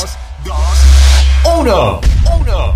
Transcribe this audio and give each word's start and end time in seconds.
dos, 0.00 0.18
dos, 0.44 0.56
uno. 1.58 2.00
Uno. 2.40 2.74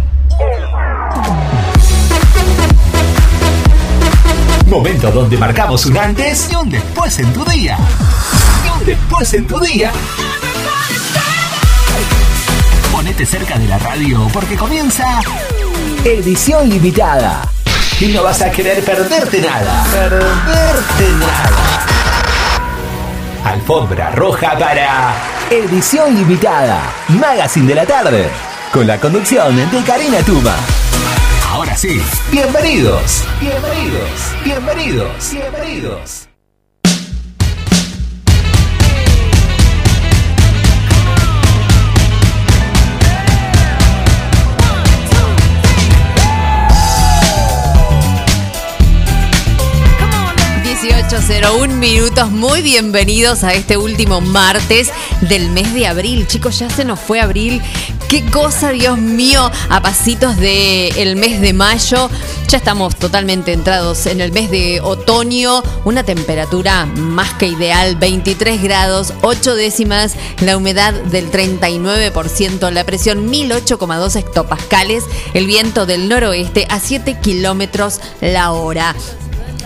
Momento 4.67 5.11
donde 5.11 5.39
marcamos 5.39 5.87
un 5.87 5.97
antes 5.97 6.51
y 6.51 6.57
un 6.57 6.69
después 6.69 7.19
en 7.19 7.33
tu 7.33 7.45
día. 7.45 7.79
Y 8.67 8.79
un 8.79 8.85
después 8.85 9.33
en 9.33 9.47
tu 9.47 9.59
día. 9.61 9.93
Ponete 12.93 13.25
cerca 13.25 13.59
de 13.59 13.67
la 13.67 13.79
radio 13.79 14.29
porque 14.33 14.57
comienza 14.57 15.21
edición 16.05 16.69
limitada. 16.69 17.49
Y 17.99 18.09
no 18.09 18.25
vas 18.25 18.43
a 18.43 18.51
querer 18.51 18.85
perderte 18.85 19.41
nada. 19.41 19.85
Perderte 19.91 21.13
nada. 21.19 21.87
Alfombra 23.45 24.11
roja 24.11 24.59
para 24.59 25.36
edición 25.51 26.15
limitada. 26.15 26.93
Magazine 27.09 27.69
de 27.69 27.75
la 27.75 27.87
tarde. 27.87 28.29
Con 28.73 28.87
la 28.87 28.99
conducción 28.99 29.57
de 29.57 29.83
Karina 29.85 30.19
Tuma. 30.23 30.57
Ahora 31.49 31.77
sí, 31.77 32.01
bienvenidos, 32.31 33.25
bienvenidos, 33.41 34.35
bienvenidos, 34.45 35.33
bienvenidos. 35.33 36.26
18.01 51.27 51.69
minutos, 51.71 52.31
muy 52.31 52.63
bienvenidos 52.63 53.43
a 53.43 53.53
este 53.53 53.77
último 53.77 54.21
martes 54.21 54.93
del 55.23 55.51
mes 55.51 55.75
de 55.75 55.89
abril. 55.89 56.29
Chicos, 56.29 56.61
ya 56.61 56.71
se 56.71 56.85
nos 56.85 57.01
fue 57.01 57.21
abril. 57.21 57.61
Qué 58.09 58.25
cosa, 58.27 58.71
Dios 58.71 58.97
mío, 58.99 59.51
a 59.69 59.83
pasitos 59.83 60.37
del 60.37 61.17
mes 61.17 61.41
de 61.41 61.53
mayo. 61.53 62.09
Ya 62.47 62.59
estamos 62.59 62.95
totalmente 62.95 63.53
entrados 63.53 64.07
en 64.07 64.21
el 64.21 64.31
mes 64.31 64.53
de 64.53 64.81
otoño. 64.81 65.65
Una 65.85 66.05
temperatura 66.05 66.87
más 66.87 67.35
que 67.35 67.49
ideal, 67.49 67.97
23 67.97 68.63
grados, 68.63 69.13
8 69.23 69.57
décimas, 69.57 70.15
la 70.43 70.57
humedad 70.57 70.95
del 70.95 71.29
39%, 71.33 72.71
la 72.71 72.85
presión 72.85 73.29
1008,2 73.29 74.15
hectopascales, 74.15 75.03
el 75.35 75.49
viento 75.49 75.87
del 75.87 76.09
noroeste 76.09 76.69
a 76.71 76.79
7 76.79 77.19
kilómetros 77.21 78.01
la 78.21 78.53
hora. 78.53 78.95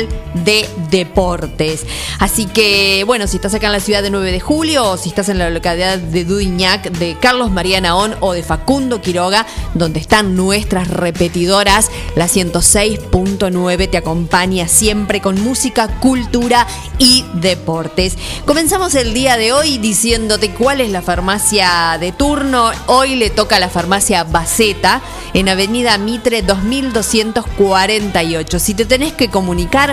de 0.46 0.68
deportes. 0.90 1.86
Así 2.20 2.46
que, 2.46 3.04
bueno, 3.06 3.28
si 3.28 3.38
estás 3.38 3.54
acá 3.54 3.68
en 3.68 3.74
la 3.74 3.80
ciudad 3.80 4.04
de 4.04 4.10
9 4.10 4.32
de 4.32 4.40
julio 4.40 4.92
o 4.92 4.98
si 4.98 5.10
estás 5.10 5.30
en 5.30 5.40
la 5.40 5.50
localidad 5.50 5.98
de 5.98 6.26
Dudignac, 6.26 6.92
de 6.92 7.18
Carlos 7.20 7.52
María 7.52 7.82
Naón 7.82 8.16
o 8.20 8.34
de 8.34 8.44
Facundo 8.44 9.02
Quiroga, 9.02 9.46
donde 9.74 10.00
están 10.00 10.36
nuestras 10.36 10.90
repetidoras, 10.90 11.90
la 12.16 12.28
106.9 12.28 13.90
te 13.90 13.98
acompaña 13.98 14.68
siempre 14.68 15.22
con 15.22 15.42
música, 15.42 15.88
cultura 16.00 16.68
y 17.00 17.26
deportes. 17.34 18.18
Comenzamos 18.46 18.96
el 18.96 19.14
día 19.14 19.38
de 19.38 19.54
hoy 19.54 19.78
diciéndote 19.78 20.52
cuál 20.52 20.82
es 20.82 20.92
la 20.92 21.02
farmacia 21.02 21.98
de 22.00 22.12
turno. 22.12 22.72
Hoy 22.88 23.16
le 23.16 23.30
toca 23.30 23.60
la 23.60 23.70
farmacia 23.70 24.24
Baceta 24.24 25.02
en 25.34 25.50
Avenida 25.50 25.98
Mitre 25.98 26.42
2248. 26.42 28.60
Si 28.60 28.74
te 28.74 28.86
tenés 28.86 29.14
que 29.14 29.30
comunicar, 29.30 29.85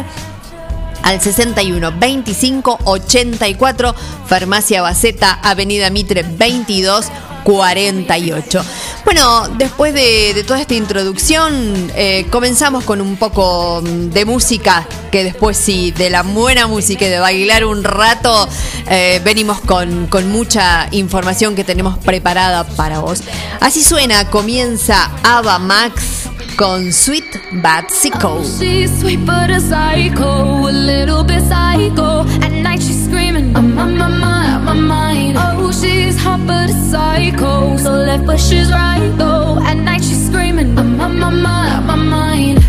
al 1.03 1.20
61 1.20 1.92
25 1.98 2.78
84 2.84 3.94
Farmacia 4.26 4.82
Baceta 4.82 5.41
Avenida 5.42 5.91
Mitre 5.91 6.22
22 6.22 7.10
48. 7.42 8.64
Bueno, 9.04 9.48
después 9.58 9.92
de, 9.94 10.44
toda 10.47 10.60
esta 10.60 10.75
introducción, 10.75 11.91
eh, 11.94 12.26
comenzamos 12.30 12.84
con 12.84 13.00
un 13.00 13.16
poco 13.16 13.82
de 13.82 14.25
música, 14.25 14.86
que 15.10 15.25
después 15.25 15.56
sí, 15.56 15.91
de 15.91 16.10
la 16.10 16.22
buena 16.22 16.66
música 16.66 17.04
y 17.06 17.09
de 17.09 17.19
bailar 17.19 17.64
un 17.64 17.84
rato, 17.84 18.48
eh, 18.88 19.20
venimos 19.24 19.60
con, 19.60 20.06
con 20.06 20.30
mucha 20.30 20.88
información 20.92 21.54
que 21.54 21.64
tenemos 21.64 21.98
preparada 21.98 22.64
para 22.64 23.00
vos. 23.00 23.22
Así 23.60 23.82
suena, 23.82 24.30
comienza 24.30 25.10
Ava 25.22 25.59
Max 25.59 26.30
con 26.57 26.93
Sweet 26.93 27.41
Bad 27.63 27.91
Psycho. 27.91 28.39
Oh, 28.39 28.43
she's 28.43 29.01
sweet 29.01 29.25
but 29.25 29.51
a 29.51 29.61
psycho, 29.61 30.69
a 30.69 30.73
little 30.73 31.25
bit 31.25 31.43
psycho. 31.43 32.25
At 32.43 32.53
night 32.53 32.83
she's 32.83 33.05
screaming, 33.05 33.55
I'm 33.57 33.79
on 33.79 33.97
my 33.97 34.09
mind, 34.09 34.65
my 34.65 34.75
mind. 34.75 35.37
Oh, 35.39 35.71
she's 35.73 36.19
hot 36.21 36.41
but 36.47 36.71
a 36.71 36.73
psycho, 36.73 37.77
so 37.77 37.93
left 37.93 38.27
but 38.27 38.39
she's 38.41 38.71
right 38.71 39.13
though. 39.17 39.59
At 39.63 39.75
night 39.75 40.03
she's 40.03 40.27
screaming, 40.27 40.79
I'm 40.79 41.01
on 41.01 41.19
my 41.19 41.31
mind, 41.31 41.87
my 41.87 41.97
mind. 41.97 42.63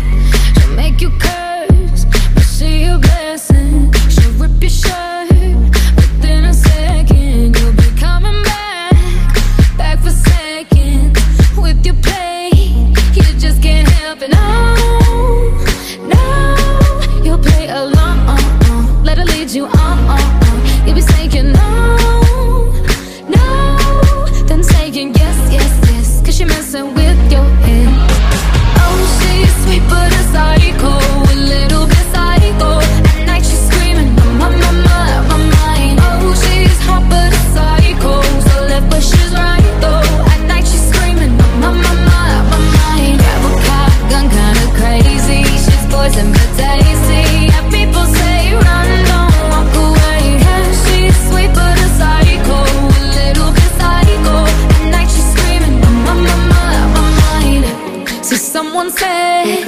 She'll 0.54 0.76
make 0.76 1.00
you 1.00 1.10
curse, 1.18 1.43
someone 58.54 58.88
said, 58.88 59.63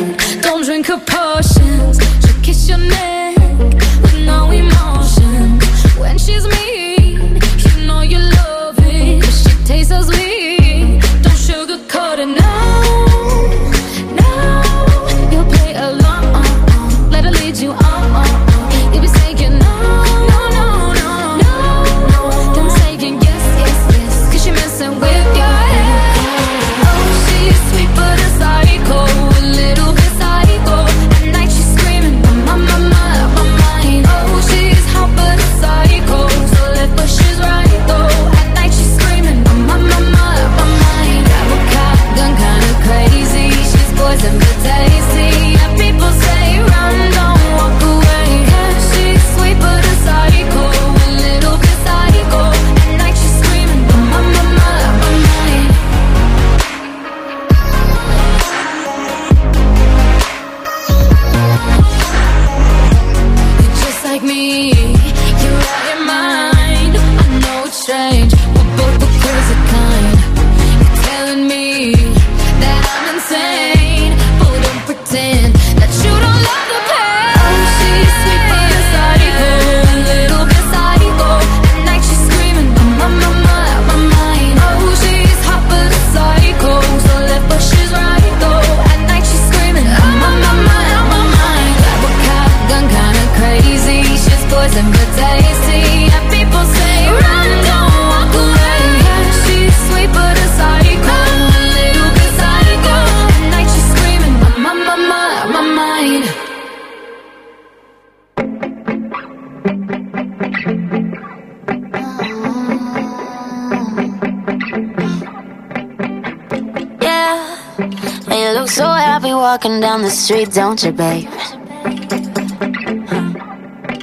street, 120.16 120.52
don't 120.52 120.82
you, 120.82 120.92
babe? 120.92 121.28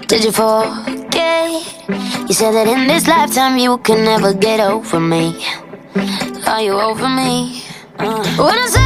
Did 0.07 0.23
you 0.23 0.31
forget? 0.31 1.49
You 2.27 2.33
said 2.33 2.53
that 2.53 2.67
in 2.67 2.87
this 2.87 3.07
lifetime 3.07 3.57
you 3.57 3.77
can 3.79 4.05
never 4.05 4.33
get 4.33 4.59
over 4.59 4.99
me. 4.99 5.43
Are 6.47 6.61
you 6.61 6.73
over 6.79 7.09
me? 7.09 7.63
Uh. 7.97 8.23
I 8.39 8.67
said 8.69 8.82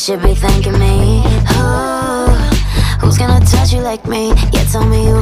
should 0.00 0.22
be 0.22 0.34
thanking 0.34 0.78
me. 0.78 1.22
Ooh, 1.58 2.32
who's 3.00 3.18
gonna 3.18 3.44
touch 3.44 3.70
you 3.70 3.82
like 3.82 4.06
me? 4.06 4.28
Yeah, 4.50 4.64
tell 4.64 4.86
me 4.86 5.04
who. 5.04 5.20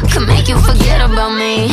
Who 0.00 0.08
can 0.08 0.26
make 0.26 0.48
you 0.48 0.58
forget 0.62 1.02
about 1.02 1.36
me? 1.36 1.68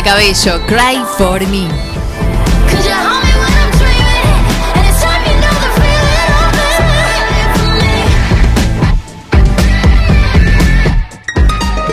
Camila 0.00 0.02
Cabello, 0.02 0.60
Cry 0.66 1.04
for 1.16 1.40
Me. 1.48 1.68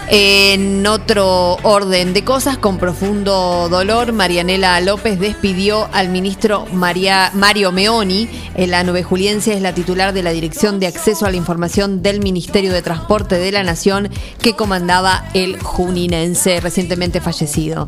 En 0.07 0.85
otro 0.85 1.57
orden 1.63 2.13
de 2.13 2.23
cosas, 2.23 2.57
con 2.57 2.77
profundo 2.77 3.67
dolor, 3.69 4.13
Marianela 4.13 4.79
López 4.79 5.19
despidió 5.19 5.89
al 5.93 6.09
ministro 6.09 6.67
María, 6.71 7.31
Mario 7.33 7.71
Meoni. 7.71 8.29
La 8.55 8.83
Nube 8.83 9.01
Juliense 9.01 9.53
es 9.53 9.61
la 9.61 9.73
titular 9.73 10.13
de 10.13 10.21
la 10.21 10.31
Dirección 10.31 10.79
de 10.79 10.87
Acceso 10.87 11.25
a 11.25 11.31
la 11.31 11.37
Información 11.37 12.03
del 12.03 12.19
Ministerio 12.19 12.71
de 12.71 12.83
Transporte 12.83 13.39
de 13.39 13.51
la 13.51 13.63
Nación 13.63 14.09
que 14.41 14.53
comandaba 14.53 15.25
el 15.33 15.59
juninense 15.61 16.59
recientemente 16.59 17.19
fallecido. 17.19 17.87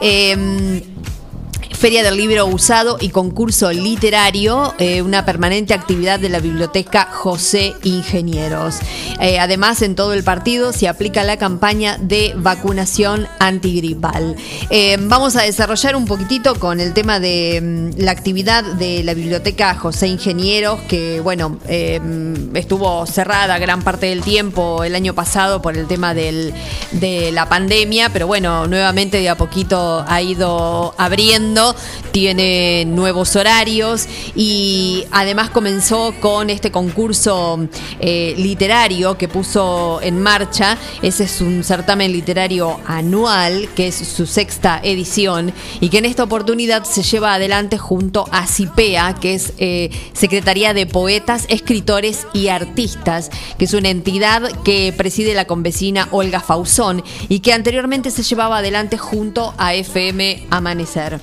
Em, 0.00 0.82
Feria 1.78 2.02
del 2.02 2.16
Libro 2.16 2.46
Usado 2.46 2.96
y 3.00 3.10
concurso 3.10 3.70
literario, 3.70 4.72
eh, 4.78 5.02
una 5.02 5.26
permanente 5.26 5.74
actividad 5.74 6.18
de 6.18 6.30
la 6.30 6.38
Biblioteca 6.38 7.08
José 7.12 7.74
Ingenieros. 7.82 8.76
Eh, 9.20 9.38
además, 9.38 9.82
en 9.82 9.94
todo 9.94 10.14
el 10.14 10.24
partido 10.24 10.72
se 10.72 10.88
aplica 10.88 11.22
la 11.24 11.36
campaña 11.36 11.98
de 12.00 12.32
vacunación 12.36 13.28
antigripal. 13.38 14.34
Eh, 14.70 14.96
vamos 14.98 15.36
a 15.36 15.42
desarrollar 15.42 15.94
un 15.94 16.06
poquitito 16.06 16.54
con 16.58 16.80
el 16.80 16.94
tema 16.94 17.20
de 17.20 17.60
mm, 17.96 18.00
la 18.00 18.12
actividad 18.12 18.64
de 18.64 19.02
la 19.04 19.12
Biblioteca 19.12 19.74
José 19.74 20.06
Ingenieros, 20.08 20.80
que 20.88 21.20
bueno, 21.20 21.58
estuvo 22.54 23.04
cerrada 23.06 23.58
gran 23.58 23.82
parte 23.82 24.06
del 24.06 24.22
tiempo 24.22 24.84
el 24.84 24.94
año 24.94 25.12
pasado 25.14 25.60
por 25.60 25.76
el 25.76 25.86
tema 25.86 26.14
del- 26.14 26.54
de 26.92 27.30
la 27.32 27.48
pandemia, 27.48 28.08
pero 28.10 28.26
bueno, 28.26 28.66
nuevamente 28.68 29.18
de 29.20 29.28
a 29.28 29.36
poquito 29.36 30.04
ha 30.08 30.22
ido 30.22 30.94
abriendo 30.96 31.73
Tiene 32.12 32.84
nuevos 32.86 33.36
horarios 33.36 34.06
y 34.34 35.04
además 35.10 35.50
comenzó 35.50 36.14
con 36.20 36.50
este 36.50 36.70
concurso 36.70 37.68
eh, 38.00 38.34
literario 38.38 39.18
que 39.18 39.28
puso 39.28 40.00
en 40.02 40.22
marcha. 40.22 40.78
Ese 41.02 41.24
es 41.24 41.40
un 41.40 41.64
certamen 41.64 42.12
literario 42.12 42.78
anual, 42.86 43.68
que 43.74 43.88
es 43.88 43.96
su 43.96 44.26
sexta 44.26 44.80
edición, 44.82 45.52
y 45.80 45.88
que 45.88 45.98
en 45.98 46.04
esta 46.04 46.22
oportunidad 46.22 46.84
se 46.84 47.02
lleva 47.02 47.34
adelante 47.34 47.78
junto 47.78 48.26
a 48.30 48.46
CIPEA, 48.46 49.14
que 49.20 49.34
es 49.34 49.52
eh, 49.58 49.90
Secretaría 50.12 50.74
de 50.74 50.86
Poetas, 50.86 51.46
Escritores 51.48 52.26
y 52.32 52.48
Artistas, 52.48 53.30
que 53.58 53.64
es 53.64 53.74
una 53.74 53.90
entidad 53.90 54.42
que 54.62 54.92
preside 54.96 55.34
la 55.34 55.46
convecina 55.46 56.08
Olga 56.10 56.40
Fausón 56.40 57.02
y 57.28 57.40
que 57.40 57.52
anteriormente 57.52 58.10
se 58.10 58.22
llevaba 58.22 58.58
adelante 58.58 58.98
junto 58.98 59.54
a 59.58 59.74
FM 59.74 60.46
Amanecer. 60.50 61.20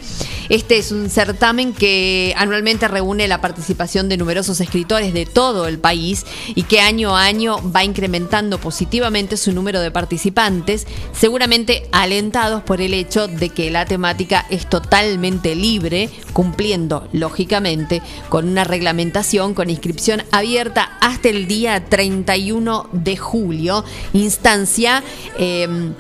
Este 0.52 0.78
es 0.78 0.92
un 0.92 1.10
certamen 1.10 1.72
que 1.72 2.34
anualmente 2.36 2.90
reúne 2.90 3.30
la 3.30 3.40
participación 3.40 4.10
de 4.10 4.18
numerosos 4.18 4.60
escritores 4.60 5.14
de 5.14 5.26
todo 5.26 5.66
el 5.66 5.80
país 5.80 6.26
y 6.56 6.64
que 6.64 6.82
año 6.82 7.16
a 7.16 7.24
año 7.24 7.56
va 7.74 7.86
incrementando 7.86 8.58
positivamente 8.60 9.38
su 9.38 9.54
número 9.54 9.80
de 9.80 9.92
participantes, 9.92 10.88
seguramente 11.14 11.88
alentados 11.94 12.64
por 12.64 12.82
el 12.82 12.94
hecho 12.94 13.30
de 13.30 13.48
que 13.48 13.72
la 13.72 13.86
temática 13.86 14.46
es 14.50 14.70
totalmente 14.70 15.56
libre, 15.56 16.10
cumpliendo 16.34 17.08
lógicamente 17.14 18.02
con 18.28 18.50
una 18.50 18.66
reglamentación 18.66 19.54
con 19.54 19.70
inscripción 19.70 20.22
abierta 20.34 20.98
hasta 21.00 21.30
el 21.30 21.48
día 21.48 21.86
31 21.86 22.90
de 22.92 23.16
julio, 23.16 23.86
instancia... 24.12 25.02
eh, 25.40 25.94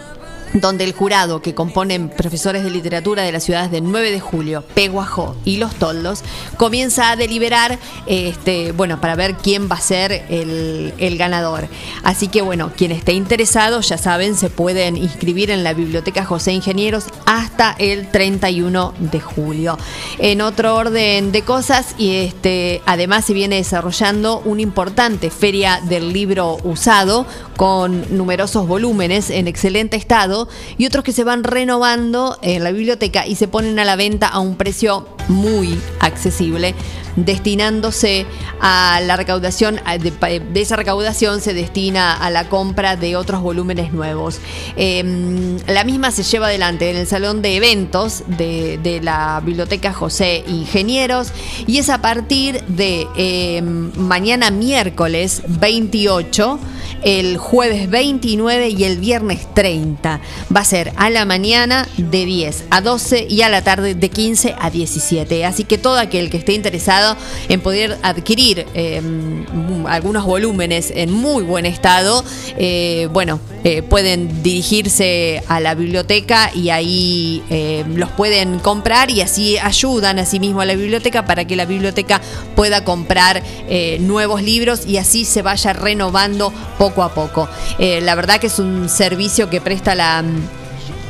donde 0.53 0.83
el 0.83 0.93
jurado 0.93 1.41
que 1.41 1.53
componen 1.53 2.09
profesores 2.09 2.63
de 2.63 2.69
literatura 2.69 3.23
de 3.23 3.31
las 3.31 3.43
ciudades 3.43 3.71
de 3.71 3.81
9 3.81 4.11
de 4.11 4.19
julio, 4.19 4.63
Peguajó 4.73 5.35
y 5.45 5.57
Los 5.57 5.75
Toldos, 5.75 6.23
comienza 6.57 7.11
a 7.11 7.15
deliberar, 7.15 7.79
este, 8.05 8.71
bueno, 8.73 8.99
para 8.99 9.15
ver 9.15 9.35
quién 9.35 9.69
va 9.69 9.75
a 9.75 9.81
ser 9.81 10.25
el, 10.29 10.93
el 10.97 11.17
ganador. 11.17 11.67
Así 12.03 12.27
que 12.27 12.41
bueno, 12.41 12.71
quien 12.75 12.91
esté 12.91 13.13
interesado, 13.13 13.81
ya 13.81 13.97
saben, 13.97 14.35
se 14.35 14.49
pueden 14.49 14.97
inscribir 14.97 15.51
en 15.51 15.63
la 15.63 15.73
Biblioteca 15.73 16.25
José 16.25 16.53
Ingenieros 16.53 17.05
hasta 17.25 17.75
el 17.79 18.09
31 18.09 18.93
de 18.99 19.19
julio. 19.19 19.77
En 20.17 20.41
otro 20.41 20.75
orden 20.75 21.31
de 21.31 21.41
cosas, 21.43 21.95
y 21.97 22.15
este, 22.15 22.81
además 22.85 23.25
se 23.25 23.33
viene 23.33 23.55
desarrollando 23.57 24.41
una 24.45 24.61
importante 24.61 25.29
feria 25.29 25.81
del 25.87 26.11
libro 26.11 26.57
usado 26.63 27.25
con 27.57 28.17
numerosos 28.17 28.67
volúmenes 28.67 29.29
en 29.29 29.47
excelente 29.47 29.95
estado 29.95 30.40
y 30.77 30.85
otros 30.85 31.03
que 31.03 31.11
se 31.11 31.23
van 31.23 31.43
renovando 31.43 32.37
en 32.41 32.63
la 32.63 32.71
biblioteca 32.71 33.25
y 33.25 33.35
se 33.35 33.47
ponen 33.47 33.79
a 33.79 33.85
la 33.85 33.95
venta 33.95 34.27
a 34.27 34.39
un 34.39 34.55
precio 34.55 35.07
muy 35.27 35.79
accesible, 35.99 36.75
destinándose 37.15 38.25
a 38.59 39.01
la 39.03 39.15
recaudación, 39.15 39.79
de, 39.99 40.61
esa 40.61 40.75
recaudación 40.75 41.41
se 41.41 41.53
destina 41.53 42.13
a 42.13 42.29
la 42.29 42.49
compra 42.49 42.95
de 42.95 43.15
otros 43.15 43.41
volúmenes 43.41 43.93
nuevos. 43.93 44.39
Eh, 44.75 45.57
la 45.67 45.83
misma 45.83 46.11
se 46.11 46.23
lleva 46.23 46.47
adelante 46.47 46.89
en 46.89 46.97
el 46.97 47.07
salón 47.07 47.41
de 47.41 47.55
eventos 47.55 48.23
de, 48.27 48.99
la 49.01 49.41
Biblioteca 49.43 49.93
José 49.93 50.43
Ingenieros 50.47 51.31
y 51.65 51.77
es 51.77 51.89
a 51.89 52.01
partir 52.01 52.61
de 52.65 53.07
eh, 53.15 53.61
mañana 53.61 54.51
miércoles 54.51 55.41
28 55.47 56.59
el 57.03 57.37
jueves 57.37 57.89
29 57.89 58.69
y 58.69 58.83
el 58.83 58.97
viernes 58.97 59.47
30. 59.53 60.19
Va 60.55 60.59
a 60.59 60.65
ser 60.65 60.93
a 60.97 61.09
la 61.09 61.25
mañana 61.25 61.87
de 61.97 62.25
10 62.25 62.65
a 62.69 62.81
12 62.81 63.27
y 63.29 63.41
a 63.41 63.49
la 63.49 63.63
tarde 63.63 63.95
de 63.95 64.09
15 64.09 64.55
a 64.59 64.69
17. 64.69 65.45
Así 65.45 65.63
que 65.63 65.77
todo 65.77 65.97
aquel 65.97 66.29
que 66.29 66.37
esté 66.37 66.53
interesado 66.53 67.00
en 67.49 67.61
poder 67.61 67.97
adquirir 68.01 68.65
eh, 68.73 69.01
algunos 69.87 70.25
volúmenes 70.25 70.91
en 70.95 71.11
muy 71.11 71.43
buen 71.43 71.65
estado, 71.65 72.23
eh, 72.57 73.07
bueno, 73.11 73.39
eh, 73.63 73.83
pueden 73.83 74.41
dirigirse 74.41 75.43
a 75.47 75.59
la 75.59 75.75
biblioteca 75.75 76.49
y 76.55 76.71
ahí 76.71 77.43
eh, 77.51 77.85
los 77.93 78.09
pueden 78.09 78.57
comprar 78.57 79.11
y 79.11 79.21
así 79.21 79.59
ayudan 79.59 80.17
a 80.17 80.25
sí 80.25 80.39
mismo 80.39 80.61
a 80.61 80.65
la 80.65 80.73
biblioteca 80.73 81.25
para 81.25 81.45
que 81.45 81.55
la 81.55 81.65
biblioteca 81.65 82.21
pueda 82.55 82.83
comprar 82.83 83.43
eh, 83.69 83.97
nuevos 83.99 84.41
libros 84.41 84.87
y 84.87 84.97
así 84.97 85.25
se 85.25 85.43
vaya 85.43 85.73
renovando 85.73 86.51
poco 86.79 87.03
a 87.03 87.13
poco. 87.13 87.47
La 87.79 88.15
verdad 88.15 88.39
que 88.39 88.47
es 88.47 88.59
un 88.59 88.89
servicio 88.89 89.49
que 89.49 89.61
presta 89.61 89.95
la 89.95 90.23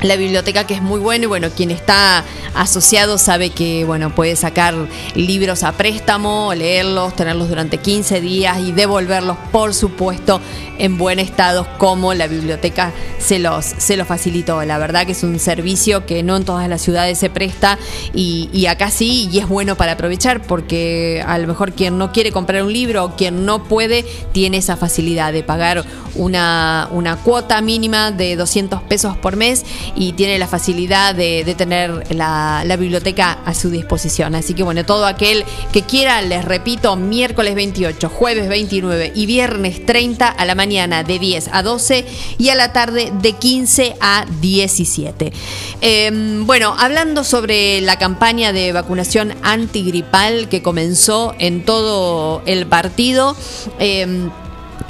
la 0.01 0.15
biblioteca 0.15 0.65
que 0.65 0.73
es 0.73 0.81
muy 0.81 0.99
bueno 0.99 1.25
y 1.25 1.27
bueno, 1.27 1.49
quien 1.55 1.71
está 1.71 2.23
asociado 2.55 3.17
sabe 3.17 3.51
que 3.51 3.85
bueno, 3.85 4.13
puede 4.13 4.35
sacar 4.35 4.75
libros 5.15 5.63
a 5.63 5.73
préstamo, 5.73 6.53
leerlos, 6.55 7.15
tenerlos 7.15 7.49
durante 7.49 7.77
15 7.77 8.21
días 8.21 8.59
y 8.59 8.71
devolverlos, 8.71 9.37
por 9.51 9.73
supuesto, 9.73 10.41
en 10.77 10.97
buen 10.97 11.19
estado 11.19 11.67
como 11.77 12.13
la 12.13 12.27
biblioteca 12.27 12.91
se 13.19 13.37
los, 13.37 13.65
se 13.65 13.97
los 13.97 14.07
facilitó. 14.07 14.63
La 14.63 14.77
verdad 14.79 15.05
que 15.05 15.11
es 15.11 15.23
un 15.23 15.37
servicio 15.39 16.05
que 16.05 16.23
no 16.23 16.35
en 16.35 16.45
todas 16.45 16.67
las 16.67 16.81
ciudades 16.81 17.19
se 17.19 17.29
presta 17.29 17.77
y, 18.13 18.49
y 18.51 18.65
acá 18.65 18.89
sí, 18.89 19.29
y 19.31 19.39
es 19.39 19.47
bueno 19.47 19.75
para 19.75 19.93
aprovechar 19.93 20.41
porque 20.41 21.23
a 21.25 21.37
lo 21.37 21.47
mejor 21.47 21.73
quien 21.73 21.97
no 21.97 22.11
quiere 22.11 22.31
comprar 22.31 22.63
un 22.63 22.73
libro 22.73 23.05
o 23.05 23.15
quien 23.15 23.45
no 23.45 23.65
puede, 23.65 24.03
tiene 24.31 24.57
esa 24.57 24.75
facilidad 24.77 25.33
de 25.33 25.43
pagar 25.43 25.85
una, 26.15 26.89
una 26.91 27.17
cuota 27.17 27.61
mínima 27.61 28.11
de 28.11 28.35
200 28.35 28.81
pesos 28.83 29.15
por 29.17 29.35
mes 29.35 29.63
y 29.95 30.13
tiene 30.13 30.37
la 30.37 30.47
facilidad 30.47 31.15
de, 31.15 31.55
tener 31.57 32.15
la, 32.15 32.63
biblioteca 32.79 33.39
a 33.45 33.53
su 33.53 33.69
disposición. 33.69 34.35
Así 34.35 34.53
que 34.53 34.63
bueno, 34.63 34.85
todo 34.85 35.05
aquel 35.05 35.43
que 35.71 35.83
quiera, 35.83 36.21
les 36.21 36.45
repito, 36.45 36.95
miércoles 36.95 37.55
28, 37.55 38.09
jueves 38.09 38.47
29 38.47 39.11
y 39.13 39.25
viernes 39.25 39.85
30 39.85 40.27
a 40.27 40.45
la 40.45 40.55
mañana 40.55 41.03
de 41.03 41.19
10 41.19 41.49
a 41.51 41.63
12 41.63 42.05
y 42.37 42.49
a 42.49 42.55
la 42.55 42.73
tarde 42.73 43.11
de 43.21 43.33
15 43.33 43.95
a 43.99 44.25
17. 44.39 45.33
Eh, 45.81 46.41
bueno, 46.45 46.75
hablando 46.77 47.23
sobre 47.23 47.81
la 47.81 47.97
campaña 47.97 48.53
de 48.53 48.71
vacunación 48.71 49.33
antigripal 49.43 50.49
que 50.49 50.61
comenzó 50.61 51.35
en 51.39 51.63
todo 51.65 52.41
el 52.45 52.65
partido, 52.65 53.35
eh, 53.79 54.29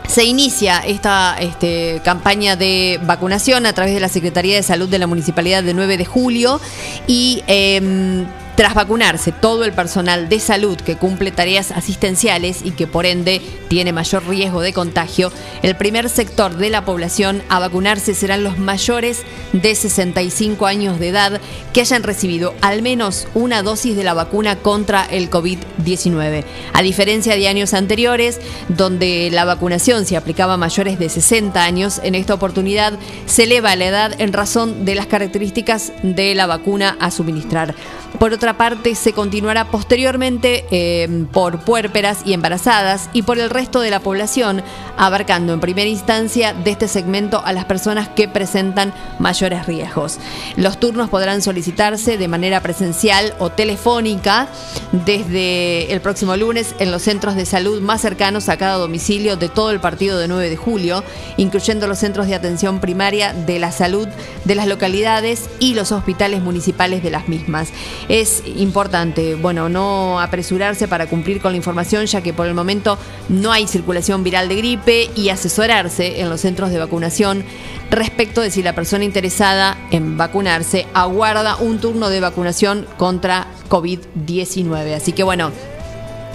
se 0.07 0.23
inicia 0.25 0.79
esta 0.79 1.37
este, 1.39 2.01
campaña 2.03 2.55
de 2.55 2.99
vacunación 3.03 3.65
a 3.65 3.73
través 3.73 3.93
de 3.93 3.99
la 3.99 4.09
Secretaría 4.09 4.55
de 4.55 4.63
Salud 4.63 4.89
de 4.89 4.99
la 4.99 5.07
Municipalidad 5.07 5.63
de 5.63 5.73
9 5.73 5.97
de 5.97 6.05
julio 6.05 6.59
y 7.07 7.43
em, 7.47 8.25
tras 8.55 8.73
vacunarse 8.73 9.31
todo 9.31 9.63
el 9.63 9.73
personal 9.73 10.29
de 10.29 10.39
salud 10.39 10.77
que 10.77 10.97
cumple 10.97 11.31
tareas 11.31 11.71
asistenciales 11.71 12.61
y 12.63 12.71
que 12.71 12.87
por 12.87 13.05
ende 13.05 13.41
tiene 13.69 13.93
mayor 13.93 14.27
riesgo 14.27 14.61
de 14.61 14.73
contagio, 14.73 15.31
el 15.63 15.75
primer 15.75 16.09
sector 16.09 16.55
de 16.55 16.69
la 16.69 16.85
población 16.85 17.41
a 17.49 17.59
vacunarse 17.59 18.13
serán 18.13 18.43
los 18.43 18.57
mayores 18.57 19.23
de 19.53 19.73
65 19.75 20.65
años 20.65 20.99
de 20.99 21.09
edad 21.09 21.41
que 21.73 21.81
hayan 21.81 22.03
recibido 22.03 22.53
al 22.61 22.81
menos 22.81 23.27
una 23.33 23.63
dosis 23.63 23.95
de 23.95 24.03
la 24.03 24.13
vacuna 24.13 24.57
contra 24.57 25.05
el 25.05 25.29
COVID-19. 25.29 26.43
A 26.73 26.81
diferencia 26.81 27.35
de 27.35 27.47
años 27.47 27.73
anteriores, 27.73 28.39
donde 28.69 29.29
la 29.31 29.45
vacunación 29.45 30.05
se 30.05 30.17
aplicaba 30.17 30.53
a 30.53 30.57
mayores 30.57 30.99
de 30.99 31.09
60 31.09 31.63
años, 31.63 32.01
en 32.03 32.15
esta 32.15 32.33
oportunidad 32.33 32.93
se 33.25 33.43
eleva 33.43 33.75
la 33.75 33.85
edad 33.85 34.21
en 34.21 34.33
razón 34.33 34.85
de 34.85 34.95
las 34.95 35.07
características 35.07 35.93
de 36.03 36.35
la 36.35 36.47
vacuna 36.47 36.97
a 36.99 37.11
suministrar. 37.11 37.75
Por 38.19 38.33
otra 38.33 38.57
parte, 38.57 38.93
se 38.95 39.13
continuará 39.13 39.71
posteriormente 39.71 40.65
eh, 40.71 41.25
por 41.31 41.61
puérperas 41.61 42.19
y 42.25 42.33
embarazadas 42.33 43.09
y 43.13 43.23
por 43.23 43.39
el 43.39 43.49
resto 43.49 43.79
de 43.79 43.89
la 43.89 43.99
población, 43.99 44.61
abarcando 44.97 45.53
en 45.53 45.59
primera 45.59 45.89
instancia 45.89 46.53
de 46.53 46.71
este 46.71 46.87
segmento 46.87 47.41
a 47.43 47.53
las 47.53 47.65
personas 47.65 48.09
que 48.09 48.27
presentan 48.27 48.93
mayores 49.19 49.65
riesgos. 49.65 50.19
Los 50.55 50.79
turnos 50.79 51.09
podrán 51.09 51.41
solicitarse 51.41 52.17
de 52.17 52.27
manera 52.27 52.61
presencial 52.61 53.33
o 53.39 53.49
telefónica 53.49 54.47
desde 54.91 55.91
el 55.91 56.01
próximo 56.01 56.35
lunes 56.37 56.75
en 56.79 56.91
los 56.91 57.01
centros 57.01 57.35
de 57.35 57.45
salud 57.45 57.81
más 57.81 58.01
cercanos 58.01 58.49
a 58.49 58.57
cada 58.57 58.75
domicilio 58.75 59.35
de 59.35 59.49
todo 59.49 59.71
el 59.71 59.79
partido 59.79 60.19
de 60.19 60.27
9 60.27 60.49
de 60.49 60.57
julio, 60.57 61.03
incluyendo 61.37 61.87
los 61.87 61.99
centros 61.99 62.27
de 62.27 62.35
atención 62.35 62.79
primaria 62.79 63.33
de 63.33 63.59
la 63.59 63.71
salud 63.71 64.07
de 64.45 64.55
las 64.55 64.67
localidades 64.67 65.49
y 65.59 65.73
los 65.73 65.91
hospitales 65.91 66.41
municipales 66.41 67.03
de 67.03 67.09
las 67.09 67.27
mismas. 67.27 67.69
Es 68.07 68.43
importante, 68.45 69.35
bueno, 69.35 69.69
no 69.69 70.19
apresurarse 70.19 70.87
para 70.87 71.07
cumplir 71.07 71.41
con 71.41 71.51
la 71.51 71.57
información, 71.57 72.05
ya 72.05 72.21
que 72.21 72.33
por 72.33 72.47
el 72.47 72.53
momento 72.53 72.97
no 73.29 73.51
hay 73.51 73.67
circulación 73.67 74.23
viral 74.23 74.49
de 74.49 74.55
gripe 74.55 75.09
y 75.15 75.29
asesorarse 75.29 76.21
en 76.21 76.29
los 76.29 76.41
centros 76.41 76.71
de 76.71 76.79
vacunación 76.79 77.43
respecto 77.89 78.41
de 78.41 78.51
si 78.51 78.63
la 78.63 78.73
persona 78.73 79.03
interesada 79.03 79.77
en 79.91 80.17
vacunarse 80.17 80.87
aguarda 80.93 81.57
un 81.57 81.79
turno 81.79 82.09
de 82.09 82.21
vacunación 82.21 82.87
contra 82.97 83.47
COVID-19. 83.69 84.95
Así 84.95 85.11
que 85.11 85.23
bueno, 85.23 85.51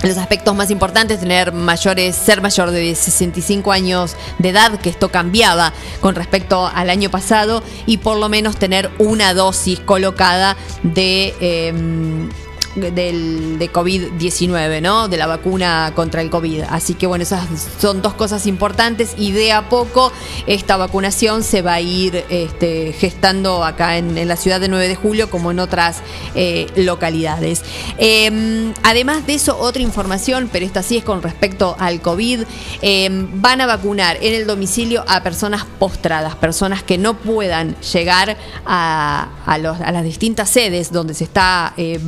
los 0.02 0.18
aspectos 0.18 0.54
más 0.54 0.70
importantes, 0.70 1.20
tener 1.20 1.52
mayores, 1.52 2.16
ser 2.16 2.40
mayor 2.40 2.70
de 2.70 2.94
65 2.94 3.72
años 3.72 4.16
de 4.38 4.50
edad, 4.50 4.78
que 4.80 4.90
esto 4.90 5.10
cambiaba 5.10 5.72
con 6.00 6.14
respecto 6.14 6.66
al 6.66 6.90
año 6.90 7.10
pasado, 7.10 7.62
y 7.86 7.98
por 7.98 8.18
lo 8.18 8.28
menos 8.28 8.56
tener 8.56 8.90
una 8.98 9.34
dosis 9.34 9.80
colocada 9.80 10.56
de... 10.82 11.34
eh, 11.40 12.28
del, 12.76 13.58
de 13.58 13.72
COVID-19, 13.72 14.82
¿no? 14.82 15.08
De 15.08 15.16
la 15.16 15.26
vacuna 15.26 15.92
contra 15.94 16.20
el 16.20 16.30
COVID. 16.30 16.62
Así 16.68 16.94
que 16.94 17.06
bueno, 17.06 17.22
esas 17.22 17.46
son 17.80 18.02
dos 18.02 18.14
cosas 18.14 18.46
importantes 18.46 19.14
y 19.16 19.32
de 19.32 19.52
a 19.52 19.68
poco 19.68 20.12
esta 20.46 20.76
vacunación 20.76 21.42
se 21.42 21.62
va 21.62 21.74
a 21.74 21.80
ir 21.80 22.24
este, 22.28 22.92
gestando 22.92 23.64
acá 23.64 23.96
en, 23.96 24.26
la 24.26 24.36
ciudad 24.36 24.60
de 24.60 24.68
9 24.68 24.88
de 24.88 24.96
julio 24.96 25.30
como 25.30 25.50
en 25.50 25.58
otras 25.58 26.02
eh, 26.34 26.66
localidades. 26.76 27.62
Eh, 27.98 28.72
además 28.82 29.26
de 29.26 29.34
eso, 29.34 29.58
otra 29.58 29.82
información, 29.82 30.48
pero 30.52 30.66
esta 30.66 30.82
sí 30.82 30.96
es 30.96 31.04
con 31.04 31.22
respecto 31.22 31.76
al 31.78 32.00
COVID, 32.00 32.42
eh, 32.82 33.08
van 33.34 33.60
a 33.60 33.66
vacunar 33.66 34.18
en 34.20 34.34
el 34.34 34.46
domicilio 34.46 35.04
a 35.08 35.22
personas 35.22 35.64
postradas, 35.78 36.34
personas 36.36 36.82
que 36.82 36.98
no 36.98 37.14
puedan 37.14 37.76
llegar 37.80 38.36
a, 38.64 39.28
a 39.46 39.58
las 39.58 40.04
distintas 40.04 40.50
sedes 40.50 40.92
donde 40.92 41.14
se 41.14 41.24
está 41.24 41.74
eh, 41.76 42.00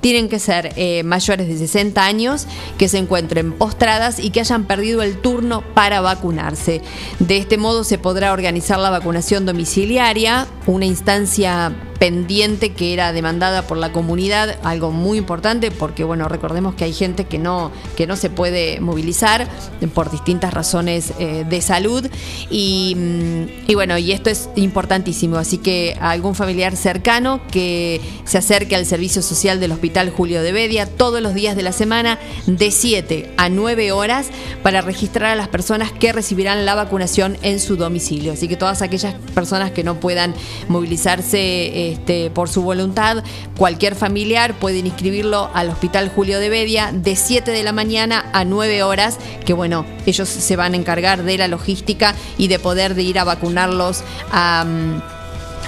tienen 0.00 0.28
que 0.28 0.38
ser 0.38 0.72
eh, 0.76 1.02
mayores 1.04 1.48
de 1.48 1.56
60 1.56 2.04
años, 2.04 2.46
que 2.78 2.88
se 2.88 2.98
encuentren 2.98 3.52
postradas 3.52 4.18
y 4.18 4.30
que 4.30 4.40
hayan 4.40 4.64
perdido 4.64 5.02
el 5.02 5.18
turno 5.20 5.62
para 5.74 6.00
vacunarse. 6.00 6.82
De 7.18 7.36
este 7.36 7.58
modo 7.58 7.84
se 7.84 7.98
podrá 7.98 8.32
organizar 8.32 8.78
la 8.78 8.90
vacunación 8.90 9.46
domiciliaria, 9.46 10.46
una 10.66 10.86
instancia 10.86 11.72
pendiente 11.98 12.72
que 12.72 12.92
era 12.92 13.12
demandada 13.12 13.62
por 13.66 13.76
la 13.76 13.92
comunidad, 13.92 14.56
algo 14.62 14.90
muy 14.90 15.18
importante 15.18 15.70
porque 15.70 16.04
bueno, 16.04 16.28
recordemos 16.28 16.74
que 16.74 16.84
hay 16.84 16.92
gente 16.92 17.24
que 17.24 17.38
no 17.38 17.72
que 17.96 18.06
no 18.06 18.16
se 18.16 18.30
puede 18.30 18.80
movilizar 18.80 19.48
por 19.94 20.10
distintas 20.10 20.54
razones 20.54 21.12
eh, 21.18 21.44
de 21.48 21.60
salud 21.60 22.06
y, 22.50 22.94
mm, 22.96 23.70
y 23.70 23.74
bueno, 23.74 23.98
y 23.98 24.12
esto 24.12 24.30
es 24.30 24.48
importantísimo, 24.56 25.36
así 25.36 25.58
que 25.58 25.96
algún 26.00 26.34
familiar 26.34 26.76
cercano 26.76 27.40
que 27.50 28.00
se 28.24 28.38
acerque 28.38 28.76
al 28.76 28.86
servicio 28.86 29.22
social 29.22 29.60
del 29.60 29.72
Hospital 29.72 30.10
Julio 30.10 30.42
de 30.42 30.52
Bedia 30.52 30.86
todos 30.86 31.20
los 31.20 31.34
días 31.34 31.56
de 31.56 31.62
la 31.62 31.72
semana 31.72 32.18
de 32.46 32.70
7 32.70 33.34
a 33.36 33.48
9 33.48 33.92
horas 33.92 34.28
para 34.62 34.80
registrar 34.80 35.32
a 35.32 35.36
las 35.36 35.48
personas 35.48 35.92
que 35.92 36.12
recibirán 36.12 36.64
la 36.64 36.74
vacunación 36.74 37.36
en 37.42 37.60
su 37.60 37.76
domicilio. 37.76 38.32
Así 38.32 38.48
que 38.48 38.56
todas 38.56 38.82
aquellas 38.82 39.14
personas 39.34 39.70
que 39.70 39.84
no 39.84 40.00
puedan 40.00 40.34
movilizarse 40.68 41.87
este, 41.92 42.30
por 42.30 42.48
su 42.48 42.62
voluntad, 42.62 43.24
cualquier 43.56 43.94
familiar 43.94 44.54
puede 44.54 44.78
inscribirlo 44.78 45.50
al 45.54 45.70
Hospital 45.70 46.10
Julio 46.14 46.38
de 46.38 46.48
Bedia 46.48 46.90
de 46.92 47.16
7 47.16 47.50
de 47.50 47.62
la 47.62 47.72
mañana 47.72 48.26
a 48.32 48.44
9 48.44 48.82
horas, 48.82 49.18
que 49.44 49.52
bueno, 49.52 49.84
ellos 50.06 50.28
se 50.28 50.56
van 50.56 50.74
a 50.74 50.76
encargar 50.76 51.22
de 51.22 51.38
la 51.38 51.48
logística 51.48 52.14
y 52.36 52.48
de 52.48 52.58
poder 52.58 52.94
de 52.94 53.02
ir 53.02 53.18
a 53.18 53.24
vacunarlos 53.24 54.02
a... 54.30 54.64
mm, 54.64 55.17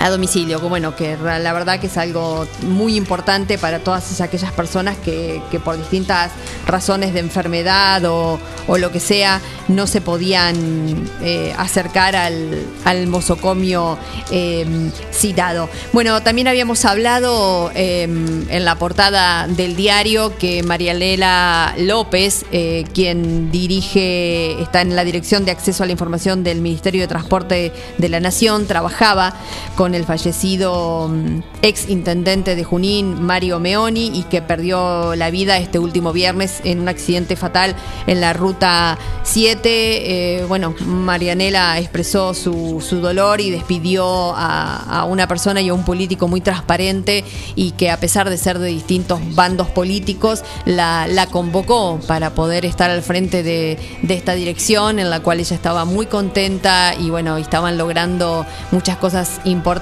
a 0.00 0.08
domicilio, 0.08 0.60
que 0.60 0.66
bueno, 0.66 0.96
que 0.96 1.16
la 1.16 1.52
verdad 1.52 1.78
que 1.78 1.86
es 1.86 1.96
algo 1.98 2.46
muy 2.62 2.96
importante 2.96 3.58
para 3.58 3.80
todas 3.80 4.20
aquellas 4.20 4.50
personas 4.52 4.96
que, 4.96 5.42
por 5.62 5.76
distintas 5.76 6.32
razones 6.66 7.12
de 7.12 7.20
enfermedad 7.20 8.02
o, 8.06 8.40
lo 8.78 8.92
que 8.92 9.00
sea 9.00 9.40
no 9.68 9.86
se 9.88 10.00
podían 10.00 11.10
eh, 11.22 11.52
acercar 11.58 12.14
al, 12.16 12.64
al 12.84 13.08
mosocomio 13.08 13.98
eh, 14.30 14.64
citado. 15.12 15.68
Bueno, 15.92 16.22
también 16.22 16.48
habíamos 16.48 16.84
hablado 16.84 17.70
eh, 17.74 18.04
en 18.04 18.64
la 18.64 18.76
portada 18.76 19.46
del 19.48 19.76
diario 19.76 20.36
que 20.38 20.62
María 20.62 20.94
Lela 20.94 21.74
López, 21.78 22.44
eh, 22.52 22.84
quien 22.94 23.50
dirige, 23.50 24.60
está 24.62 24.80
en 24.80 24.96
la 24.96 25.04
Dirección 25.04 25.44
de 25.44 25.50
Acceso 25.50 25.82
a 25.82 25.86
la 25.86 25.92
Información 25.92 26.42
del 26.42 26.60
Ministerio 26.60 27.02
de 27.02 27.08
Transporte 27.08 27.72
de 27.98 28.08
la 28.08 28.20
Nación, 28.20 28.66
trabajaba 28.66 29.34
con 29.76 29.89
el 29.94 30.04
fallecido 30.04 31.08
mm, 31.08 31.40
ex 31.62 31.88
intendente 31.88 32.56
de 32.56 32.64
Junín, 32.64 33.22
Mario 33.22 33.58
Meoni, 33.60 34.10
y 34.14 34.24
que 34.24 34.42
perdió 34.42 35.14
la 35.14 35.30
vida 35.30 35.58
este 35.58 35.78
último 35.78 36.12
viernes 36.12 36.60
en 36.64 36.80
un 36.80 36.88
accidente 36.88 37.36
fatal 37.36 37.74
en 38.06 38.20
la 38.20 38.32
ruta 38.32 38.98
7. 39.22 39.60
Eh, 39.70 40.44
bueno, 40.46 40.74
Marianela 40.86 41.78
expresó 41.78 42.34
su, 42.34 42.84
su 42.86 43.00
dolor 43.00 43.40
y 43.40 43.50
despidió 43.50 44.34
a, 44.34 45.00
a 45.00 45.04
una 45.04 45.26
persona 45.26 45.60
y 45.60 45.68
a 45.68 45.74
un 45.74 45.84
político 45.84 46.28
muy 46.28 46.40
transparente 46.40 47.24
y 47.54 47.72
que 47.72 47.90
a 47.90 47.98
pesar 47.98 48.30
de 48.30 48.38
ser 48.38 48.58
de 48.58 48.68
distintos 48.68 49.20
bandos 49.34 49.68
políticos, 49.68 50.44
la, 50.64 51.06
la 51.06 51.26
convocó 51.26 52.00
para 52.06 52.34
poder 52.34 52.64
estar 52.64 52.90
al 52.90 53.02
frente 53.02 53.42
de, 53.42 53.78
de 54.02 54.14
esta 54.14 54.34
dirección 54.34 54.98
en 54.98 55.10
la 55.10 55.20
cual 55.20 55.40
ella 55.40 55.56
estaba 55.56 55.84
muy 55.84 56.06
contenta 56.06 56.94
y 56.94 57.10
bueno, 57.10 57.36
estaban 57.36 57.78
logrando 57.78 58.46
muchas 58.70 58.96
cosas 58.96 59.40
importantes 59.44 59.79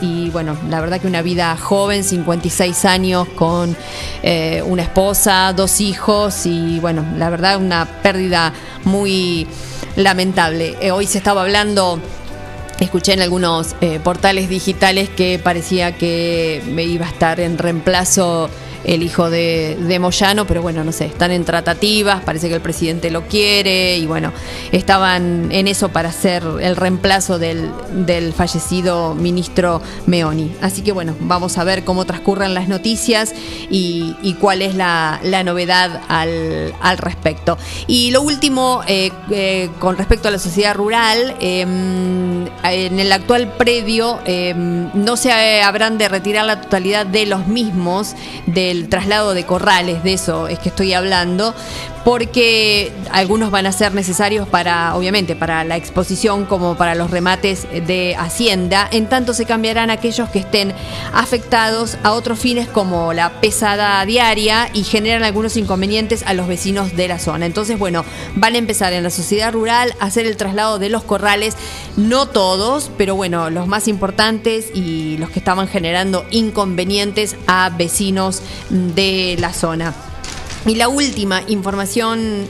y 0.00 0.30
bueno, 0.30 0.56
la 0.68 0.80
verdad 0.80 1.00
que 1.00 1.06
una 1.06 1.22
vida 1.22 1.56
joven, 1.56 2.04
56 2.04 2.84
años, 2.84 3.26
con 3.34 3.76
eh, 4.22 4.62
una 4.64 4.82
esposa, 4.82 5.52
dos 5.52 5.80
hijos 5.80 6.46
y 6.46 6.78
bueno, 6.80 7.04
la 7.16 7.30
verdad 7.30 7.56
una 7.56 7.86
pérdida 8.02 8.52
muy 8.84 9.46
lamentable. 9.96 10.76
Eh, 10.80 10.90
hoy 10.90 11.06
se 11.06 11.18
estaba 11.18 11.42
hablando... 11.42 11.98
Escuché 12.78 13.12
en 13.12 13.22
algunos 13.22 13.76
eh, 13.80 14.00
portales 14.02 14.48
digitales 14.48 15.08
que 15.08 15.38
parecía 15.38 15.92
que 15.92 16.62
me 16.66 16.82
iba 16.82 17.06
a 17.06 17.10
estar 17.10 17.38
en 17.38 17.56
reemplazo 17.56 18.50
el 18.84 19.02
hijo 19.02 19.30
de, 19.30 19.76
de 19.80 19.98
Moyano, 19.98 20.46
pero 20.46 20.62
bueno, 20.62 20.84
no 20.84 20.92
sé, 20.92 21.06
están 21.06 21.30
en 21.30 21.44
tratativas, 21.44 22.22
parece 22.22 22.48
que 22.48 22.54
el 22.54 22.60
presidente 22.60 23.10
lo 23.10 23.22
quiere 23.28 23.98
y 23.98 24.06
bueno, 24.06 24.32
estaban 24.72 25.50
en 25.52 25.68
eso 25.68 25.90
para 25.90 26.08
hacer 26.08 26.42
el 26.60 26.76
reemplazo 26.76 27.38
del, 27.38 27.70
del 28.06 28.32
fallecido 28.32 29.14
ministro 29.14 29.82
Meoni. 30.06 30.52
Así 30.60 30.82
que 30.82 30.92
bueno, 30.92 31.14
vamos 31.20 31.58
a 31.58 31.64
ver 31.64 31.84
cómo 31.84 32.04
transcurren 32.04 32.54
las 32.54 32.68
noticias 32.68 33.34
y, 33.70 34.36
cuál 34.40 34.62
es 34.62 34.74
la, 34.74 35.20
la 35.22 35.44
novedad 35.44 36.00
al, 36.08 36.74
al 36.80 36.98
respecto. 36.98 37.58
Y 37.86 38.10
lo 38.10 38.22
último, 38.22 38.80
eh, 38.88 39.12
eh, 39.30 39.68
con 39.78 39.96
respecto 39.96 40.28
a 40.28 40.30
la 40.30 40.38
sociedad 40.38 40.74
rural, 40.74 41.36
eh, 41.38 41.60
en 41.60 43.00
el 43.00 43.12
actual 43.12 43.52
predio 43.56 44.18
eh, 44.24 44.54
no 44.56 45.16
se 45.16 45.62
habrán 45.62 45.98
de 45.98 46.08
retirar 46.08 46.46
la 46.46 46.60
totalidad 46.60 47.06
de 47.06 47.26
los 47.26 47.46
mismos 47.46 48.14
del 48.72 48.88
traslado 48.88 49.34
de 49.34 49.44
corrales, 49.44 50.02
de 50.02 50.14
eso 50.14 50.48
es 50.48 50.58
que 50.58 50.70
estoy 50.70 50.94
hablando, 50.94 51.54
porque 52.04 52.92
algunos 53.10 53.50
van 53.50 53.66
a 53.66 53.72
ser 53.72 53.94
necesarios 53.94 54.48
para, 54.48 54.96
obviamente, 54.96 55.36
para 55.36 55.64
la 55.64 55.76
exposición 55.76 56.46
como 56.46 56.76
para 56.76 56.94
los 56.94 57.10
remates 57.10 57.66
de 57.70 58.16
Hacienda, 58.18 58.88
en 58.90 59.08
tanto 59.08 59.34
se 59.34 59.44
cambiarán 59.44 59.90
aquellos 59.90 60.28
que 60.30 60.40
estén 60.40 60.74
afectados 61.12 61.96
a 62.02 62.12
otros 62.12 62.38
fines 62.38 62.68
como 62.68 63.12
la 63.12 63.40
pesada 63.40 64.04
diaria 64.04 64.68
y 64.72 64.84
generan 64.84 65.22
algunos 65.22 65.56
inconvenientes 65.56 66.24
a 66.26 66.34
los 66.34 66.48
vecinos 66.48 66.96
de 66.96 67.08
la 67.08 67.18
zona. 67.18 67.46
Entonces, 67.46 67.78
bueno, 67.78 68.04
van 68.34 68.54
a 68.54 68.58
empezar 68.58 68.92
en 68.92 69.04
la 69.04 69.10
sociedad 69.10 69.52
rural 69.52 69.94
a 70.00 70.06
hacer 70.06 70.26
el 70.26 70.36
traslado 70.36 70.78
de 70.78 70.88
los 70.88 71.04
corrales, 71.04 71.56
no 71.96 72.26
todos, 72.26 72.90
pero 72.98 73.14
bueno, 73.14 73.50
los 73.50 73.68
más 73.68 73.86
importantes 73.86 74.70
y 74.74 75.16
los 75.18 75.30
que 75.30 75.38
estaban 75.38 75.68
generando 75.68 76.24
inconvenientes 76.30 77.36
a 77.46 77.70
vecinos 77.70 78.42
de 78.70 79.36
la 79.38 79.52
zona. 79.52 80.11
Y 80.66 80.76
la 80.76 80.88
última 80.88 81.42
información 81.48 82.46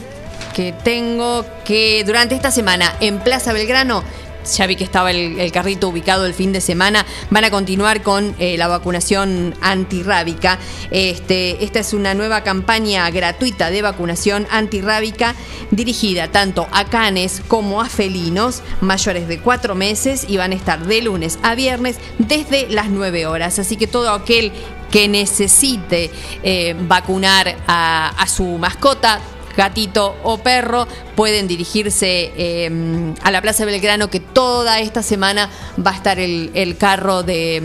que 0.54 0.74
tengo, 0.84 1.46
que 1.64 2.04
durante 2.04 2.34
esta 2.34 2.50
semana 2.50 2.94
en 3.00 3.20
Plaza 3.20 3.52
Belgrano, 3.52 4.04
ya 4.44 4.66
vi 4.66 4.76
que 4.76 4.84
estaba 4.84 5.10
el, 5.10 5.52
carrito 5.52 5.88
ubicado 5.88 6.26
el 6.26 6.34
fin 6.34 6.52
de 6.52 6.60
semana, 6.60 7.06
van 7.30 7.44
a 7.44 7.50
continuar 7.50 8.02
con 8.02 8.34
eh, 8.38 8.56
la 8.58 8.68
vacunación 8.68 9.54
antirrábica. 9.60 10.58
Este, 10.90 11.64
esta 11.64 11.78
es 11.78 11.92
una 11.92 12.14
nueva 12.14 12.42
campaña 12.42 13.08
gratuita 13.10 13.70
de 13.70 13.82
vacunación 13.82 14.46
antirrábica 14.50 15.34
dirigida 15.70 16.28
tanto 16.28 16.66
a 16.72 16.84
canes 16.86 17.42
como 17.48 17.80
a 17.80 17.88
felinos 17.88 18.62
mayores 18.80 19.28
de 19.28 19.40
cuatro 19.40 19.74
meses 19.74 20.26
y 20.28 20.36
van 20.36 20.52
a 20.52 20.56
estar 20.56 20.84
de 20.84 21.02
lunes 21.02 21.38
a 21.42 21.54
viernes 21.54 21.96
desde 22.18 22.68
las 22.68 22.90
9 22.90 23.26
horas. 23.26 23.58
Así 23.58 23.76
que 23.76 23.86
todo 23.86 24.10
aquel 24.10 24.52
que 24.92 25.08
necesite 25.08 26.10
eh, 26.42 26.76
vacunar 26.78 27.56
a, 27.66 28.10
a 28.10 28.26
su 28.26 28.44
mascota, 28.58 29.18
gatito 29.56 30.16
o 30.22 30.38
perro, 30.38 30.86
pueden 31.14 31.48
dirigirse 31.48 32.32
eh, 32.36 33.14
a 33.22 33.30
la 33.30 33.42
Plaza 33.42 33.64
Belgrano, 33.64 34.08
que 34.08 34.20
toda 34.20 34.80
esta 34.80 35.02
semana 35.02 35.50
va 35.84 35.92
a 35.92 35.94
estar 35.94 36.18
el, 36.18 36.76
carro 36.78 37.22
de, 37.22 37.60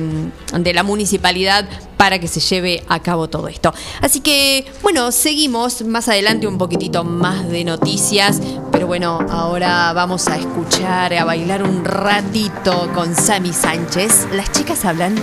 mm, 0.53 0.57
de 0.61 0.73
la 0.73 0.83
municipalidad 0.83 1.67
para 1.97 2.19
que 2.19 2.27
se 2.27 2.39
lleve 2.39 2.83
a 2.87 3.01
cabo 3.01 3.27
todo 3.27 3.47
esto. 3.47 3.73
Así 4.01 4.21
que, 4.21 4.65
bueno, 4.83 5.11
seguimos 5.11 5.81
más 5.81 6.07
adelante 6.07 6.47
un 6.47 6.57
poquitito 6.57 7.03
más 7.03 7.49
de 7.49 7.63
noticias, 7.63 8.39
pero 8.71 8.87
bueno, 8.87 9.19
ahora 9.29 9.91
vamos 9.93 10.27
a 10.27 10.37
escuchar, 10.37 11.13
a 11.13 11.25
bailar 11.25 11.63
un 11.63 11.83
ratito 11.83 12.89
con 12.93 13.15
Sammy 13.15 13.51
Sánchez. 13.51 14.27
Las 14.31 14.51
chicas 14.51 14.85
hablan. 14.85 15.15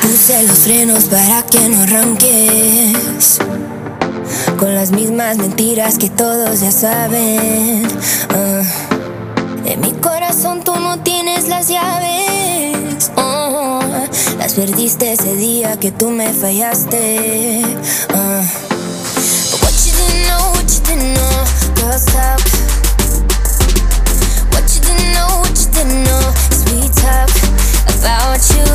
Puse 0.00 0.42
los 0.42 0.58
frenos 0.60 1.04
para 1.04 1.42
que 1.46 1.68
no 1.68 1.82
arranques. 1.82 3.38
Con 4.58 4.74
las 4.74 4.90
mismas 4.90 5.38
mentiras 5.38 5.98
que 5.98 6.10
todos 6.10 6.60
ya 6.60 6.70
saben. 6.70 7.86
Ah, 8.30 8.62
en 9.64 9.80
mi 9.80 9.92
corazón 9.92 10.62
tú 10.62 10.74
no 10.76 10.98
tienes 11.00 11.48
las 11.48 11.68
llaves. 11.68 13.10
Oh, 13.16 13.80
las 14.38 14.54
perdiste 14.54 15.12
ese 15.12 15.34
día 15.36 15.78
que 15.78 15.90
tú 15.90 16.10
me 16.10 16.32
fallaste. 16.32 17.62
Ah, 18.14 18.42
what 19.60 19.74
you 19.84 19.92
didn't 19.92 20.26
know, 20.28 20.50
what 20.52 20.68
you 20.68 20.80
didn't 20.84 21.14
know, 21.14 21.44
girls 21.76 22.04
talk. 22.06 22.40
What 24.50 24.66
you 24.74 24.80
didn't 24.80 25.12
know, 25.14 25.40
what 25.40 25.56
you 25.58 25.70
didn't 25.72 26.04
know, 26.04 26.32
is 26.50 26.64
we 26.72 26.88
talk 26.90 27.30
about 27.98 28.40
you. 28.50 28.66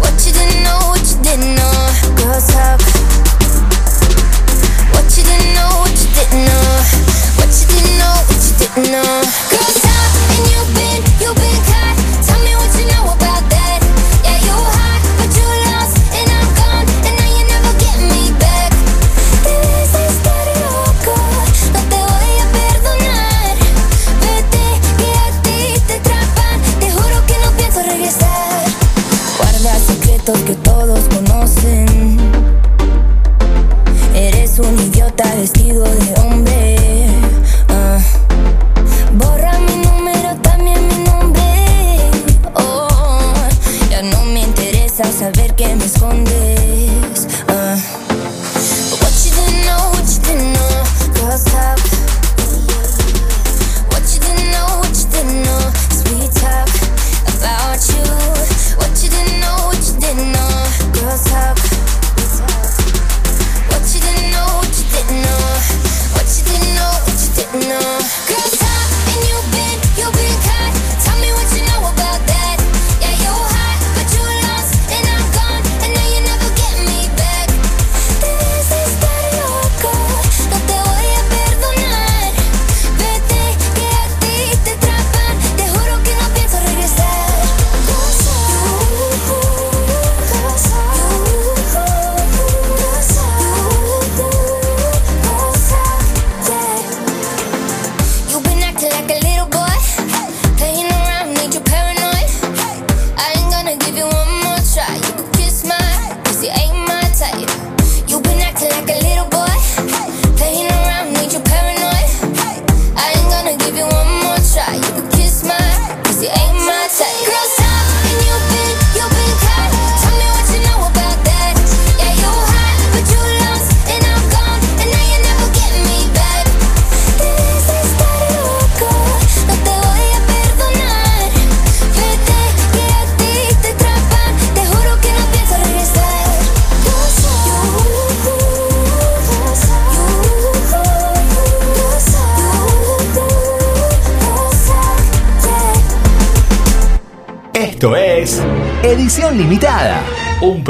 What 0.00 0.26
you 0.26 0.32
didn't 0.32 0.62
know, 0.64 0.78
what 0.88 1.00
you 1.00 1.16
didn't 1.22 1.54
know, 1.54 1.72
girls 2.16 2.46
talk. 2.48 2.80
What 4.94 5.16
you 5.16 5.24
didn't 5.24 5.54
know, 5.54 5.68
what 5.82 5.90
you 5.90 6.08
didn't 6.14 6.44
know, 6.46 6.68
what 7.38 7.50
you 7.50 7.66
didn't 7.66 7.98
know, 7.98 8.14
what 8.30 8.40
you 8.46 8.54
didn't 8.58 8.92
know. 8.92 9.22
Girls 9.50 9.78
talk, 9.82 10.10
and 10.34 10.44
you've 10.50 10.72
been, 10.74 11.00
you've 11.20 11.36
been 11.36 11.60
caught. 11.66 11.93
Vestido 35.36 35.84
de 35.84 36.20
hombre. 36.20 36.63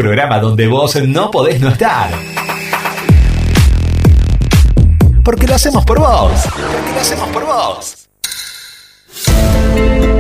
Programa 0.05 0.39
donde 0.39 0.67
vos 0.67 0.97
no 0.97 1.31
podés 1.31 1.63
no 1.63 1.71
estar. 1.71 2.11
Porque 5.25 5.47
lo 5.47 5.55
hacemos 5.55 5.83
por 5.87 5.99
vos. 5.99 6.31
Porque 6.45 6.93
lo 6.93 7.01
hacemos 7.01 7.29
por 7.31 7.47
vos. 7.47 8.07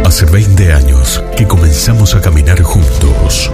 Hace 0.06 0.24
20 0.24 0.72
años 0.72 1.22
que 1.36 1.46
comenzamos 1.46 2.14
a 2.14 2.22
caminar 2.22 2.62
juntos. 2.62 3.52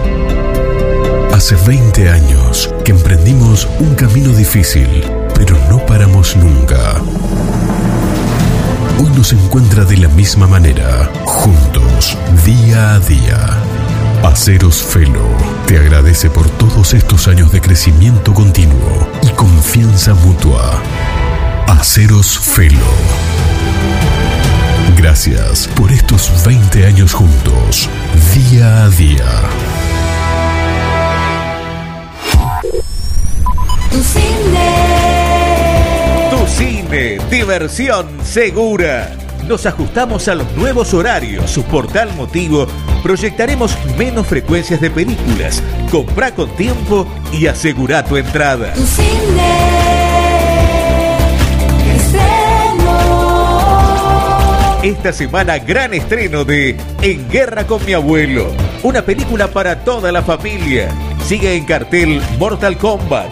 Hace 1.33 1.57
20 1.67 2.09
años 2.09 2.73
que 2.85 2.91
emprendimos 2.91 3.67
un 3.79 3.93
camino 3.95 4.29
difícil, 4.29 5.03
pero 5.35 5.57
no 5.69 5.85
paramos 5.85 6.37
nunca. 6.37 6.95
Hoy 8.99 9.09
nos 9.17 9.33
encuentra 9.33 9.83
de 9.83 9.97
la 9.97 10.07
misma 10.07 10.47
manera, 10.47 11.11
juntos, 11.25 12.17
día 12.45 12.93
a 12.93 12.99
día. 12.99 13.49
Aceros 14.23 14.81
Felo 14.81 15.60
te 15.71 15.77
agradece 15.77 16.29
por 16.29 16.49
todos 16.49 16.93
estos 16.93 17.29
años 17.29 17.49
de 17.53 17.61
crecimiento 17.61 18.33
continuo 18.33 19.07
y 19.23 19.29
confianza 19.29 20.13
mutua. 20.13 20.83
Aceros 21.65 22.37
Felo. 22.37 22.91
Gracias 24.97 25.69
por 25.69 25.89
estos 25.93 26.43
20 26.45 26.85
años 26.85 27.13
juntos, 27.13 27.89
día 28.35 28.83
a 28.83 28.89
día. 28.89 29.25
Tu 36.31 36.47
cine, 36.47 37.17
diversión 37.29 38.07
segura. 38.25 39.15
Nos 39.47 39.65
ajustamos 39.65 40.27
a 40.27 40.35
los 40.35 40.51
nuevos 40.55 40.93
horarios. 40.93 41.49
Su 41.49 41.63
portal 41.63 42.13
motivo. 42.15 42.67
Proyectaremos 43.03 43.75
menos 43.97 44.27
frecuencias 44.27 44.81
de 44.81 44.89
películas. 44.89 45.61
Comprá 45.91 46.33
con 46.33 46.49
tiempo 46.55 47.07
y 47.31 47.47
asegura 47.47 48.03
tu 48.03 48.17
entrada. 48.17 48.73
Esta 54.83 55.13
semana 55.13 55.59
gran 55.59 55.93
estreno 55.93 56.43
de 56.43 56.75
En 57.03 57.29
Guerra 57.29 57.67
con 57.67 57.85
mi 57.85 57.93
abuelo, 57.93 58.47
una 58.81 59.03
película 59.03 59.47
para 59.47 59.83
toda 59.83 60.11
la 60.11 60.23
familia. 60.23 60.89
Sigue 61.23 61.55
en 61.55 61.65
cartel 61.65 62.19
Mortal 62.39 62.77
Kombat. 62.77 63.29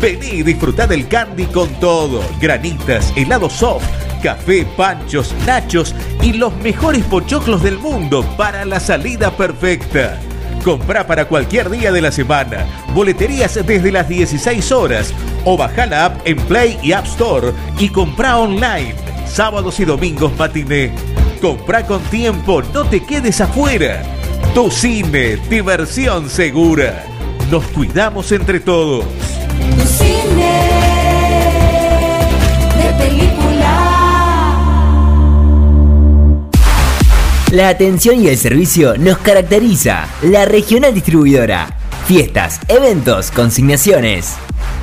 Vení 0.00 0.28
y 0.28 0.42
disfrutá 0.44 0.86
del 0.86 1.08
candy 1.08 1.46
con 1.46 1.68
todo, 1.80 2.22
granitas, 2.40 3.12
helado 3.16 3.50
soft, 3.50 3.84
café, 4.22 4.66
panchos, 4.76 5.34
nachos 5.44 5.94
y 6.22 6.32
los 6.32 6.54
mejores 6.56 7.04
pochoclos 7.04 7.62
del 7.62 7.78
mundo 7.78 8.24
para 8.36 8.64
la 8.64 8.80
salida 8.80 9.30
perfecta. 9.36 10.18
Comprá 10.64 11.06
para 11.06 11.26
cualquier 11.26 11.68
día 11.68 11.90
de 11.90 12.00
la 12.00 12.12
semana. 12.12 12.64
Boleterías 12.94 13.54
desde 13.66 13.90
las 13.90 14.08
16 14.08 14.70
horas. 14.72 15.12
O 15.44 15.56
baja 15.56 15.86
la 15.86 16.06
app 16.06 16.26
en 16.26 16.36
Play 16.46 16.78
y 16.82 16.92
App 16.92 17.04
Store 17.04 17.52
y 17.78 17.88
comprá 17.88 18.38
online. 18.38 18.94
Sábados 19.26 19.80
y 19.80 19.84
domingos 19.84 20.32
matiné. 20.38 20.94
Comprá 21.40 21.84
con 21.84 22.00
tiempo, 22.04 22.62
no 22.72 22.84
te 22.84 23.04
quedes 23.04 23.40
afuera. 23.40 24.02
Tu 24.54 24.70
cine, 24.70 25.36
diversión 25.50 26.30
segura. 26.30 27.04
Nos 27.50 27.64
cuidamos 27.68 28.30
entre 28.30 28.60
todos. 28.60 29.04
Tu 29.76 30.81
La 37.52 37.68
atención 37.68 38.18
y 38.18 38.28
el 38.28 38.38
servicio 38.38 38.96
nos 38.96 39.18
caracteriza. 39.18 40.08
La 40.22 40.46
regional 40.46 40.94
distribuidora. 40.94 41.68
Fiestas, 42.06 42.58
eventos, 42.66 43.30
consignaciones. 43.30 44.36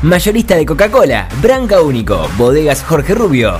Mayorista 0.03 0.55
de 0.55 0.67
Coca-Cola, 0.67 1.27
Branca 1.41 1.81
Único, 1.81 2.29
Bodegas 2.37 2.83
Jorge 2.83 3.15
Rubio, 3.15 3.59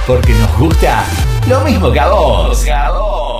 Porque 0.06 0.32
nos 0.32 0.58
gusta 0.58 1.04
lo 1.46 1.60
mismo 1.60 1.88
que. 1.88 2.64
Que 2.64 2.72
a 2.72 2.90
vos. 2.90 3.37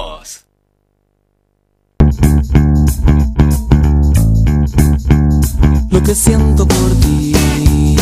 Que 6.09 6.15
siento 6.15 6.67
por 6.67 6.91
ti 7.01 7.95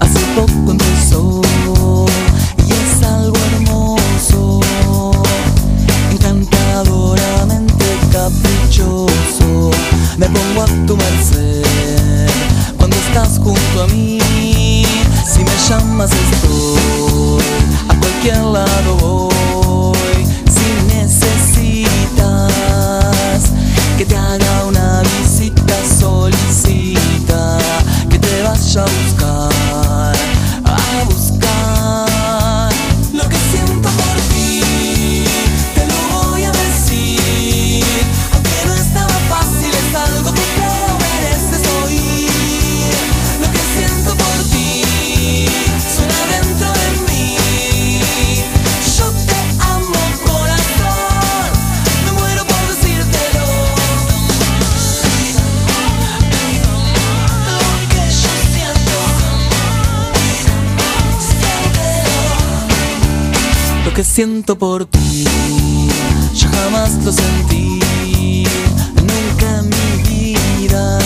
hace 0.00 0.18
poco 0.34 0.72
empezó 0.72 1.40
y 2.58 2.72
es 2.72 3.02
algo 3.06 3.36
hermoso, 3.52 4.60
encantadoramente 6.10 7.84
caprichoso. 8.10 9.70
Me 10.18 10.26
pongo 10.26 10.62
a 10.64 10.66
tu 10.88 10.96
merced 10.96 11.62
cuando 12.78 12.96
estás 12.96 13.38
junto 13.38 13.82
a 13.84 13.86
mí. 13.86 14.18
Si 15.24 15.44
me 15.44 15.56
llamas 15.68 16.10
estoy, 16.10 17.44
a 17.88 17.94
cualquier 17.94 18.42
lado 18.42 18.96
voy. 18.96 20.26
Si 20.50 20.82
necesitas 20.96 21.92
que 23.96 24.04
te 24.04 24.16
haga 24.16 24.61
some 28.72 29.11
que 64.02 64.08
siento 64.08 64.58
por 64.58 64.84
ti. 64.86 65.24
Yo 66.34 66.48
jamás 66.50 66.90
lo 67.04 67.12
sentí, 67.12 67.78
nunca 68.96 69.58
en 69.60 69.68
mi 69.68 70.02
vida, 70.08 70.98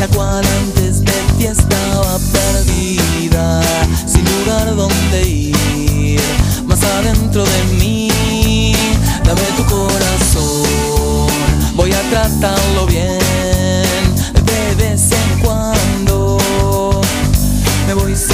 la 0.00 0.08
cual 0.08 0.44
antes 0.64 1.04
de 1.04 1.12
ti 1.38 1.44
estaba 1.44 2.18
perdida, 2.32 3.62
sin 4.04 4.24
lugar 4.24 4.74
donde 4.74 5.28
ir, 5.28 6.20
más 6.66 6.82
adentro 6.82 7.44
de 7.44 7.64
mí. 7.78 8.72
Dame 9.24 9.46
tu 9.56 9.64
corazón, 9.66 11.28
voy 11.76 11.92
a 11.92 12.02
tratarlo 12.10 12.86
bien 12.86 14.02
de 14.50 14.74
vez 14.76 15.02
en 15.12 15.38
cuando. 15.40 17.00
Me 17.86 17.94
voy 17.94 18.16
sin 18.16 18.33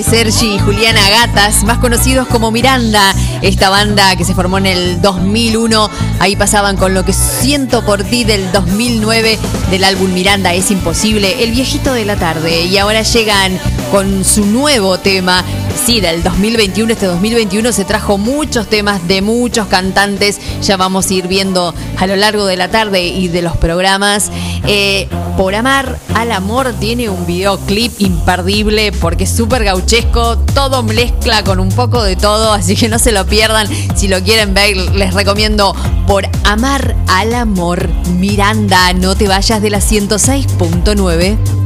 Sergi 0.00 0.54
y 0.54 0.58
Juliana 0.58 1.10
Gatas, 1.10 1.64
más 1.64 1.76
conocidos 1.76 2.26
como 2.26 2.50
Miranda, 2.50 3.14
esta 3.42 3.68
banda 3.68 4.16
que 4.16 4.24
se 4.24 4.34
formó 4.34 4.56
en 4.56 4.64
el 4.64 5.02
2001, 5.02 5.90
ahí 6.18 6.34
pasaban 6.34 6.78
con 6.78 6.94
lo 6.94 7.04
que 7.04 7.12
siento 7.12 7.84
por 7.84 8.02
ti 8.02 8.24
del 8.24 8.50
2009 8.52 9.38
del 9.70 9.84
álbum 9.84 10.14
Miranda 10.14 10.54
es 10.54 10.70
imposible, 10.70 11.44
el 11.44 11.50
viejito 11.50 11.92
de 11.92 12.06
la 12.06 12.16
tarde, 12.16 12.62
y 12.62 12.78
ahora 12.78 13.02
llegan 13.02 13.58
con 13.90 14.24
su 14.24 14.46
nuevo 14.46 14.98
tema, 14.98 15.44
sí, 15.84 16.00
del 16.00 16.22
2021, 16.22 16.94
este 16.94 17.04
2021 17.04 17.72
se 17.72 17.84
trajo 17.84 18.16
muchos 18.16 18.68
temas 18.68 19.06
de 19.06 19.20
muchos 19.20 19.66
cantantes, 19.66 20.40
ya 20.62 20.78
vamos 20.78 21.10
a 21.10 21.12
ir 21.12 21.28
viendo 21.28 21.74
a 21.98 22.06
lo 22.06 22.16
largo 22.16 22.46
de 22.46 22.56
la 22.56 22.68
tarde 22.68 23.08
y 23.08 23.28
de 23.28 23.42
los 23.42 23.58
programas. 23.58 24.30
Eh, 24.66 25.06
por 25.36 25.54
amar 25.54 25.98
al 26.14 26.32
amor 26.32 26.72
tiene 26.78 27.08
un 27.08 27.26
videoclip 27.26 28.00
imperdible 28.00 28.92
porque 28.92 29.24
es 29.24 29.30
súper 29.30 29.64
gauchesco, 29.64 30.38
todo 30.54 30.82
mezcla 30.82 31.42
con 31.44 31.60
un 31.60 31.70
poco 31.70 32.02
de 32.02 32.16
todo, 32.16 32.52
así 32.52 32.76
que 32.76 32.88
no 32.88 32.98
se 32.98 33.12
lo 33.12 33.26
pierdan. 33.26 33.68
Si 33.96 34.08
lo 34.08 34.22
quieren 34.22 34.54
ver, 34.54 34.76
les 34.76 35.14
recomiendo 35.14 35.74
Por 36.06 36.28
amar 36.44 36.96
al 37.08 37.34
amor. 37.34 37.88
Miranda, 38.18 38.92
no 38.92 39.14
te 39.14 39.28
vayas 39.28 39.62
de 39.62 39.70
la 39.70 39.78
106.9. 39.78 41.61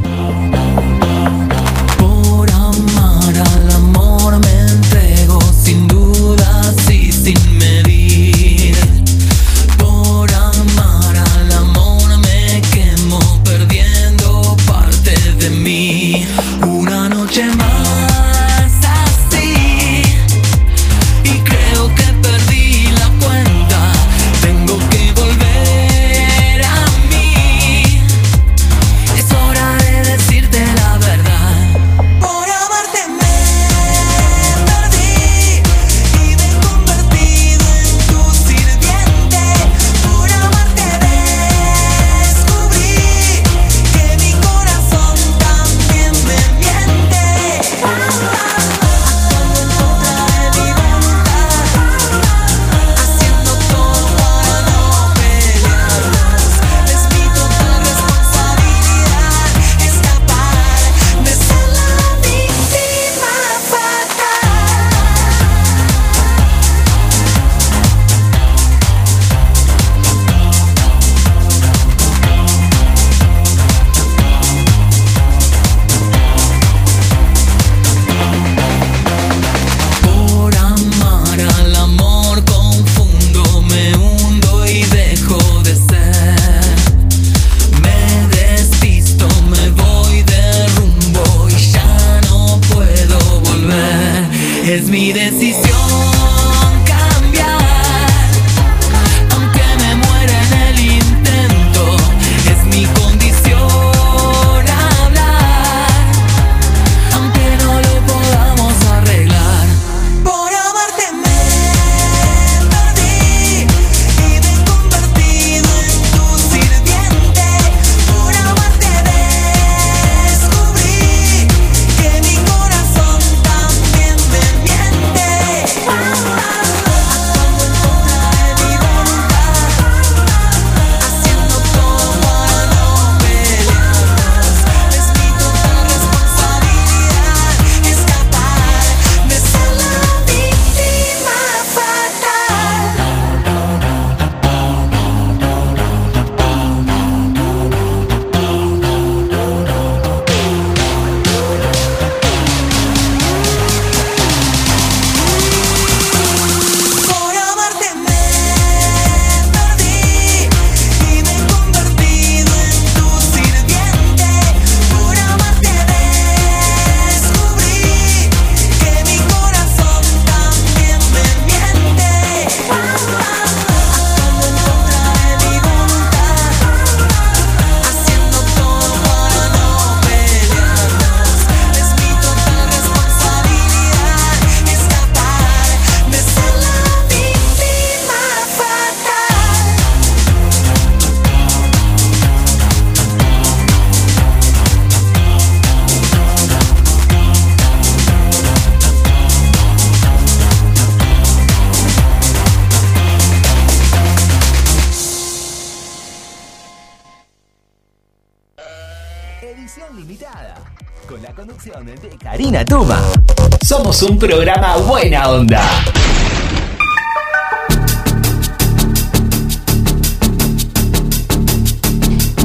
Un 214.03 214.19
programa 214.19 214.77
buena 214.77 215.31
onda. 215.31 215.63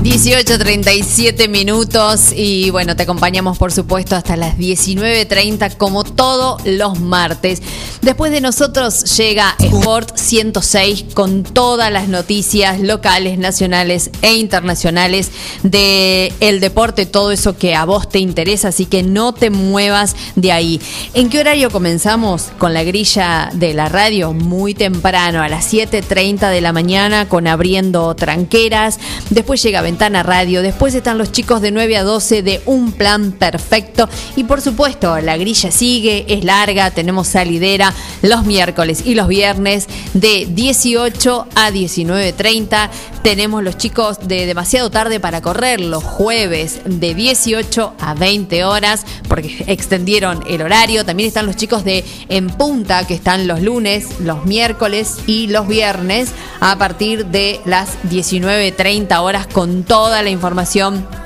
18.37 0.01 1.49
minutos 1.49 2.31
y 2.35 2.69
bueno, 2.69 2.95
te 2.95 3.03
acompañamos 3.03 3.57
por 3.57 3.71
supuesto 3.71 4.15
hasta 4.15 4.35
las 4.37 4.57
19.30 4.57 5.77
como 5.77 6.03
todos 6.03 6.61
los 6.65 6.99
martes. 6.99 7.61
Después 8.01 8.31
de 8.31 8.41
nosotros 8.41 9.15
llega 9.15 9.55
Sport 9.59 10.17
106 10.17 11.05
con 11.13 11.43
todas 11.43 11.91
las 11.91 12.07
noticias 12.07 12.79
locales, 12.79 13.37
nacionales 13.37 14.09
e 14.23 14.33
internacionales 14.33 15.29
de 15.61 16.33
el 16.39 16.59
deporte, 16.61 17.05
todo 17.05 17.31
eso 17.31 17.57
que 17.57 17.75
a 17.75 17.85
vos 17.85 18.09
te 18.09 18.17
interesa, 18.17 18.69
así 18.69 18.87
que 18.87 19.03
no 19.03 19.35
te 19.35 19.51
muevas 19.51 20.15
de 20.35 20.51
ahí. 20.51 20.81
¿En 21.13 21.29
qué 21.29 21.41
horario 21.41 21.69
comenzamos 21.69 22.49
con 22.57 22.73
la 22.73 22.83
grilla 22.83 23.51
de 23.53 23.75
la 23.75 23.87
radio? 23.87 24.33
Muy 24.33 24.73
temprano, 24.73 25.43
a 25.43 25.47
las 25.47 25.71
7.30 25.71 26.49
de 26.49 26.61
la 26.61 26.73
mañana 26.73 27.29
con 27.29 27.45
abriendo 27.45 28.15
tranqueras. 28.15 28.99
Después 29.29 29.61
llega 29.61 29.81
Ventana 29.81 30.23
Radio. 30.23 30.63
Después 30.63 30.95
están 30.95 31.19
los 31.19 31.31
chicos 31.31 31.61
de 31.61 31.71
9 31.71 31.97
a 31.97 32.03
12 32.03 32.41
de 32.41 32.61
Un 32.65 32.93
Plan 32.93 33.31
Perfecto. 33.31 34.09
Y 34.35 34.45
por 34.45 34.59
supuesto, 34.59 35.19
la 35.21 35.37
grilla 35.37 35.69
sigue, 35.69 36.25
es 36.27 36.43
larga, 36.43 36.89
tenemos 36.89 37.27
salidera 37.27 37.90
los 38.21 38.45
miércoles 38.45 39.03
y 39.05 39.15
los 39.15 39.27
viernes 39.27 39.87
de 40.13 40.47
18 40.49 41.47
a 41.55 41.71
19.30. 41.71 42.89
Tenemos 43.23 43.63
los 43.63 43.77
chicos 43.77 44.27
de 44.27 44.45
demasiado 44.45 44.89
tarde 44.89 45.19
para 45.19 45.41
correr 45.41 45.79
los 45.81 46.03
jueves 46.03 46.81
de 46.85 47.13
18 47.13 47.93
a 47.99 48.13
20 48.13 48.63
horas 48.63 49.05
porque 49.27 49.63
extendieron 49.67 50.43
el 50.47 50.61
horario. 50.61 51.05
También 51.05 51.27
están 51.27 51.45
los 51.45 51.55
chicos 51.55 51.83
de 51.83 52.03
En 52.29 52.49
Punta 52.49 53.05
que 53.05 53.13
están 53.13 53.47
los 53.47 53.61
lunes, 53.61 54.19
los 54.19 54.45
miércoles 54.45 55.17
y 55.27 55.47
los 55.47 55.67
viernes 55.67 56.29
a 56.59 56.77
partir 56.77 57.27
de 57.27 57.61
las 57.65 57.89
19.30 58.09 59.19
horas 59.19 59.47
con 59.47 59.83
toda 59.83 60.21
la 60.21 60.29
información 60.29 61.20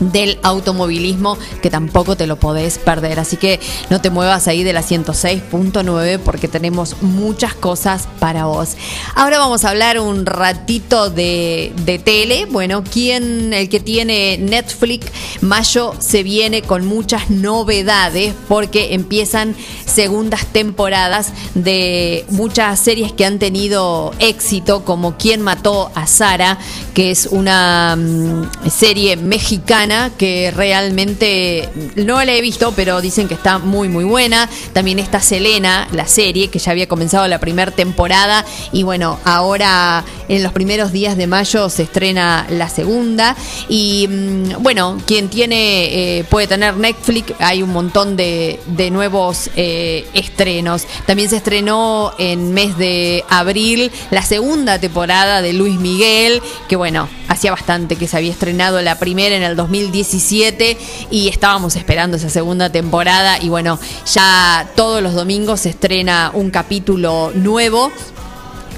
del 0.00 0.38
automovilismo 0.42 1.38
que 1.62 1.70
tampoco 1.70 2.16
te 2.16 2.26
lo 2.26 2.36
podés 2.36 2.78
perder. 2.78 3.20
Así 3.20 3.36
que 3.36 3.60
no 3.90 4.00
te 4.00 4.10
muevas 4.10 4.48
ahí 4.48 4.62
de 4.62 4.72
la 4.72 4.82
106.9 4.82 6.18
porque 6.18 6.48
tenemos 6.48 7.02
muchas 7.02 7.54
cosas 7.54 8.08
para 8.18 8.46
vos. 8.46 8.76
Ahora 9.14 9.38
vamos 9.38 9.64
a 9.64 9.70
hablar 9.70 9.98
un 9.98 10.26
ratito 10.26 11.10
de, 11.10 11.72
de 11.84 11.98
tele. 11.98 12.46
Bueno, 12.46 12.84
¿quién, 12.84 13.52
el 13.52 13.68
que 13.68 13.80
tiene 13.80 14.38
Netflix, 14.38 15.06
mayo 15.40 15.94
se 15.98 16.22
viene 16.22 16.62
con 16.62 16.86
muchas 16.86 17.30
novedades 17.30 18.34
porque 18.48 18.94
empiezan 18.94 19.54
segundas 19.86 20.46
temporadas 20.46 21.32
de 21.54 22.24
muchas 22.30 22.80
series 22.80 23.12
que 23.12 23.24
han 23.24 23.38
tenido 23.38 24.12
éxito, 24.18 24.84
como 24.84 25.16
Quién 25.16 25.40
mató 25.40 25.90
a 25.94 26.06
Sara, 26.06 26.58
que 26.94 27.10
es 27.10 27.26
una 27.26 27.96
mm, 27.96 28.68
serie 28.70 29.16
mexicana 29.16 29.83
que 30.16 30.50
realmente 30.50 31.68
no 31.96 32.22
la 32.24 32.32
he 32.32 32.40
visto, 32.40 32.72
pero 32.74 33.00
dicen 33.00 33.28
que 33.28 33.34
está 33.34 33.58
muy 33.58 33.88
muy 33.88 34.04
buena. 34.04 34.48
También 34.72 34.98
está 34.98 35.20
Selena, 35.20 35.88
la 35.92 36.06
serie, 36.06 36.48
que 36.48 36.58
ya 36.58 36.72
había 36.72 36.88
comenzado 36.88 37.28
la 37.28 37.38
primera 37.38 37.70
temporada 37.70 38.44
y 38.72 38.82
bueno, 38.82 39.18
ahora 39.24 40.04
en 40.28 40.42
los 40.42 40.52
primeros 40.52 40.90
días 40.90 41.16
de 41.16 41.26
mayo 41.26 41.68
se 41.68 41.82
estrena 41.82 42.46
la 42.48 42.68
segunda 42.68 43.36
y 43.68 44.08
mm, 44.08 44.62
bueno, 44.62 44.98
quien 45.06 45.28
tiene 45.28 46.18
eh, 46.18 46.24
puede 46.24 46.46
tener 46.46 46.76
Netflix, 46.76 47.34
hay 47.38 47.62
un 47.62 47.70
montón 47.70 48.16
de, 48.16 48.60
de 48.66 48.90
nuevos 48.90 49.50
eh, 49.56 50.06
estrenos. 50.14 50.86
También 51.06 51.28
se 51.28 51.36
estrenó 51.36 52.12
en 52.18 52.52
mes 52.54 52.78
de 52.78 53.24
abril 53.28 53.90
la 54.10 54.22
segunda 54.22 54.78
temporada 54.78 55.42
de 55.42 55.52
Luis 55.52 55.78
Miguel, 55.78 56.40
que 56.68 56.76
bueno, 56.76 57.08
hacía 57.28 57.50
bastante 57.50 57.96
que 57.96 58.08
se 58.08 58.16
había 58.16 58.30
estrenado 58.30 58.80
la 58.82 58.98
primera 58.98 59.36
en 59.36 59.42
el 59.42 59.56
2017 59.82 60.76
y 61.10 61.28
estábamos 61.28 61.74
esperando 61.74 62.16
esa 62.16 62.30
segunda 62.30 62.70
temporada 62.70 63.38
y 63.40 63.48
bueno, 63.48 63.78
ya 64.12 64.70
todos 64.76 65.02
los 65.02 65.14
domingos 65.14 65.60
se 65.60 65.70
estrena 65.70 66.30
un 66.32 66.50
capítulo 66.50 67.32
nuevo 67.34 67.90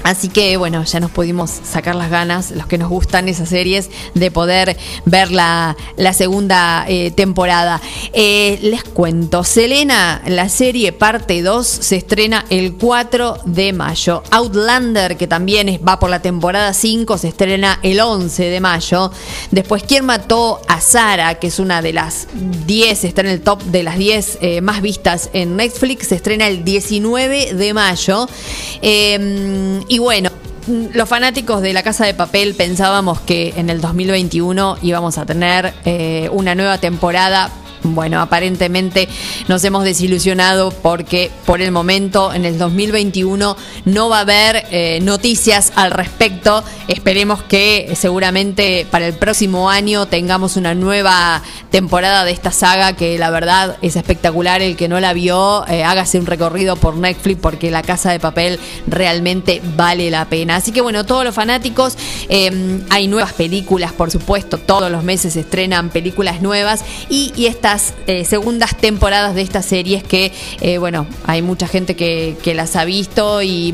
Así 0.07 0.29
que 0.29 0.55
bueno, 0.55 0.85
ya 0.85 1.01
nos 1.01 1.11
pudimos 1.11 1.51
sacar 1.51 1.93
las 1.93 2.09
ganas, 2.09 2.51
los 2.51 2.65
que 2.65 2.77
nos 2.77 2.87
gustan 2.87 3.27
esas 3.27 3.49
series, 3.49 3.89
de 4.13 4.31
poder 4.31 4.77
ver 5.03 5.31
la, 5.31 5.75
la 5.97 6.13
segunda 6.13 6.85
eh, 6.87 7.11
temporada. 7.11 7.81
Eh, 8.13 8.57
les 8.61 8.85
cuento, 8.85 9.43
Selena, 9.43 10.21
la 10.25 10.47
serie 10.47 10.93
parte 10.93 11.41
2 11.41 11.67
se 11.67 11.97
estrena 11.97 12.45
el 12.49 12.75
4 12.75 13.39
de 13.43 13.73
mayo. 13.73 14.23
Outlander, 14.31 15.17
que 15.17 15.27
también 15.27 15.77
va 15.85 15.99
por 15.99 16.09
la 16.09 16.21
temporada 16.21 16.73
5, 16.73 17.17
se 17.17 17.27
estrena 17.27 17.77
el 17.83 17.99
11 17.99 18.45
de 18.45 18.59
mayo. 18.61 19.11
Después, 19.51 19.83
¿Quién 19.83 20.05
mató 20.05 20.61
a 20.69 20.79
Sara? 20.79 21.35
Que 21.35 21.47
es 21.47 21.59
una 21.59 21.81
de 21.81 21.91
las 21.91 22.29
10, 22.65 23.03
está 23.03 23.19
en 23.19 23.27
el 23.27 23.41
top 23.41 23.61
de 23.63 23.83
las 23.83 23.97
10 23.97 24.37
eh, 24.39 24.61
más 24.61 24.81
vistas 24.81 25.29
en 25.33 25.57
Netflix, 25.57 26.07
se 26.07 26.15
estrena 26.15 26.47
el 26.47 26.63
19 26.63 27.55
de 27.55 27.73
mayo. 27.73 28.29
Eh, 28.81 29.83
y 29.97 29.99
bueno. 29.99 30.29
Los 30.93 31.07
fanáticos 31.07 31.61
de 31.61 31.73
La 31.73 31.81
Casa 31.81 32.05
de 32.05 32.13
Papel 32.13 32.53
pensábamos 32.53 33.19
que 33.21 33.53
en 33.55 33.69
el 33.69 33.79
2021 33.79 34.77
íbamos 34.81 35.17
a 35.17 35.25
tener 35.25 35.73
eh, 35.85 36.29
una 36.33 36.55
nueva 36.55 36.77
temporada. 36.77 37.49
Bueno, 37.83 38.19
aparentemente 38.21 39.07
nos 39.47 39.63
hemos 39.63 39.83
desilusionado 39.83 40.71
porque 40.71 41.31
por 41.45 41.61
el 41.61 41.71
momento 41.71 42.33
en 42.33 42.43
el 42.45 42.57
2021 42.57 43.55
no 43.85 44.09
va 44.09 44.17
a 44.17 44.21
haber 44.21 44.65
eh, 44.71 44.99
noticias 45.01 45.71
al 45.75 45.91
respecto. 45.91 46.63
Esperemos 46.87 47.43
que 47.43 47.93
seguramente 47.95 48.87
para 48.89 49.07
el 49.07 49.13
próximo 49.13 49.69
año 49.69 50.07
tengamos 50.07 50.57
una 50.57 50.73
nueva 50.73 51.41
temporada 51.69 52.25
de 52.25 52.31
esta 52.31 52.51
saga 52.51 52.93
que 52.93 53.17
la 53.19 53.29
verdad 53.29 53.77
es 53.81 53.95
espectacular. 53.95 54.61
El 54.61 54.75
que 54.75 54.87
no 54.87 54.99
la 54.99 55.13
vio, 55.13 55.65
eh, 55.67 55.83
hágase 55.83 56.19
un 56.19 56.25
recorrido 56.25 56.75
por 56.77 56.97
Netflix 56.97 57.39
porque 57.41 57.69
La 57.69 57.83
Casa 57.83 58.11
de 58.11 58.19
Papel 58.19 58.59
realmente 58.87 59.61
vale 59.75 60.09
la 60.09 60.25
pena. 60.25 60.55
Así 60.55 60.71
que 60.71 60.81
bueno, 60.81 61.05
todos 61.05 61.23
los 61.23 61.35
fanáticos, 61.35 61.95
eh, 62.27 62.81
hay 62.89 63.07
nuevas 63.07 63.33
películas, 63.33 63.93
por 63.93 64.09
supuesto, 64.09 64.57
todos 64.57 64.91
los 64.91 65.03
meses 65.03 65.33
se 65.33 65.41
estrenan 65.41 65.89
películas 65.89 66.41
nuevas 66.41 66.83
y 67.09 67.45
estas 67.45 67.76
eh, 68.07 68.25
segundas 68.25 68.75
temporadas 68.77 69.35
de 69.35 69.41
estas 69.41 69.65
series 69.65 70.03
que, 70.03 70.31
eh, 70.61 70.77
bueno, 70.77 71.07
hay 71.25 71.41
mucha 71.41 71.67
gente 71.67 71.95
que, 71.95 72.37
que 72.43 72.53
las 72.53 72.75
ha 72.75 72.85
visto 72.85 73.41
y... 73.41 73.73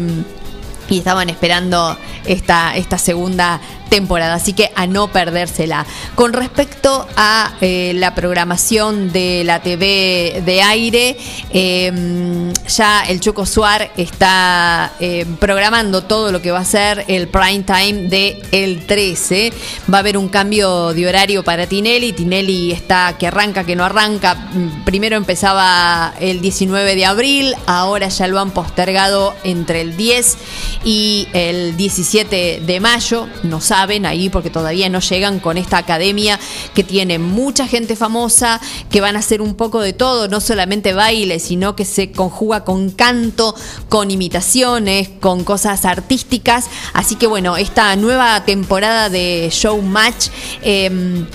y 0.89 0.97
estaban 0.97 1.29
esperando 1.29 1.97
esta, 2.25 2.75
esta 2.75 2.97
segunda 2.97 3.59
temporada, 3.93 4.33
así 4.33 4.53
que 4.53 4.71
a 4.73 4.87
no 4.87 5.09
perdérsela. 5.09 5.85
Con 6.15 6.33
respecto 6.33 7.07
a 7.15 7.53
eh, 7.61 7.91
la 7.93 8.15
programación 8.15 9.11
de 9.11 9.43
la 9.45 9.61
TV 9.61 10.41
de 10.43 10.63
aire, 10.63 11.15
eh, 11.51 12.51
ya 12.67 13.03
el 13.03 13.19
Choco 13.19 13.45
Suar 13.45 13.91
está 13.95 14.93
eh, 14.99 15.27
programando 15.39 16.05
todo 16.05 16.31
lo 16.31 16.41
que 16.41 16.49
va 16.49 16.61
a 16.61 16.65
ser 16.65 17.05
el 17.07 17.27
prime 17.27 17.61
time 17.61 18.09
de 18.09 18.41
el 18.51 18.87
13. 18.87 19.53
Va 19.93 19.97
a 19.97 19.99
haber 19.99 20.17
un 20.17 20.27
cambio 20.27 20.91
de 20.93 21.07
horario 21.07 21.43
para 21.43 21.67
Tinelli. 21.67 22.13
Tinelli 22.13 22.71
está 22.71 23.15
que 23.19 23.27
arranca, 23.27 23.63
que 23.63 23.75
no 23.75 23.85
arranca. 23.85 24.33
Mm, 24.33 24.85
Primero 24.85 25.17
empezaba 25.17 26.15
el 26.19 26.41
19 26.41 26.95
de 26.95 27.05
abril, 27.05 27.55
ahora 27.67 28.07
ya 28.07 28.27
lo 28.27 28.39
han 28.39 28.49
postergado 28.49 29.35
entre 29.43 29.81
el 29.81 29.95
10 29.95 30.37
y 30.83 31.27
el 31.33 31.77
17 31.77 32.61
de 32.65 32.79
mayo. 32.79 33.27
No 33.43 33.61
ahí 33.83 34.29
porque 34.29 34.49
todavía 34.49 34.89
no 34.89 34.99
llegan 34.99 35.39
con 35.39 35.57
esta 35.57 35.77
academia 35.77 36.39
que 36.73 36.83
tiene 36.83 37.19
mucha 37.19 37.67
gente 37.67 37.95
famosa, 37.95 38.61
que 38.89 39.01
van 39.01 39.15
a 39.15 39.19
hacer 39.19 39.41
un 39.41 39.55
poco 39.55 39.81
de 39.81 39.93
todo, 39.93 40.27
no 40.27 40.39
solamente 40.39 40.93
baile, 40.93 41.39
sino 41.39 41.75
que 41.75 41.85
se 41.85 42.11
conjuga 42.11 42.63
con 42.63 42.91
canto, 42.91 43.55
con 43.89 44.09
imitaciones, 44.09 45.09
con 45.19 45.43
cosas 45.43 45.85
artísticas. 45.85 46.65
Así 46.93 47.15
que 47.15 47.27
bueno, 47.27 47.57
esta 47.57 47.95
nueva 47.95 48.45
temporada 48.45 49.09
de 49.09 49.49
Showmatch. 49.51 50.29
eh, 50.61 51.25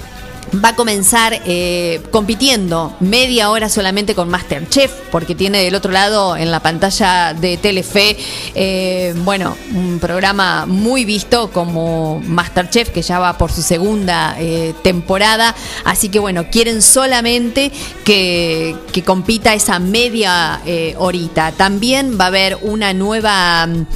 Va 0.64 0.70
a 0.70 0.76
comenzar 0.76 1.40
eh, 1.44 2.00
compitiendo 2.10 2.94
media 3.00 3.50
hora 3.50 3.68
solamente 3.68 4.14
con 4.14 4.28
Masterchef, 4.28 4.92
porque 5.10 5.34
tiene 5.34 5.62
del 5.62 5.74
otro 5.74 5.92
lado 5.92 6.36
en 6.36 6.50
la 6.50 6.60
pantalla 6.60 7.34
de 7.34 7.56
Telefe, 7.56 8.16
eh, 8.54 9.14
bueno, 9.24 9.56
un 9.74 9.98
programa 9.98 10.66
muy 10.66 11.04
visto 11.04 11.50
como 11.50 12.20
Masterchef, 12.20 12.90
que 12.90 13.02
ya 13.02 13.18
va 13.18 13.38
por 13.38 13.52
su 13.52 13.62
segunda 13.62 14.36
eh, 14.38 14.74
temporada. 14.82 15.54
Así 15.84 16.08
que 16.08 16.18
bueno, 16.18 16.46
quieren 16.50 16.82
solamente 16.82 17.70
que, 18.04 18.76
que 18.92 19.02
compita 19.02 19.54
esa 19.54 19.78
media 19.78 20.60
horita. 20.96 21.52
También 21.52 22.18
va 22.18 22.24
a 22.24 22.28
haber 22.28 22.58
una 22.62 22.92
nueva 22.92 23.66
mm, 23.66 23.86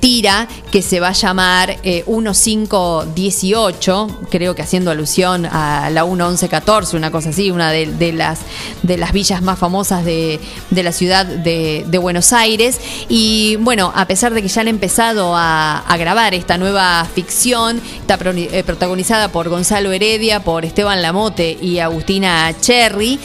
tira 0.00 0.48
que 0.70 0.82
se 0.82 1.00
va 1.00 1.08
a 1.08 1.12
llamar 1.12 1.76
eh, 1.82 2.04
1518, 2.06 4.20
creo 4.30 4.54
que 4.54 4.62
haciendo 4.62 4.90
alusión 4.90 5.46
a 5.46 5.85
la, 5.90 6.04
la 6.04 6.04
1114, 6.04 6.96
una 6.96 7.10
cosa 7.10 7.30
así, 7.30 7.50
una 7.50 7.70
de, 7.70 8.12
las, 8.12 8.40
de 8.82 8.96
las 8.96 9.12
villas 9.12 9.42
más 9.42 9.58
famosas 9.58 10.04
de, 10.04 10.40
de 10.70 10.82
la 10.82 10.92
ciudad 10.92 11.26
de, 11.26 11.84
de 11.86 11.98
Buenos 11.98 12.32
Aires. 12.32 12.80
Y 13.08 13.56
bueno, 13.56 13.92
a 13.94 14.06
pesar 14.06 14.34
de 14.34 14.42
que 14.42 14.48
ya 14.48 14.60
han 14.60 14.68
empezado 14.68 15.34
a, 15.36 15.78
a 15.78 15.96
grabar 15.96 16.34
esta 16.34 16.58
nueva 16.58 17.06
ficción, 17.14 17.80
está 18.00 18.18
eh, 18.22 18.62
protagonizada 18.64 19.28
por 19.28 19.48
Gonzalo 19.48 19.92
Heredia, 19.92 20.40
por 20.40 20.64
Esteban 20.64 21.02
Lamote 21.02 21.58
y 21.60 21.78
Agustina 21.78 22.54
Cherry. 22.60 23.18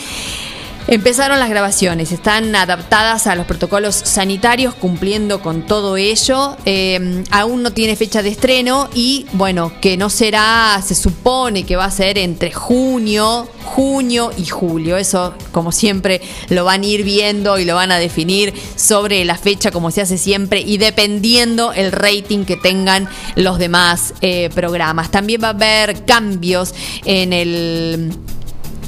Empezaron 0.92 1.40
las 1.40 1.50
grabaciones, 1.50 2.12
están 2.12 2.54
adaptadas 2.54 3.26
a 3.26 3.36
los 3.38 3.46
protocolos 3.46 3.96
sanitarios, 3.96 4.74
cumpliendo 4.74 5.42
con 5.42 5.66
todo 5.66 5.96
ello. 5.96 6.58
Eh, 6.66 7.24
aún 7.32 7.64
no 7.64 7.72
tiene 7.72 7.96
fecha 7.96 8.22
de 8.22 8.28
estreno 8.28 8.90
y 8.94 9.26
bueno, 9.32 9.72
que 9.80 9.96
no 9.96 10.10
será, 10.10 10.84
se 10.86 10.94
supone 10.94 11.64
que 11.64 11.78
va 11.78 11.86
a 11.86 11.92
ser 11.92 12.18
entre 12.18 12.52
junio, 12.52 13.48
junio 13.64 14.32
y 14.38 14.46
julio. 14.48 14.98
Eso, 14.98 15.34
como 15.54 15.72
siempre, 15.72 16.20
lo 16.50 16.66
van 16.66 16.82
a 16.82 16.86
ir 16.88 17.04
viendo 17.06 17.58
y 17.58 17.64
lo 17.64 17.76
van 17.76 17.94
a 17.94 17.98
definir 17.98 18.54
sobre 18.76 19.24
la 19.24 19.38
fecha, 19.38 19.72
como 19.72 19.92
se 19.92 20.02
hace 20.02 20.18
siempre, 20.18 20.60
y 20.60 20.78
dependiendo 20.78 21.72
el 21.72 21.94
rating 21.94 22.44
que 22.44 22.58
tengan 22.58 23.08
los 23.38 23.60
demás 23.60 24.14
eh, 24.20 24.50
programas. 24.54 25.10
También 25.10 25.42
va 25.42 25.48
a 25.48 25.52
haber 25.52 26.04
cambios 26.04 26.76
en 27.06 27.32
el 27.32 28.12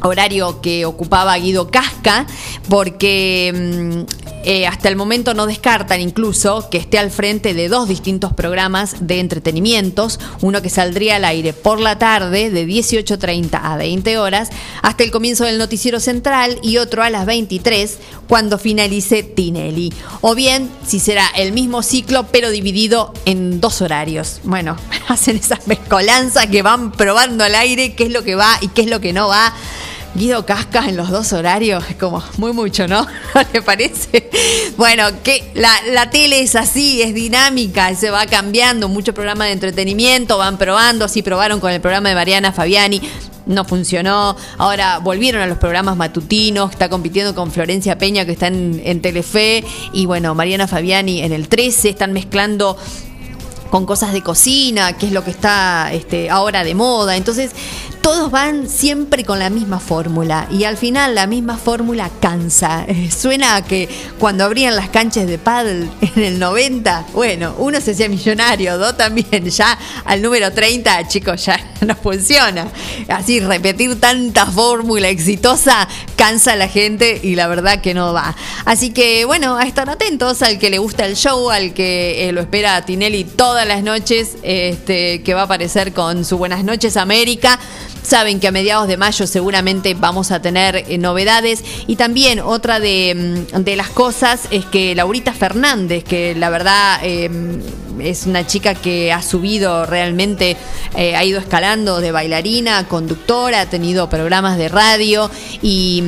horario 0.04 0.62
que 0.62 0.86
ocupaba 0.86 1.38
Guido 1.38 1.70
Casca, 1.72 2.26
porque 2.70 4.06
mm, 4.08 4.24
eh, 4.45 4.68
hasta 4.68 4.89
el 4.89 4.97
momento 4.97 5.34
no 5.34 5.45
descartan 5.45 6.01
incluso 6.01 6.70
que 6.70 6.78
esté 6.78 6.99
al 6.99 7.12
frente 7.12 7.54
de 7.54 7.70
dos 7.70 7.88
distintos 7.88 8.34
programas 8.34 8.95
de 8.99 9.22
entretenimientos, 9.22 10.20
uno 10.41 10.62
que 10.62 10.70
saldría 10.70 11.16
al 11.16 11.24
aire 11.24 11.54
por 11.54 11.80
la 11.80 11.97
tarde 11.97 12.49
de 12.49 12.68
18.30 12.68 13.60
a 13.64 13.78
20 13.78 14.18
horas 14.18 14.49
hasta 14.82 15.04
el 15.04 15.12
comienzo 15.12 15.45
del 15.45 15.58
noticiero 15.58 16.01
central 16.01 16.60
y 16.62 16.78
otro 16.78 17.04
a 17.04 17.10
las 17.10 17.26
23 17.26 17.99
cuando 18.28 18.58
finalice 18.58 19.24
Tinelli. 19.24 19.93
O 20.20 20.36
bien 20.36 20.70
si 20.86 20.99
será 20.99 21.26
el 21.38 21.54
mismo 21.54 21.82
ciclo 21.82 22.26
pero 22.30 22.49
dividido 22.49 23.14
en 23.24 23.62
dos 23.62 23.82
horarios. 23.82 24.41
Bueno, 24.43 24.76
hacen 25.08 25.38
esas 25.38 25.68
mezcolanzas 25.68 26.47
que 26.47 26.62
van 26.62 26.91
probando 26.91 27.45
al 27.45 27.56
aire 27.56 27.95
qué 27.95 28.04
es 28.04 28.12
lo 28.12 28.24
que 28.24 28.36
va 28.36 28.58
y 28.60 28.68
qué 28.68 28.82
es 28.82 28.89
lo 28.89 28.99
que 28.99 29.14
no 29.14 29.30
va. 29.30 29.54
Guido 30.16 30.45
Cascas 30.45 30.88
en 30.88 30.95
los 30.95 31.09
dos 31.09 31.34
horarios, 31.34 31.84
es 31.89 31.95
como 31.95 32.24
muy 32.38 32.53
mucho, 32.53 32.88
¿no? 32.88 33.01
¿No 33.36 33.41
le 33.51 33.61
parece? 33.61 34.30
Bueno, 34.78 35.05
que 35.24 35.51
la, 35.55 35.72
la 35.91 36.09
tele 36.09 36.41
es 36.41 36.55
así, 36.55 37.01
es 37.01 37.14
dinámica, 37.14 37.93
se 37.95 38.11
va 38.11 38.26
cambiando, 38.28 38.88
muchos 38.89 39.16
programas 39.16 39.47
de 39.47 39.53
entretenimiento 39.53 40.38
van 40.38 40.57
probando, 40.57 41.05
así 41.05 41.24
probaron 41.24 41.59
con 41.59 41.72
el 41.72 41.82
programa 41.82 42.09
de 42.09 42.16
Mariana 42.16 42.51
Fabiani, 42.51 43.01
no 43.47 43.66
funcionó, 43.66 44.38
ahora 44.57 44.99
volvieron 44.99 45.41
a 45.41 45.47
los 45.47 45.57
programas 45.57 45.97
matutinos, 45.97 46.72
está 46.72 46.89
compitiendo 46.89 47.34
con 47.34 47.51
Florencia 47.51 47.97
Peña 47.97 48.26
que 48.26 48.34
está 48.34 48.47
en, 48.47 48.82
en 48.86 49.01
Telefe, 49.01 49.64
y 49.93 50.05
bueno, 50.05 50.36
Mariana 50.36 50.68
Fabiani 50.68 51.24
en 51.24 51.34
el 51.34 51.47
13, 51.47 51.89
están 51.89 52.14
mezclando 52.14 52.78
con 53.74 53.88
cosas 53.88 54.14
de 54.14 54.22
cocina, 54.22 54.95
que 54.99 55.07
es 55.07 55.11
lo 55.11 55.24
que 55.24 55.32
está 55.32 55.91
este, 55.91 56.30
ahora 56.30 56.64
de 56.64 56.76
moda. 56.76 57.18
Entonces, 57.18 57.49
todos 58.04 58.32
van 58.32 58.68
siempre 58.68 59.24
con 59.24 59.39
la 59.39 59.49
misma 59.49 59.80
fórmula 59.80 60.45
y 60.51 60.66
al 60.66 60.76
final 60.76 61.16
la 61.16 61.26
misma 61.26 61.58
fórmula 61.58 62.12
cansa. 62.20 62.84
Eh, 62.86 63.10
suena 63.10 63.56
a 63.56 63.64
que 63.64 63.88
cuando 64.20 64.43
abrían 64.43 64.76
las 64.76 64.89
canchas 64.89 65.26
de 65.26 65.38
paddle 65.38 65.89
en 66.01 66.24
el 66.24 66.38
90, 66.38 67.06
bueno, 67.14 67.56
uno 67.58 67.80
se 67.80 67.91
hacía 67.91 68.10
millonario, 68.10 68.78
dos 68.78 68.97
también, 68.97 69.49
ya 69.49 69.80
al 70.04 70.22
número 70.22 70.51
30, 70.51 71.08
chicos, 71.08 71.45
ya 71.45 71.58
no 71.88 71.95
funciona. 71.95 72.68
Así, 73.08 73.39
repetir 73.39 73.97
tanta 74.01 74.47
fórmula 74.47 75.08
exitosa 75.08 75.88
cansa 76.18 76.54
a 76.54 76.56
la 76.58 76.68
gente 76.68 77.22
y 77.24 77.36
la 77.36 77.47
verdad 77.47 77.80
que 77.80 77.93
no 77.93 78.12
va. 78.12 78.36
Así 78.66 78.91
que, 78.91 79.24
bueno, 79.24 79.56
a 79.56 79.64
estar 79.64 79.89
atentos 79.89 80.41
al 80.41 80.60
que 80.60 80.70
le 80.70 80.78
gusta 80.78 81.06
el 81.06 81.16
show, 81.16 81.49
al 81.49 81.74
que 81.74 82.28
eh, 82.28 82.34
lo 82.34 82.41
espera 82.41 82.76
a 82.76 82.86
Tinelli 82.86 83.24
todas 83.24 83.66
las 83.66 83.82
noches, 83.82 84.36
este, 84.43 85.24
que 85.24 85.34
va 85.34 85.41
a 85.41 85.45
aparecer 85.45 85.93
con 85.93 86.26
su 86.26 86.38
Buenas 86.38 86.66
noches 86.66 86.97
América. 86.97 87.58
Saben 88.04 88.39
que 88.39 88.47
a 88.47 88.51
mediados 88.51 88.88
de 88.88 88.97
mayo 88.97 89.26
seguramente 89.26 89.93
vamos 89.93 90.32
a 90.32 90.41
tener 90.41 90.76
eh, 90.76 90.97
novedades. 90.97 91.64
Y 91.88 91.95
también 91.95 92.39
otra 92.39 92.80
de, 92.80 93.45
mm, 93.54 93.64
de 93.64 93.76
las 93.76 93.89
cosas 93.89 94.47
es 94.51 94.66
que 94.66 94.93
Laurita 94.93 95.34
Fernández, 95.34 96.04
que 96.04 96.36
la 96.36 96.49
verdad 96.49 96.99
eh, 97.01 97.30
es 97.99 98.26
una 98.26 98.45
chica 98.45 98.76
que 98.76 99.14
ha 99.14 99.22
subido 99.22 99.86
realmente, 99.86 100.58
eh, 100.95 101.16
ha 101.16 101.24
ido 101.24 101.39
escalando 101.39 102.01
de 102.01 102.12
bailarina, 102.12 102.88
conductora, 102.88 103.62
ha 103.62 103.70
tenido 103.70 104.10
programas 104.10 104.58
de 104.58 104.70
radio 104.70 105.30
y... 105.62 106.04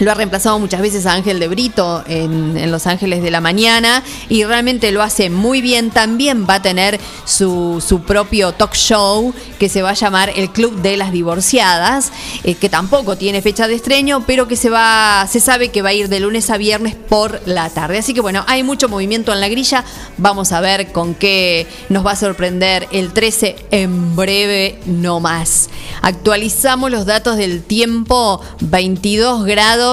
lo 0.00 0.10
ha 0.10 0.14
reemplazado 0.14 0.58
muchas 0.58 0.80
veces 0.80 1.06
a 1.06 1.12
Ángel 1.12 1.38
de 1.38 1.48
Brito 1.48 2.02
en, 2.06 2.56
en 2.56 2.72
Los 2.72 2.86
Ángeles 2.86 3.22
de 3.22 3.30
la 3.30 3.40
Mañana 3.40 4.02
y 4.28 4.44
realmente 4.44 4.90
lo 4.92 5.02
hace 5.02 5.30
muy 5.30 5.60
bien. 5.60 5.90
También 5.90 6.46
va 6.48 6.54
a 6.54 6.62
tener 6.62 6.98
su, 7.24 7.82
su 7.86 8.02
propio 8.02 8.52
talk 8.52 8.74
show 8.74 9.32
que 9.58 9.68
se 9.68 9.82
va 9.82 9.90
a 9.90 9.94
llamar 9.94 10.32
El 10.34 10.50
Club 10.50 10.80
de 10.82 10.96
las 10.96 11.12
Divorciadas, 11.12 12.12
eh, 12.42 12.54
que 12.54 12.68
tampoco 12.68 13.16
tiene 13.16 13.42
fecha 13.42 13.68
de 13.68 13.74
estreno, 13.74 14.24
pero 14.26 14.48
que 14.48 14.56
se 14.56 14.70
va, 14.70 15.26
se 15.30 15.40
sabe 15.40 15.68
que 15.68 15.82
va 15.82 15.90
a 15.90 15.94
ir 15.94 16.08
de 16.08 16.20
lunes 16.20 16.50
a 16.50 16.56
viernes 16.56 16.94
por 16.94 17.40
la 17.46 17.70
tarde. 17.70 17.98
Así 17.98 18.14
que 18.14 18.20
bueno, 18.20 18.44
hay 18.46 18.62
mucho 18.62 18.88
movimiento 18.88 19.32
en 19.32 19.40
la 19.40 19.48
grilla. 19.48 19.84
Vamos 20.18 20.52
a 20.52 20.60
ver 20.60 20.92
con 20.92 21.14
qué 21.14 21.66
nos 21.88 22.04
va 22.04 22.12
a 22.12 22.16
sorprender 22.16 22.88
el 22.92 23.12
13 23.12 23.56
en 23.70 24.16
breve 24.16 24.78
no 24.86 25.20
más. 25.20 25.70
Actualizamos 26.02 26.90
los 26.90 27.06
datos 27.06 27.36
del 27.36 27.62
tiempo, 27.62 28.40
22 28.60 29.44
grados, 29.44 29.83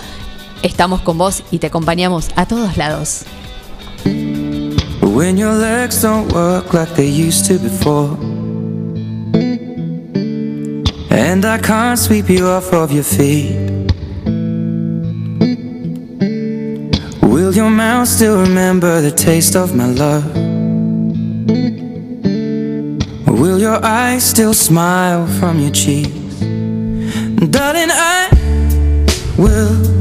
Estamos 0.64 1.01
con 1.01 1.18
vos 1.18 1.43
y 1.51 1.59
te 1.59 1.68
acompañamos 1.68 2.30
a 2.36 2.45
todos 2.45 2.78
lados. 2.78 3.26
When 5.01 5.38
your 5.38 5.53
legs 5.53 6.01
don't 6.01 6.32
work 6.32 6.74
like 6.74 6.93
they 6.95 7.09
used 7.09 7.45
to 7.47 7.59
before. 7.59 8.18
And 11.09 11.45
I 11.45 11.57
can't 11.59 11.99
sweep 11.99 12.30
you 12.30 12.47
off 12.47 12.74
of 12.74 12.91
your 12.91 13.03
feet. 13.03 13.55
Will 17.22 17.53
your 17.53 17.70
mouth 17.70 18.07
still 18.07 18.41
remember 18.41 19.01
the 19.01 19.12
taste 19.12 19.55
of 19.55 19.76
my 19.76 19.88
love? 19.88 20.26
Will 23.28 23.59
your 23.59 23.84
eyes 23.84 24.24
still 24.24 24.53
smile 24.53 25.26
from 25.39 25.59
your 25.59 25.72
cheeks? 25.72 26.09
Darling, 27.49 27.89
I 27.89 28.30
will 29.38 30.01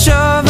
touch 0.00 0.08
of 0.08 0.49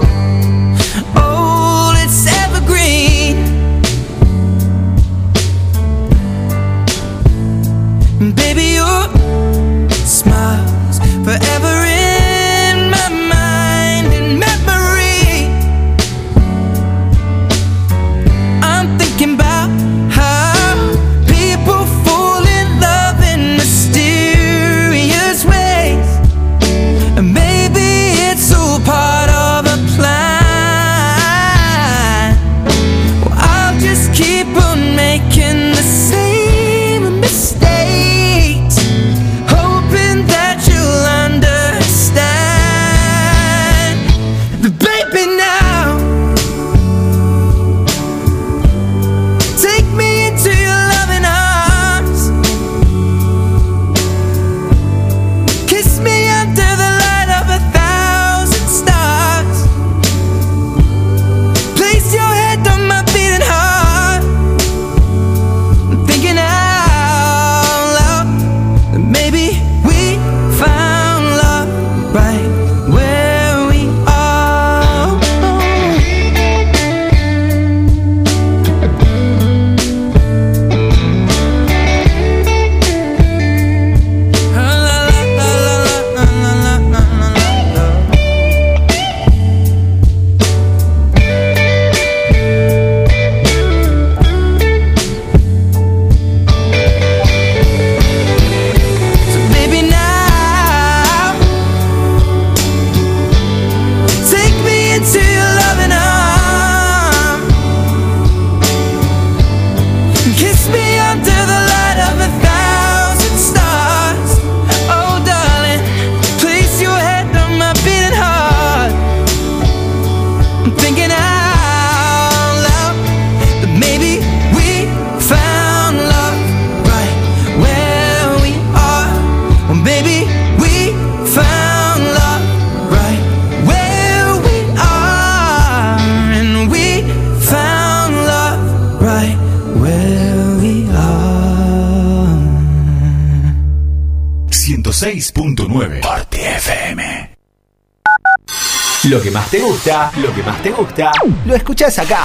lo 151.45 151.55
escuchás 151.55 151.99
acá. 151.99 152.23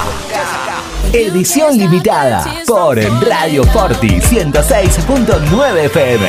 Edición 1.12 1.76
limitada 1.76 2.44
por 2.66 2.96
Radio 3.26 3.64
Forti 3.64 4.18
106.9 4.20 5.84
FM. 5.84 6.26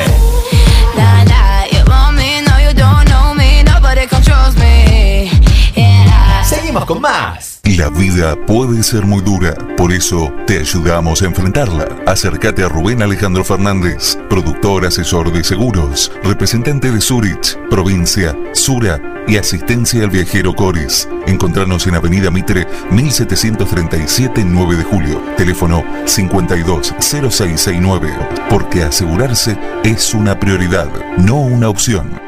Seguimos 6.44 6.84
con 6.84 7.00
más. 7.00 7.60
La 7.76 7.88
vida 7.90 8.34
puede 8.46 8.82
ser 8.82 9.04
muy 9.04 9.22
dura, 9.22 9.54
por 9.76 9.92
eso 9.92 10.32
te 10.46 10.58
ayudamos 10.58 11.22
a 11.22 11.26
enfrentarla. 11.26 11.86
Acércate 12.06 12.62
a 12.62 12.68
Rubén 12.68 13.02
Alejandro 13.02 13.44
Fernández, 13.44 14.18
productor 14.28 14.86
asesor 14.86 15.32
de 15.32 15.44
seguros, 15.44 16.10
representante 16.24 16.90
de 16.90 17.00
Zurich, 17.00 17.58
provincia, 17.68 18.34
Sura 18.52 19.00
y 19.26 19.36
asistencia 19.36 20.04
al 20.04 20.10
viajero 20.10 20.54
Coris. 20.54 21.06
Encontrarnos 21.28 21.86
en 21.86 21.94
Avenida 21.94 22.30
Mitre 22.30 22.66
1737 22.90 24.44
9 24.46 24.76
de 24.76 24.84
julio, 24.84 25.22
teléfono 25.36 25.84
520669, 26.06 28.10
porque 28.48 28.82
asegurarse 28.82 29.58
es 29.84 30.14
una 30.14 30.40
prioridad, 30.40 30.88
no 31.18 31.36
una 31.36 31.68
opción. 31.68 32.18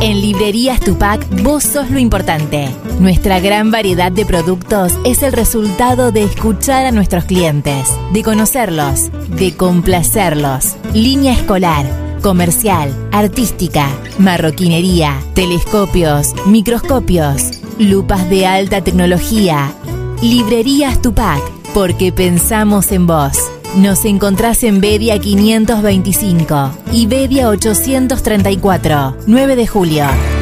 En 0.00 0.20
Librerías 0.20 0.78
Tupac, 0.80 1.26
vos 1.42 1.64
sos 1.64 1.90
lo 1.90 1.98
importante. 1.98 2.68
Nuestra 3.00 3.40
gran 3.40 3.72
variedad 3.72 4.12
de 4.12 4.24
productos 4.24 4.92
es 5.04 5.22
el 5.22 5.32
resultado 5.32 6.12
de 6.12 6.22
escuchar 6.22 6.86
a 6.86 6.92
nuestros 6.92 7.24
clientes, 7.24 7.88
de 8.12 8.22
conocerlos, 8.22 9.10
de 9.28 9.56
complacerlos. 9.56 10.76
Línea 10.92 11.32
escolar, 11.32 11.84
comercial, 12.20 12.94
artística, 13.12 13.88
marroquinería, 14.18 15.20
telescopios, 15.34 16.34
microscopios, 16.46 17.60
lupas 17.78 18.28
de 18.30 18.46
alta 18.46 18.82
tecnología. 18.82 19.72
Librerías 20.20 21.00
Tupac, 21.02 21.42
porque 21.74 22.12
pensamos 22.12 22.92
en 22.92 23.06
vos. 23.06 23.32
Nos 23.76 24.04
encontrás 24.04 24.62
en 24.64 24.80
Bedia 24.80 25.18
525 25.18 26.70
y 26.92 27.06
Bedia 27.06 27.48
834, 27.48 29.16
9 29.26 29.56
de 29.56 29.66
julio. 29.66 30.41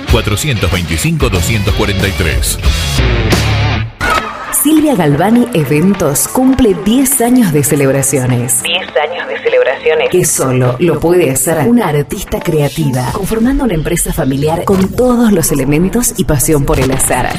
425 0.11 1.29
243. 1.29 2.59
Silvia 4.61 4.95
Galvani 4.95 5.47
Eventos 5.53 6.27
cumple 6.27 6.75
10 6.85 7.21
años 7.21 7.53
de 7.53 7.63
celebraciones. 7.63 8.61
10 8.61 8.81
años 8.97 9.27
de 9.27 9.39
celebraciones. 9.39 10.09
Que 10.09 10.25
solo 10.25 10.75
lo 10.79 10.99
puede 10.99 11.31
hacer 11.31 11.67
una 11.67 11.87
artista 11.87 12.39
creativa, 12.39 13.11
conformando 13.13 13.63
una 13.63 13.73
empresa 13.73 14.11
familiar 14.11 14.65
con 14.65 14.89
todos 14.89 15.31
los 15.31 15.51
elementos 15.51 16.13
y 16.17 16.25
pasión 16.25 16.65
por 16.65 16.79
el 16.79 16.91
azar. 16.91 17.29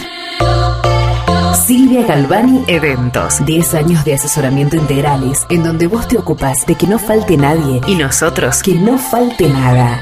Silvia 1.66 2.06
Galvani 2.06 2.64
Eventos. 2.66 3.44
10 3.44 3.74
años 3.74 4.04
de 4.04 4.14
asesoramiento 4.14 4.76
integrales, 4.76 5.46
en 5.50 5.62
donde 5.62 5.86
vos 5.86 6.08
te 6.08 6.18
ocupas 6.18 6.66
de 6.66 6.74
que 6.74 6.86
no 6.86 6.98
falte 6.98 7.36
nadie 7.36 7.82
y 7.86 7.94
nosotros 7.96 8.62
que 8.62 8.74
no 8.74 8.98
falte 8.98 9.48
nada. 9.48 10.00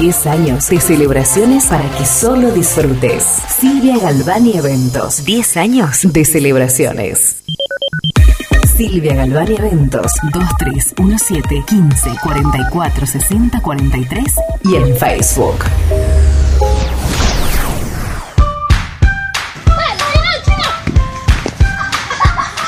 10 0.00 0.26
años 0.28 0.68
de 0.68 0.80
celebraciones 0.80 1.66
para 1.66 1.90
que 1.96 2.06
solo 2.06 2.52
disfrutes. 2.52 3.24
Silvia 3.48 3.98
Galvani 3.98 4.56
Eventos. 4.56 5.24
10 5.24 5.56
años 5.56 6.00
de 6.12 6.24
celebraciones. 6.24 7.42
Silvia 8.76 9.16
Galvani 9.16 9.56
Eventos 9.56 10.12
2317 10.32 11.64
15 11.66 12.10
44 12.22 13.06
60 13.06 13.60
43 13.60 14.24
y 14.62 14.76
en 14.76 14.96
Facebook. 14.96 15.64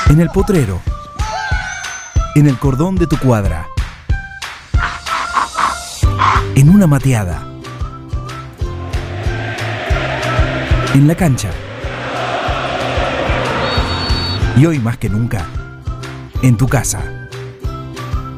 En 0.09 0.19
el 0.19 0.29
potrero. 0.31 0.81
En 2.35 2.47
el 2.47 2.59
cordón 2.59 2.95
de 2.95 3.07
tu 3.07 3.17
cuadra. 3.17 3.70
En 6.55 6.69
una 6.69 6.87
mateada. 6.87 7.47
En 10.93 11.07
la 11.07 11.15
cancha. 11.15 11.49
Y 14.57 14.65
hoy 14.65 14.79
más 14.79 14.97
que 14.97 15.09
nunca, 15.09 15.45
en 16.41 16.57
tu 16.57 16.67
casa. 16.67 17.01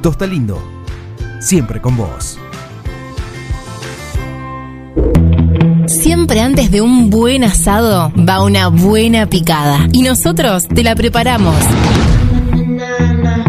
Tosta 0.01 0.27
Lindo, 0.27 0.61
siempre 1.39 1.81
con 1.81 1.97
vos. 1.97 2.37
Siempre 5.87 6.41
antes 6.41 6.71
de 6.71 6.81
un 6.81 7.09
buen 7.09 7.43
asado 7.43 8.11
va 8.17 8.43
una 8.43 8.67
buena 8.67 9.27
picada. 9.27 9.87
Y 9.91 10.03
nosotros 10.03 10.67
te 10.67 10.83
la 10.83 10.95
preparamos. 10.95 11.55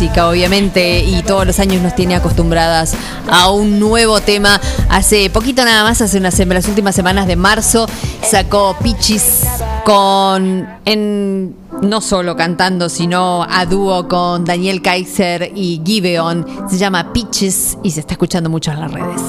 Música, 0.05 0.29
obviamente, 0.29 1.03
y 1.03 1.23
todos 1.23 1.47
los 1.47 1.59
años 1.61 1.81
nos 1.81 1.95
tiene 1.95 2.15
acostumbradas 2.15 2.95
a 3.31 3.51
un 3.51 3.81
nuevo 3.81 4.21
tema. 4.21 4.61
Hace 4.91 5.31
poquito 5.31 5.65
nada 5.65 5.83
más, 5.83 6.03
hace 6.03 6.19
unas 6.19 6.39
las 6.39 6.69
últimas 6.69 6.95
semanas 6.95 7.27
de 7.27 7.37
marzo, 7.37 7.87
sacó 8.23 8.77
Peaches 8.83 9.45
con 9.85 10.69
en 10.85 11.57
no 11.81 12.01
solo 12.03 12.37
cantando, 12.37 12.91
sino 12.91 13.47
a 13.49 13.65
dúo 13.65 14.07
con 14.07 14.45
Daniel 14.45 14.83
Kaiser 14.83 15.51
y 15.55 15.81
Giveon. 15.85 16.69
Se 16.69 16.77
llama 16.77 17.13
Peaches 17.15 17.79
y 17.83 17.91
se 17.91 18.01
está 18.01 18.13
escuchando 18.13 18.51
mucho 18.51 18.73
en 18.73 18.81
las 18.81 18.93
redes. 18.93 19.23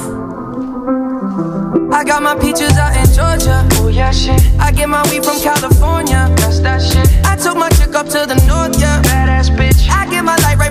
I 1.92 2.04
got 2.04 2.22
my 2.22 2.36
peaches 2.36 2.76
out 2.78 2.92
in 2.98 3.08
Georgia. 3.14 3.66
Oh 3.80 3.88
yeah, 3.88 4.12
shit. 4.12 4.42
I 4.60 4.72
get 4.74 4.90
my 4.90 5.02
weed 5.10 5.24
from 5.24 5.40
California. 5.40 6.28
That's 6.36 6.60
that 6.60 6.82
shit. 6.82 7.08
I 7.24 7.38
took 7.38 7.56
my 7.56 7.70
chick 7.70 7.96
up 7.96 8.08
to 8.08 8.26
the 8.28 8.36
north, 8.48 8.78
yeah. 8.80 9.02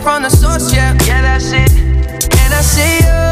From 0.04 0.22
the 0.22 0.28
source, 0.28 0.70
yeah. 0.70 0.92
Yeah, 1.08 1.22
that's 1.22 1.50
it. 1.50 1.72
And 1.72 2.52
I 2.52 2.60
see 2.60 3.00
you. 3.00 3.24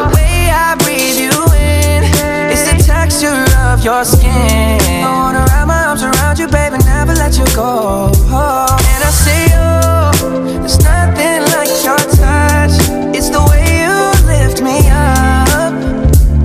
The 0.00 0.08
way 0.16 0.48
I 0.48 0.72
breathe 0.80 1.20
you 1.20 1.36
in. 1.52 2.08
It's 2.48 2.64
the 2.64 2.80
texture 2.80 3.44
of 3.68 3.84
your 3.84 4.02
skin. 4.02 4.80
I 5.04 5.12
wanna 5.12 5.44
wrap 5.44 5.68
my 5.68 5.84
arms 5.84 6.02
around 6.02 6.38
you, 6.38 6.48
baby, 6.48 6.78
never 6.88 7.12
let 7.12 7.36
you 7.36 7.44
go. 7.52 8.08
And 8.08 9.00
I 9.04 9.12
see 9.12 9.44
you. 9.52 9.68
There's 10.64 10.80
nothing 10.80 11.44
like 11.52 11.68
your 11.84 12.00
touch. 12.16 12.72
It's 13.12 13.28
the 13.28 13.44
way 13.52 13.84
you 13.84 13.94
lift 14.24 14.64
me 14.64 14.88
up. 14.88 15.76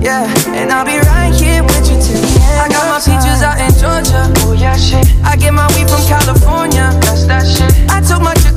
Yeah, 0.04 0.28
and 0.52 0.70
I'll 0.70 0.84
be 0.84 1.00
right 1.08 1.32
here 1.32 1.64
with 1.64 1.88
you 1.88 1.96
till 1.96 2.20
the 2.20 2.32
end. 2.44 2.60
I 2.60 2.68
got 2.68 2.84
my 2.92 3.00
peaches 3.00 3.40
out 3.40 3.56
in 3.56 3.72
Georgia. 3.80 4.28
Oh 4.44 4.52
yeah, 4.52 4.76
shit. 4.76 5.08
I 5.24 5.36
get 5.36 5.54
my 5.54 5.64
weed 5.72 5.88
from 5.88 6.04
California. 6.04 6.92
That's 7.08 7.24
that 7.24 7.48
shit. 7.48 7.72
I 7.88 8.04
took 8.04 8.20
my 8.20 8.34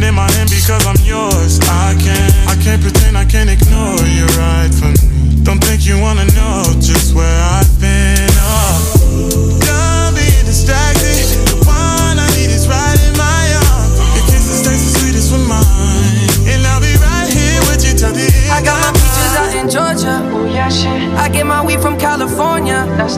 Hand 0.00 0.08
in 0.08 0.14
my 0.14 0.30
hand 0.32 0.48
because 0.48 0.86
I'm 0.86 0.96
yours. 1.04 1.60
I 1.68 1.92
can't, 2.00 2.32
I 2.48 2.56
can't 2.64 2.80
pretend 2.80 3.18
I 3.18 3.26
can't 3.26 3.50
ignore 3.50 4.00
you 4.08 4.24
right 4.40 4.72
from 4.72 4.96
me. 4.96 5.44
Don't 5.44 5.60
think 5.60 5.84
you 5.84 6.00
wanna 6.00 6.24
know 6.32 6.64
just 6.80 7.12
where 7.12 7.28
I've 7.28 7.68
been. 7.76 8.32
Oh, 8.40 9.60
done 9.60 10.16
being 10.16 10.46
distracted. 10.48 11.28
The 11.52 11.60
one 11.68 12.16
I 12.16 12.24
need 12.32 12.48
is 12.48 12.64
right 12.64 12.96
in 13.04 13.12
my 13.20 13.44
arms. 13.68 14.00
Your 14.16 14.24
kisses 14.24 14.64
taste 14.64 14.88
the 14.88 14.92
sweetest 15.04 15.36
with 15.36 15.44
mine, 15.44 16.48
and 16.48 16.64
I'll 16.64 16.80
be 16.80 16.96
right 17.04 17.28
here 17.28 17.60
with 17.68 17.84
you 17.84 17.92
till 17.92 18.16
the 18.16 18.24
end. 18.24 18.56
I 18.56 18.64
got 18.64 18.80
my 18.80 18.96
peaches 18.96 19.36
out 19.36 19.52
in 19.52 19.68
Georgia. 19.68 20.16
Oh 20.32 20.48
yeah, 20.48 20.72
shit. 20.72 21.12
I 21.12 21.28
get 21.28 21.44
my 21.44 21.60
weed 21.60 21.76
from 21.84 21.99
California. 21.99 21.99
That's 21.99 21.99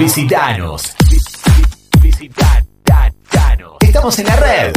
Visitanos. 0.00 0.96
Visitanos. 2.00 2.64
Estamos 3.80 4.18
en 4.18 4.26
la 4.26 4.36
red. 4.36 4.72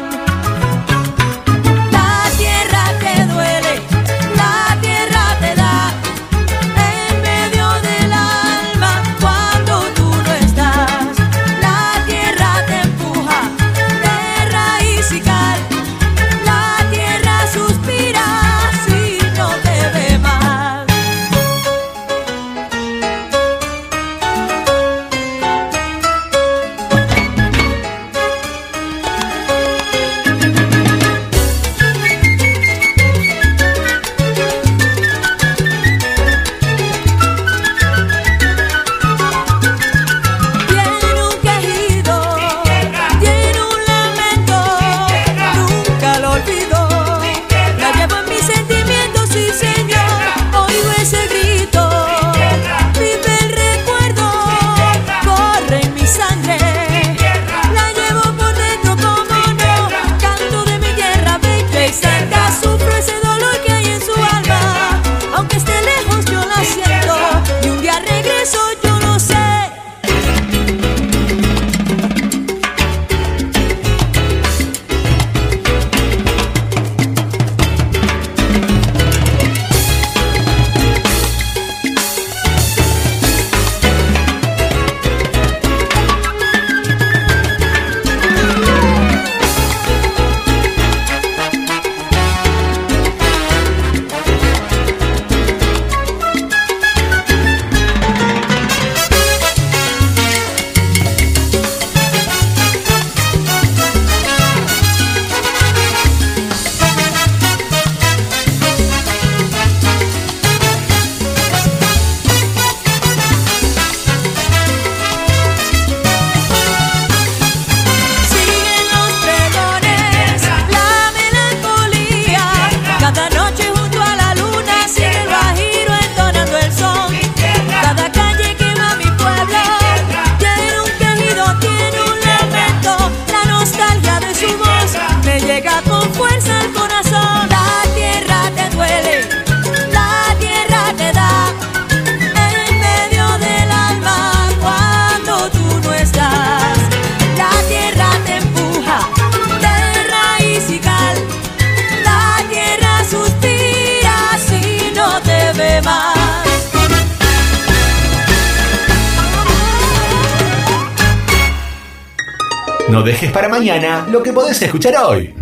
Lo 164.11 164.21
que 164.21 164.33
podés 164.33 164.61
escuchar 164.61 164.95
hoy. 164.97 165.33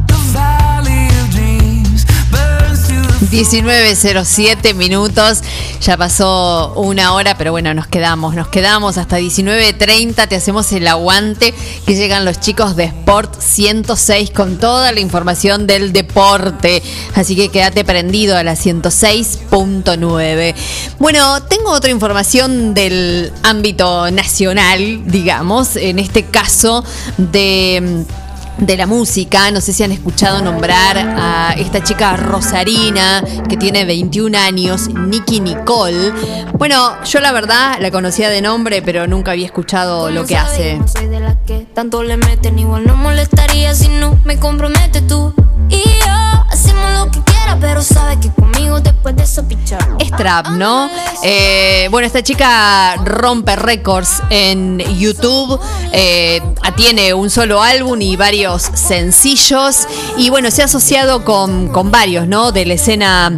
the 0.07 0.15
valley 0.33 1.07
of 1.07 1.29
dreams 1.31 2.05
burns 2.31 2.87
to 2.87 2.95
the 3.25 3.37
19.07 3.37 4.73
minutos, 4.75 5.41
ya 5.81 5.97
pasó 5.97 6.73
una 6.75 7.13
hora, 7.13 7.37
pero 7.37 7.51
bueno, 7.51 7.73
nos 7.73 7.87
quedamos, 7.87 8.35
nos 8.35 8.47
quedamos 8.47 8.97
hasta 8.97 9.19
19.30, 9.19 10.27
te 10.27 10.35
hacemos 10.35 10.71
el 10.71 10.87
aguante 10.87 11.53
que 11.85 11.95
llegan 11.95 12.25
los 12.25 12.39
chicos 12.39 12.75
de 12.75 12.85
Sport 12.85 13.39
106 13.39 14.31
con 14.31 14.57
toda 14.57 14.91
la 14.91 14.99
información 14.99 15.67
del 15.67 15.93
deporte, 15.93 16.81
así 17.13 17.35
que 17.35 17.49
quédate 17.49 17.83
prendido 17.83 18.37
a 18.37 18.43
la 18.43 18.53
106.9. 18.53 20.55
Bueno, 20.99 21.43
tengo 21.43 21.71
otra 21.71 21.91
información 21.91 22.73
del 22.73 23.31
ámbito 23.43 24.09
nacional, 24.11 25.01
digamos, 25.05 25.75
en 25.75 25.99
este 25.99 26.25
caso 26.25 26.83
de 27.17 28.05
de 28.57 28.77
la 28.77 28.85
música. 28.85 29.51
No 29.51 29.61
sé 29.61 29.73
si 29.73 29.83
han 29.83 29.91
escuchado 29.91 30.41
nombrar 30.41 30.97
a 30.97 31.53
esta 31.57 31.83
chica 31.83 32.15
Rosarina, 32.17 33.23
que 33.49 33.57
tiene 33.57 33.85
21 33.85 34.37
años, 34.37 34.89
Nicky 34.89 35.39
Nicole. 35.39 36.11
Bueno, 36.57 37.03
yo 37.03 37.19
la 37.19 37.31
verdad 37.31 37.77
la 37.79 37.91
conocía 37.91 38.29
de 38.29 38.41
nombre, 38.41 38.81
pero 38.81 39.07
nunca 39.07 39.31
había 39.31 39.45
escuchado 39.45 40.09
lo 40.09 40.25
que 40.25 40.37
hace. 40.37 40.79
De 41.01 41.35
que 41.45 41.67
tanto 41.73 42.03
le 42.03 42.17
meten, 42.17 42.57
igual 42.59 42.85
no 42.85 42.95
molestaría 42.95 43.75
si 43.75 43.89
no 43.89 44.17
me 44.23 44.37
compromete 44.39 45.01
tú. 45.01 45.33
Y 45.69 45.81
yo 45.81 46.24
pero 47.59 47.81
sabes 47.81 48.17
que 48.17 48.29
conmigo 48.31 48.79
después 48.79 49.15
de 49.15 49.23
eso. 49.23 49.43
Es 49.99 50.11
trap, 50.11 50.49
¿no? 50.49 50.89
Eh, 51.23 51.87
bueno, 51.91 52.07
esta 52.07 52.23
chica 52.23 52.95
rompe 53.03 53.55
récords 53.55 54.21
en 54.29 54.79
YouTube. 54.97 55.59
eh, 55.91 56.41
tiene 56.75 57.13
un 57.13 57.29
solo 57.29 57.61
álbum 57.61 58.01
y 58.01 58.15
varios 58.15 58.63
sencillos. 58.73 59.87
Y 60.17 60.29
bueno, 60.29 60.51
se 60.51 60.61
ha 60.61 60.65
asociado 60.65 61.23
con, 61.23 61.69
con 61.69 61.91
varios, 61.91 62.27
¿no? 62.27 62.51
De 62.51 62.65
la 62.65 62.73
escena 62.73 63.31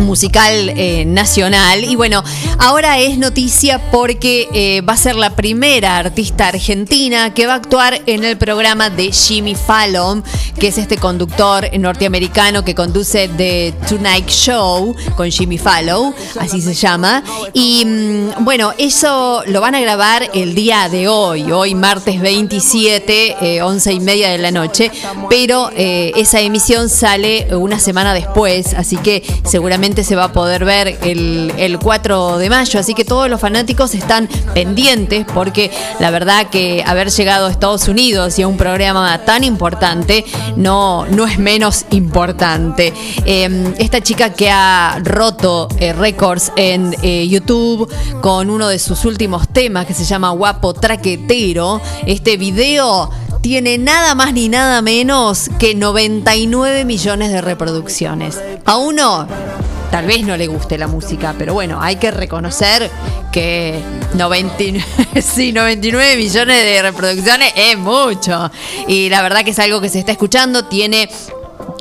musical 0.00 0.70
eh, 0.70 1.04
nacional. 1.06 1.84
Y 1.84 1.96
bueno 1.96 2.22
ahora 2.58 2.98
es 2.98 3.18
noticia 3.18 3.90
porque 3.90 4.48
eh, 4.52 4.80
va 4.80 4.94
a 4.94 4.96
ser 4.96 5.16
la 5.16 5.36
primera 5.36 5.98
artista 5.98 6.48
argentina 6.48 7.34
que 7.34 7.46
va 7.46 7.54
a 7.54 7.56
actuar 7.56 8.02
en 8.06 8.24
el 8.24 8.36
programa 8.36 8.90
de 8.90 9.12
Jimmy 9.12 9.54
Fallon 9.54 10.22
que 10.58 10.68
es 10.68 10.78
este 10.78 10.96
conductor 10.96 11.68
norteamericano 11.78 12.64
que 12.64 12.74
conduce 12.74 13.28
The 13.28 13.74
Tonight 13.88 14.28
Show 14.28 14.94
con 15.16 15.30
Jimmy 15.30 15.58
Fallon 15.58 16.14
así 16.40 16.60
se 16.60 16.74
llama. 16.74 17.22
Y 17.52 17.84
mm, 17.84 18.44
bueno 18.44 18.72
eso 18.78 19.42
lo 19.46 19.60
van 19.60 19.74
a 19.74 19.80
grabar 19.80 20.30
el 20.34 20.54
día 20.54 20.88
de 20.88 21.08
hoy 21.08 21.52
hoy 21.52 21.74
martes 21.74 22.20
27 22.20 23.36
eh, 23.40 23.62
11 23.62 23.92
y 23.92 24.00
media 24.00 24.30
de 24.30 24.38
la 24.38 24.50
noche 24.50 24.90
pero 25.28 25.70
eh, 25.76 26.12
esa 26.16 26.40
emisión 26.40 26.88
sale 26.88 27.54
una 27.54 27.78
semana 27.78 28.14
después 28.14 28.74
así 28.74 28.96
que 28.96 29.22
seguramente 29.44 29.85
se 29.86 30.16
va 30.16 30.24
a 30.24 30.32
poder 30.32 30.64
ver 30.64 30.98
el, 31.02 31.52
el 31.58 31.78
4 31.78 32.38
de 32.38 32.50
mayo, 32.50 32.80
así 32.80 32.92
que 32.92 33.04
todos 33.04 33.30
los 33.30 33.40
fanáticos 33.40 33.94
están 33.94 34.28
pendientes 34.52 35.24
porque 35.32 35.70
la 36.00 36.10
verdad 36.10 36.48
que 36.48 36.82
haber 36.84 37.10
llegado 37.10 37.46
a 37.46 37.50
Estados 37.50 37.86
Unidos 37.86 38.38
y 38.38 38.42
a 38.42 38.48
un 38.48 38.56
programa 38.56 39.24
tan 39.24 39.44
importante 39.44 40.24
no, 40.56 41.06
no 41.06 41.26
es 41.26 41.38
menos 41.38 41.86
importante. 41.90 42.92
Eh, 43.24 43.74
esta 43.78 44.00
chica 44.00 44.32
que 44.32 44.50
ha 44.50 44.98
roto 45.04 45.68
eh, 45.78 45.92
récords 45.92 46.52
en 46.56 46.94
eh, 47.02 47.28
YouTube 47.28 47.88
con 48.20 48.50
uno 48.50 48.68
de 48.68 48.80
sus 48.80 49.04
últimos 49.04 49.48
temas 49.48 49.86
que 49.86 49.94
se 49.94 50.04
llama 50.04 50.30
Guapo 50.30 50.74
Traquetero, 50.74 51.80
este 52.06 52.36
video 52.36 53.10
tiene 53.40 53.78
nada 53.78 54.16
más 54.16 54.32
ni 54.32 54.48
nada 54.48 54.82
menos 54.82 55.50
que 55.60 55.76
99 55.76 56.84
millones 56.84 57.30
de 57.30 57.40
reproducciones. 57.40 58.40
A 58.64 58.76
uno 58.76 59.28
tal 59.96 60.04
vez 60.04 60.26
no 60.26 60.36
le 60.36 60.46
guste 60.46 60.76
la 60.76 60.88
música, 60.88 61.34
pero 61.38 61.54
bueno, 61.54 61.80
hay 61.80 61.96
que 61.96 62.10
reconocer 62.10 62.90
que 63.32 63.80
99, 64.12 64.84
sí, 65.22 65.54
99 65.54 66.18
millones 66.18 66.64
de 66.64 66.82
reproducciones 66.82 67.50
es 67.56 67.78
mucho. 67.78 68.50
Y 68.88 69.08
la 69.08 69.22
verdad 69.22 69.42
que 69.42 69.52
es 69.52 69.58
algo 69.58 69.80
que 69.80 69.88
se 69.88 69.98
está 69.98 70.12
escuchando, 70.12 70.66
tiene 70.66 71.08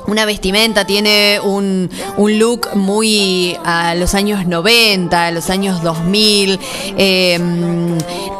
una 0.07 0.26
vestimenta, 0.26 0.86
tiene 0.86 1.40
un, 1.44 1.90
un 2.18 2.40
look 2.40 2.69
muy 2.76 3.57
a 3.65 3.95
los 3.95 4.14
años 4.15 4.45
90, 4.48 5.27
a 5.27 5.32
los 5.32 5.49
años 5.49 5.82
2000. 5.84 6.60
eh, 6.98 7.40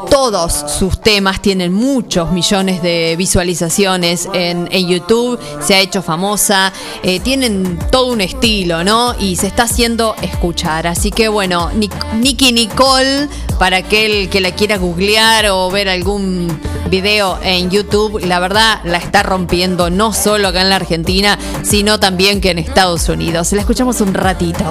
todos 0.10 0.54
sus 0.80 1.02
temas 1.02 1.42
tienen 1.42 1.74
muchos 1.74 2.32
millones 2.32 2.82
de 2.82 3.16
visualizaciones 3.18 4.30
en, 4.34 4.70
en 4.72 4.88
YouTube, 4.88 5.38
se 5.62 5.76
ha 5.76 5.80
hecho 5.80 6.02
famosa, 6.02 6.72
eh, 7.04 7.20
tienen 7.20 7.78
todo 7.92 8.08
un 8.14 8.22
estilo, 8.22 8.84
¿no? 8.86 9.14
Y 9.20 9.36
se 9.36 9.48
está 9.48 9.64
haciendo 9.64 10.16
escuchar. 10.22 10.88
Así 10.88 11.12
que 11.12 11.28
bueno, 11.28 11.70
Nic- 11.74 12.14
Nicky 12.14 12.54
Nicole, 12.54 13.28
para 13.60 13.78
aquel 13.78 14.30
que 14.30 14.40
la 14.40 14.52
quiera 14.52 14.78
googlear 14.78 15.48
o 15.50 15.70
ver 15.70 15.90
algún 15.90 16.48
video 16.90 17.38
en 17.44 17.70
YouTube, 17.70 18.20
la 18.26 18.40
verdad 18.40 18.80
la 18.86 19.00
está 19.00 19.22
rompiendo 19.24 19.90
no 19.90 20.14
solo 20.14 20.48
acá 20.50 20.62
en 20.62 20.70
la 20.70 20.76
Argentina, 20.78 21.38
sino 21.64 22.00
también 22.00 22.42
que 22.42 22.52
en 22.52 22.60
Estados 22.60 23.10
Unidos. 23.10 23.52
La 23.54 23.62
escuchamos 23.62 24.02
un 24.02 24.14
ratito. 24.14 24.64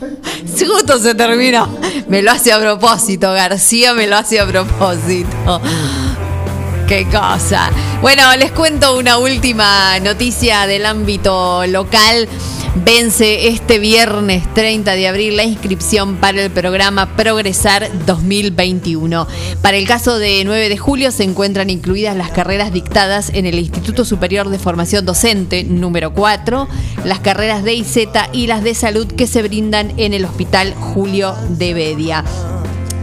Justo 0.66 0.98
se 0.98 1.14
terminó. 1.14 1.68
Me 2.08 2.22
lo 2.22 2.32
hace 2.32 2.52
a 2.52 2.60
propósito, 2.60 3.32
García 3.32 3.94
me 3.94 4.06
lo 4.06 4.16
hace 4.16 4.40
a 4.40 4.46
propósito. 4.46 5.60
Qué 6.88 7.06
cosa. 7.06 7.70
Bueno, 8.02 8.24
les 8.36 8.50
cuento 8.50 8.98
una 8.98 9.18
última 9.18 10.00
noticia 10.00 10.66
del 10.66 10.86
ámbito 10.86 11.64
local. 11.66 12.28
Vence 12.76 13.48
este 13.48 13.80
viernes 13.80 14.44
30 14.54 14.92
de 14.92 15.08
abril 15.08 15.36
la 15.36 15.42
inscripción 15.42 16.16
para 16.18 16.44
el 16.44 16.50
programa 16.52 17.16
Progresar 17.16 17.90
2021. 18.06 19.26
Para 19.60 19.76
el 19.76 19.88
caso 19.88 20.18
de 20.18 20.44
9 20.44 20.68
de 20.68 20.78
julio 20.78 21.10
se 21.10 21.24
encuentran 21.24 21.68
incluidas 21.68 22.16
las 22.16 22.30
carreras 22.30 22.72
dictadas 22.72 23.32
en 23.34 23.46
el 23.46 23.58
Instituto 23.58 24.04
Superior 24.04 24.50
de 24.50 24.60
Formación 24.60 25.04
Docente 25.04 25.64
número 25.64 26.14
4, 26.14 26.68
las 27.04 27.18
carreras 27.18 27.64
de 27.64 27.74
IZ 27.74 28.06
y 28.32 28.46
las 28.46 28.62
de 28.62 28.76
salud 28.76 29.08
que 29.08 29.26
se 29.26 29.42
brindan 29.42 29.92
en 29.96 30.14
el 30.14 30.24
Hospital 30.24 30.72
Julio 30.74 31.34
de 31.48 31.74
Bedia. 31.74 32.24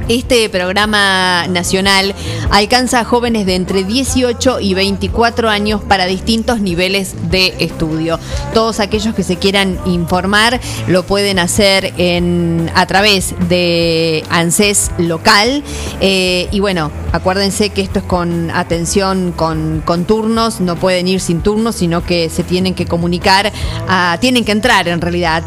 Este 0.10 0.48
programa 0.48 1.48
nacional 1.50 2.16
alcanza 2.50 3.02
a 3.02 3.04
jóvenes 3.04 3.46
de 3.46 3.56
entre 3.56 3.84
18 3.84 4.62
y 4.62 4.74
24 4.74 5.50
años 5.50 5.82
para 5.82 6.06
distintos 6.06 6.62
niveles 6.62 7.30
de 7.30 7.54
estudio. 7.60 8.18
Todos 8.54 8.80
aquellos 8.80 9.14
que 9.16 9.24
se 9.24 9.36
quieran 9.36 9.78
informar 9.86 10.62
lo 10.88 11.04
pueden 11.04 11.40
hacer 11.40 11.94
a 12.74 12.86
través 12.86 13.36
de 13.50 14.24
ANSES 14.30 14.92
local. 14.98 15.62
Eh, 16.00 16.48
y 16.52 16.62
bueno, 16.62 16.90
acuérdense 17.12 17.72
que 17.72 17.82
esto 17.82 18.00
es 18.00 18.06
con 18.06 18.50
atención, 18.52 19.34
con, 19.34 19.84
turnos, 20.08 20.62
no 20.62 20.78
pueden 20.78 21.10
ir 21.10 21.20
sin 21.20 21.42
turnos, 21.42 21.76
sino 21.76 22.06
que 22.06 22.30
se 22.30 22.44
tienen 22.44 22.76
que 22.76 22.86
comunicar, 22.86 23.52
tienen 24.22 24.46
que 24.46 24.54
entrar 24.54 24.88
en 24.88 25.02
realidad 25.02 25.36
a 25.36 25.46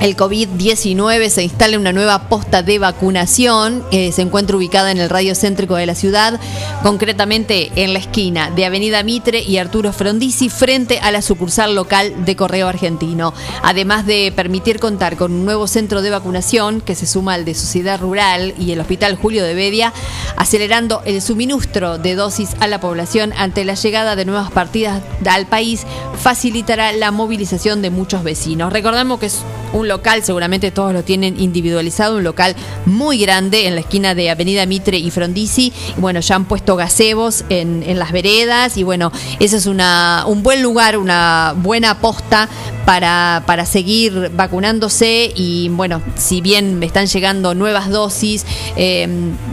el 0.00 0.16
COVID-19 0.16 1.28
se 1.28 1.42
instala 1.42 1.78
una 1.78 1.92
nueva 1.92 2.28
posta 2.28 2.62
de 2.62 2.78
vacunación. 2.78 3.84
eh, 3.90 4.12
se 4.12 4.22
encuentra 4.22 4.56
ubicada 4.56 4.90
en 4.90 4.98
el 4.98 5.10
radio 5.10 5.34
céntrico 5.34 5.76
de 5.76 5.84
la 5.84 5.94
ciudad, 5.94 6.40
concretamente 6.82 7.70
en 7.76 7.92
la 7.92 7.98
esquina 7.98 8.50
de 8.50 8.64
Avenida 8.64 9.02
Mitre 9.02 9.42
y 9.42 9.58
Arturo 9.58 9.92
Frondizi, 9.92 10.48
frente 10.48 11.00
a 11.00 11.10
la 11.10 11.20
sucursal 11.20 11.74
local 11.74 12.24
de 12.24 12.34
Correo 12.34 12.66
Argentino. 12.68 13.34
Además 13.62 14.06
de 14.06 14.32
permitir 14.34 14.80
contar 14.80 15.16
con 15.16 15.32
un 15.32 15.44
nuevo 15.44 15.66
centro 15.66 16.00
de 16.00 16.10
vacunación 16.10 16.80
que 16.80 16.94
se 16.94 17.06
suma 17.06 17.34
al 17.34 17.44
de 17.44 17.54
Sociedad 17.54 18.00
Rural 18.00 18.54
y 18.58 18.72
el 18.72 18.80
Hospital 18.80 19.16
Julio 19.16 19.44
de 19.44 19.54
Bedia, 19.54 19.92
acelerando 20.36 21.02
el 21.04 21.20
suministro 21.20 21.98
de 21.98 22.14
dosis 22.14 22.56
a 22.60 22.68
la 22.68 22.80
población 22.80 23.34
ante 23.36 23.66
la 23.66 23.74
llegada 23.74 24.16
de 24.16 24.24
nuevas 24.24 24.50
partidas 24.50 25.02
al 25.28 25.46
país, 25.46 25.86
facilitará 26.18 26.92
la 26.92 27.10
movilización 27.10 27.82
de 27.82 27.90
muchos 27.90 28.22
vecinos. 28.22 28.72
Recordamos 28.72 29.20
que 29.20 29.26
es 29.26 29.40
un 29.72 29.89
local, 29.90 30.22
seguramente 30.22 30.70
todos 30.70 30.92
lo 30.92 31.02
tienen 31.02 31.40
individualizado, 31.40 32.16
un 32.16 32.24
local 32.24 32.54
muy 32.86 33.18
grande 33.18 33.66
en 33.66 33.74
la 33.74 33.80
esquina 33.80 34.14
de 34.14 34.30
Avenida 34.30 34.64
Mitre 34.64 34.98
y 34.98 35.10
Frondizi. 35.10 35.72
Y 35.96 36.00
bueno, 36.00 36.20
ya 36.20 36.36
han 36.36 36.44
puesto 36.44 36.76
gazebos 36.76 37.44
en, 37.48 37.82
en 37.82 37.98
las 37.98 38.12
veredas 38.12 38.76
y 38.76 38.84
bueno, 38.84 39.10
ese 39.40 39.56
es 39.56 39.66
una, 39.66 40.24
un 40.26 40.44
buen 40.44 40.62
lugar, 40.62 40.96
una 40.96 41.54
buena 41.56 41.98
posta 41.98 42.48
para, 42.84 43.42
para 43.46 43.66
seguir 43.66 44.30
vacunándose 44.34 45.32
y 45.34 45.68
bueno, 45.70 46.02
si 46.16 46.40
bien 46.40 46.78
me 46.78 46.86
están 46.86 47.06
llegando 47.06 47.54
nuevas 47.54 47.88
dosis 47.88 48.46
eh, 48.76 49.08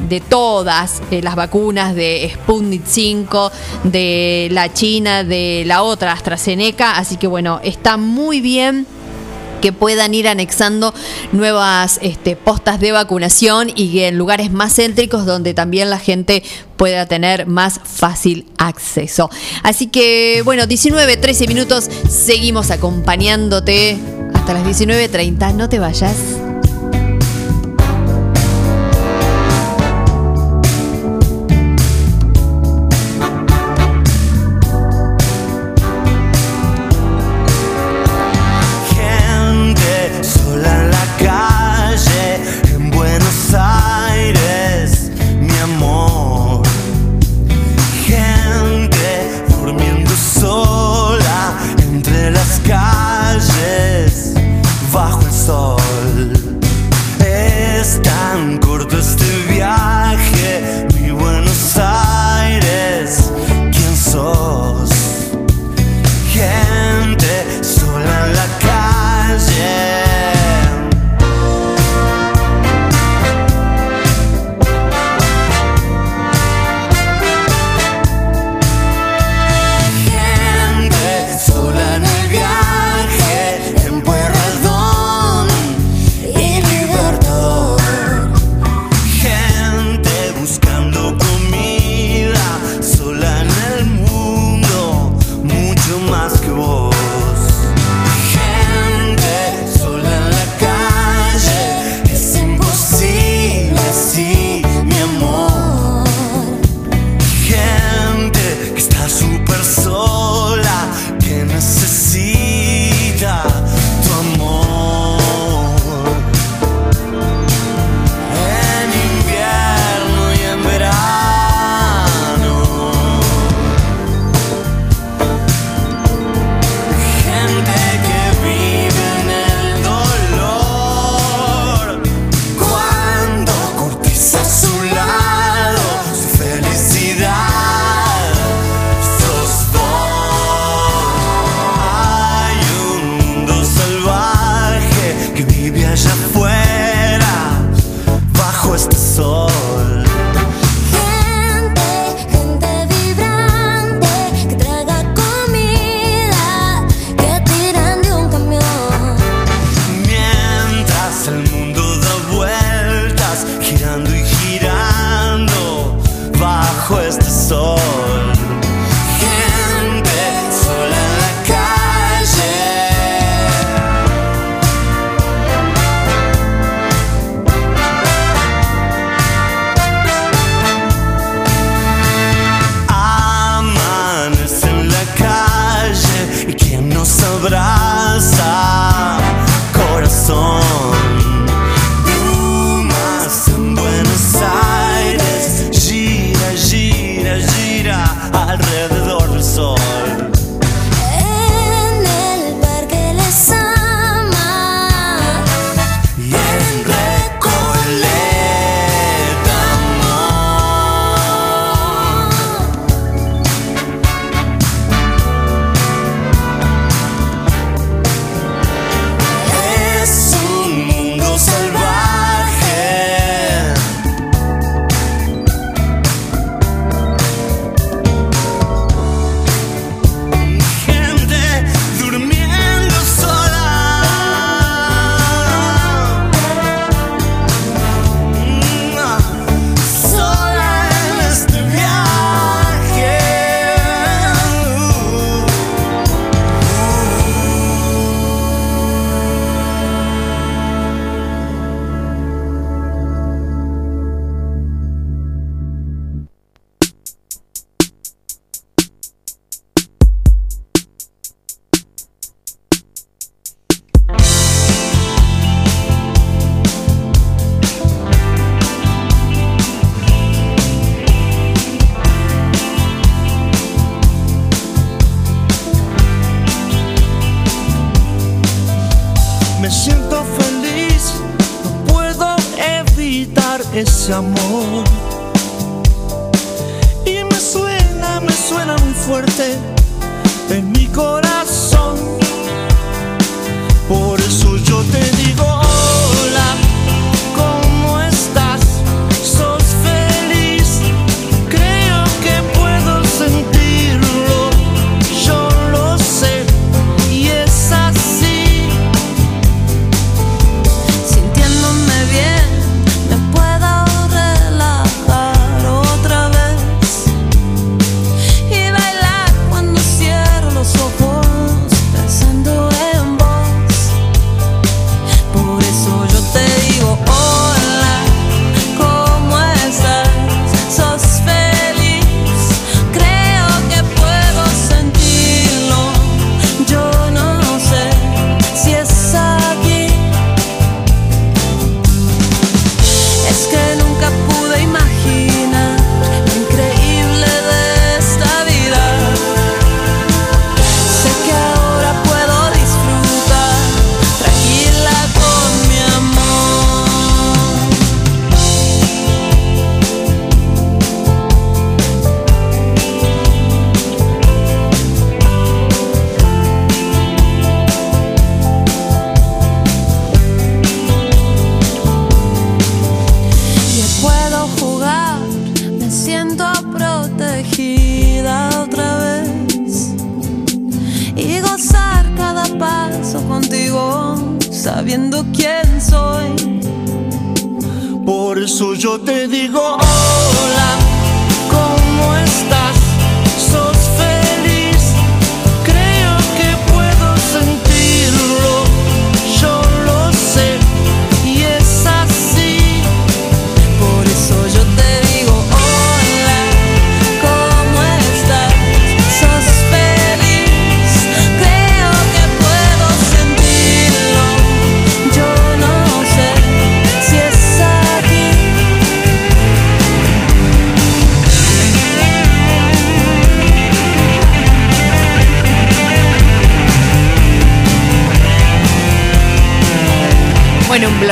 de 0.09 0.19
todas 0.21 1.01
eh, 1.11 1.21
las 1.21 1.35
vacunas 1.35 1.95
de 1.95 2.31
Sputnik 2.33 2.83
5, 2.85 3.51
de 3.83 4.49
la 4.51 4.73
China, 4.73 5.23
de 5.23 5.63
la 5.65 5.83
otra 5.83 6.13
AstraZeneca, 6.13 6.97
así 6.97 7.17
que 7.17 7.27
bueno, 7.27 7.59
está 7.63 7.97
muy 7.97 8.41
bien 8.41 8.87
que 9.61 9.71
puedan 9.71 10.13
ir 10.13 10.27
anexando 10.27 10.93
nuevas 11.31 11.99
este, 12.01 12.35
postas 12.35 12.79
de 12.79 12.91
vacunación 12.91 13.71
y 13.75 13.99
en 13.99 14.17
lugares 14.17 14.51
más 14.51 14.75
céntricos 14.75 15.25
donde 15.25 15.53
también 15.53 15.89
la 15.89 15.99
gente 15.99 16.43
pueda 16.75 17.05
tener 17.05 17.47
más 17.47 17.79
fácil 17.83 18.45
acceso. 18.57 19.29
Así 19.63 19.87
que 19.87 20.41
bueno, 20.45 20.67
19, 20.67 21.17
13 21.17 21.47
minutos, 21.47 21.89
seguimos 22.09 22.71
acompañándote 22.71 23.99
hasta 24.33 24.53
las 24.53 24.63
19.30, 24.63 25.55
no 25.55 25.69
te 25.69 25.79
vayas. 25.79 26.46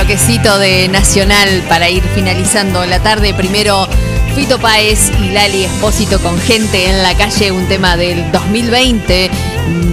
Bloquecito 0.06 0.60
de 0.60 0.88
Nacional 0.88 1.64
para 1.68 1.90
ir 1.90 2.03
finalizando 2.14 2.86
la 2.86 3.02
tarde. 3.02 3.34
Primero 3.34 3.88
Fito 4.36 4.60
Páez 4.60 5.10
y 5.19 5.32
Lali 5.32 5.64
Espósito 5.64 6.19
con 6.19 6.38
gente 6.38 6.88
en 6.88 7.02
la 7.02 7.18
calle, 7.18 7.52
un 7.52 7.68
tema 7.68 7.98
del 7.98 8.32
2020, 8.32 9.32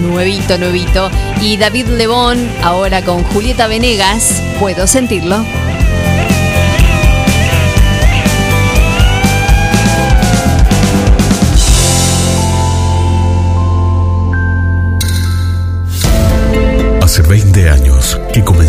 nuevito, 0.03 0.59
nuevito. 0.59 1.09
Y 1.41 1.57
David 1.57 1.87
Lebón 1.87 2.47
ahora 2.61 3.01
con 3.01 3.23
Julieta 3.23 3.65
Venegas, 3.65 4.43
puedo 4.59 4.85
sentirlo. 4.85 5.43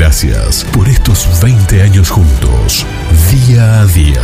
Gracias 0.00 0.64
por 0.72 0.88
estos 0.88 1.28
20 1.42 1.82
años 1.82 2.08
juntos, 2.08 2.86
día 3.30 3.82
a 3.82 3.84
día. 3.84 4.22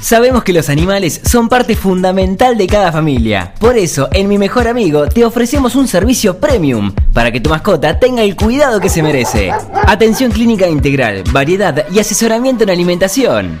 Sabemos 0.00 0.44
que 0.44 0.54
los 0.54 0.70
animales 0.70 1.20
son 1.22 1.50
parte 1.50 1.76
fundamental 1.76 2.56
de 2.56 2.66
cada 2.66 2.90
familia. 2.90 3.52
Por 3.60 3.76
eso, 3.76 4.08
en 4.12 4.28
Mi 4.28 4.38
Mejor 4.38 4.66
Amigo 4.66 5.08
te 5.08 5.26
ofrecemos 5.26 5.76
un 5.76 5.88
servicio 5.88 6.38
premium 6.38 6.90
para 7.12 7.30
que 7.30 7.40
tu 7.42 7.50
mascota 7.50 7.98
tenga 7.98 8.22
el 8.22 8.34
cuidado 8.34 8.80
que 8.80 8.88
se 8.88 9.02
merece. 9.02 9.52
Atención 9.86 10.32
clínica 10.32 10.68
integral, 10.68 11.22
variedad 11.30 11.84
y 11.92 11.98
asesoramiento 11.98 12.64
en 12.64 12.70
alimentación. 12.70 13.60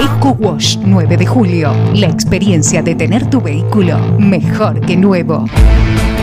Eco 0.00 0.30
Wash 0.38 0.78
9 0.78 1.16
de 1.16 1.26
julio. 1.26 1.74
La 1.94 2.08
experiencia 2.08 2.82
de 2.82 2.94
tener 2.94 3.30
tu 3.30 3.40
vehículo 3.40 3.98
mejor 4.18 4.80
que 4.80 4.96
nuevo. 4.96 5.46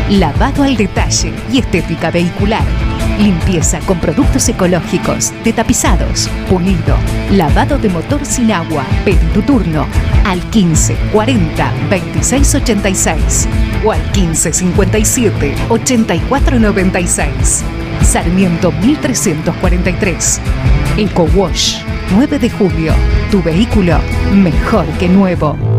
Lavado 0.09 0.63
al 0.63 0.75
detalle 0.75 1.31
y 1.51 1.59
estética 1.59 2.11
vehicular. 2.11 2.88
Limpieza 3.19 3.79
con 3.81 3.99
productos 3.99 4.47
ecológicos, 4.47 5.33
de 5.43 5.51
tapizados, 5.51 6.29
pulido, 6.49 6.95
lavado 7.31 7.77
de 7.77 7.89
motor 7.89 8.25
sin 8.25 8.51
agua. 8.53 8.85
Pedí 9.03 9.25
tu 9.33 9.41
turno 9.41 9.85
al 10.23 10.39
15 10.49 10.95
40 11.11 11.73
26 11.89 12.55
86 12.55 13.47
o 13.83 13.91
al 13.91 14.01
15 14.13 14.53
57 14.53 15.55
84 15.67 16.59
96. 16.59 17.63
Sarmiento 18.01 18.71
1343. 18.71 20.41
Eco 20.97 21.23
Wash 21.35 21.81
9 22.11 22.39
de 22.39 22.49
julio. 22.49 22.93
Tu 23.29 23.43
vehículo 23.43 23.97
mejor 24.33 24.85
que 24.97 25.09
nuevo. 25.09 25.78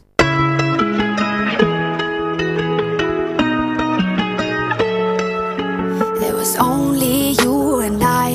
There 6.20 6.34
was 6.34 6.56
only 6.58 7.32
you 7.42 7.80
and 7.80 8.02
I, 8.02 8.30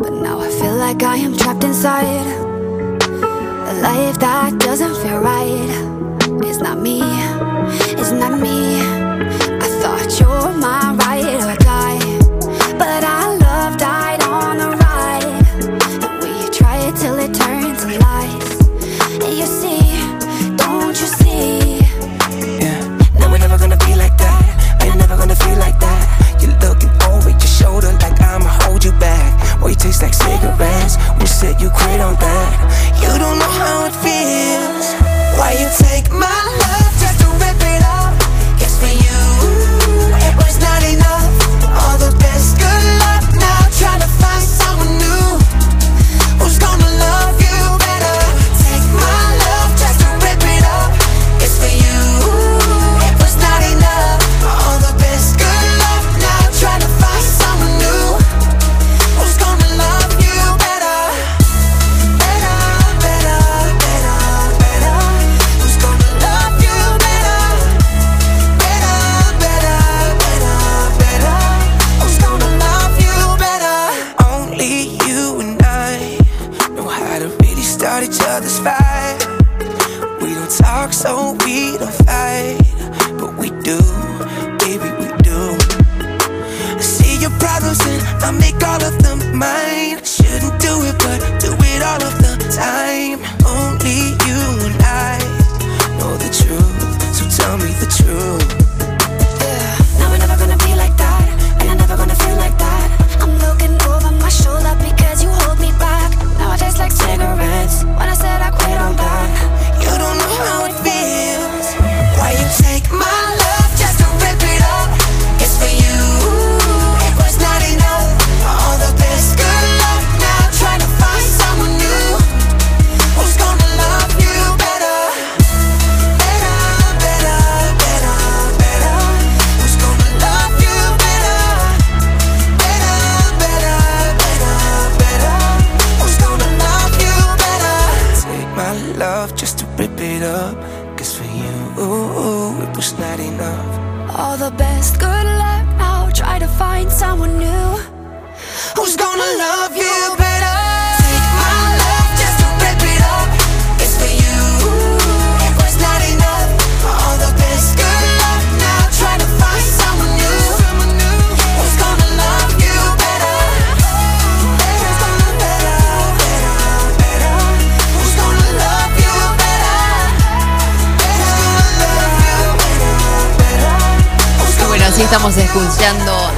but 0.00 0.12
now 0.12 0.40
I 0.40 0.48
feel 0.48 0.74
like 0.76 1.02
I 1.02 1.16
am 1.16 1.36
trapped 1.36 1.64
inside 1.64 2.26
a 3.70 3.72
life 3.82 4.18
that 4.18 4.58
doesn't 4.58 4.94
feel 4.96 5.18
right. 5.20 5.85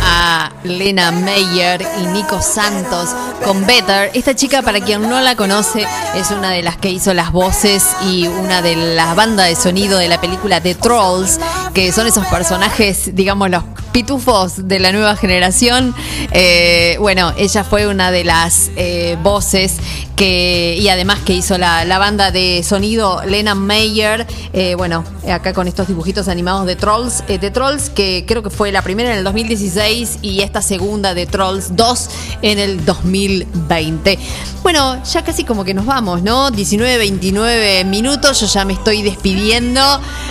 A 0.03 0.53
Lena 0.65 1.11
Meyer 1.11 1.87
y 2.01 2.07
Nico 2.07 2.41
Santos 2.41 3.11
con 3.45 3.67
Better. 3.67 4.11
Esta 4.15 4.35
chica, 4.35 4.63
para 4.63 4.81
quien 4.81 5.09
no 5.09 5.21
la 5.21 5.37
conoce, 5.37 5.87
es 6.15 6.31
una 6.31 6.51
de 6.51 6.63
las 6.63 6.77
que 6.77 6.91
hizo 6.91 7.15
las 7.15 7.33
voces 7.33 7.85
y 8.11 8.27
una 8.27 8.63
de 8.63 8.77
las 8.77 9.15
bandas 9.17 9.49
de 9.49 9.57
sonido 9.57 9.99
de 9.99 10.09
la 10.09 10.21
película 10.21 10.61
The 10.61 10.75
Trolls, 10.75 11.39
que 11.75 11.93
son 11.93 12.07
esos 12.07 12.27
personajes, 12.27 13.15
digamos, 13.15 13.51
los 13.51 13.65
pitufos 13.93 14.69
de 14.69 14.79
la 14.79 14.93
nueva 14.93 15.17
generación. 15.17 15.95
Eh, 16.33 16.97
bueno, 17.01 17.33
ella 17.37 17.65
fue 17.65 17.87
una 17.87 18.11
de 18.11 18.25
las 18.25 18.71
eh, 18.77 19.17
voces 19.23 19.77
que 20.17 20.77
y 20.81 20.89
además 20.89 21.21
que 21.21 21.33
hizo 21.33 21.59
la, 21.59 21.85
la 21.85 21.99
banda 21.99 22.31
de 22.31 22.63
sonido 22.65 23.23
Lena 23.25 23.55
Meyer. 23.55 24.27
Eh, 24.53 24.75
bueno, 24.75 25.05
acá 25.31 25.53
con 25.53 25.69
estos 25.69 25.87
dibujitos 25.89 26.29
animados 26.29 26.67
de 26.67 26.77
Trolls, 26.77 27.25
de 27.27 27.51
Trolls 27.51 27.91
que 27.91 28.25
creo 28.27 28.43
que 28.43 28.51
fue 28.51 28.73
la 28.73 28.83
primera 28.83 29.13
en 29.13 29.19
el 29.19 29.25
2016 29.25 30.19
y 30.23 30.41
esta 30.41 30.61
segunda 30.61 31.15
de 31.15 31.27
Trolls 31.27 31.77
2 31.77 32.11
en 32.43 32.59
el 32.59 32.85
2020. 32.85 34.19
Bueno, 34.63 35.03
ya 35.05 35.23
casi 35.23 35.45
como 35.45 35.65
que 35.65 35.73
nos 35.73 35.87
vamos, 35.87 36.23
¿no? 36.23 36.51
19, 36.51 36.99
29 36.99 37.85
minutos, 37.85 38.41
yo 38.41 38.47
ya 38.47 38.65
me 38.65 38.73
estoy 38.73 39.03
despidiendo. 39.03 39.81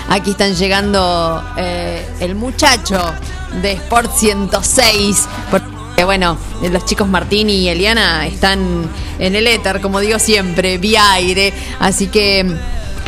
Aquí 0.10 0.32
están 0.32 0.54
llegando 0.54 1.44
el 2.20 2.36
muchacho 2.36 3.14
de 3.62 3.74
Sport 3.74 4.12
106. 4.16 5.28
Porque, 5.52 6.04
bueno, 6.04 6.38
los 6.62 6.86
chicos 6.86 7.08
Martín 7.08 7.50
y 7.50 7.68
Eliana 7.68 8.28
están 8.28 8.90
en 9.20 9.36
el 9.36 9.48
éter, 9.48 9.82
como 9.82 10.00
digo 10.00 10.20
siempre, 10.20 10.78
vía 10.78 11.14
aire. 11.14 11.54
Así 11.80 12.08
que 12.08 12.46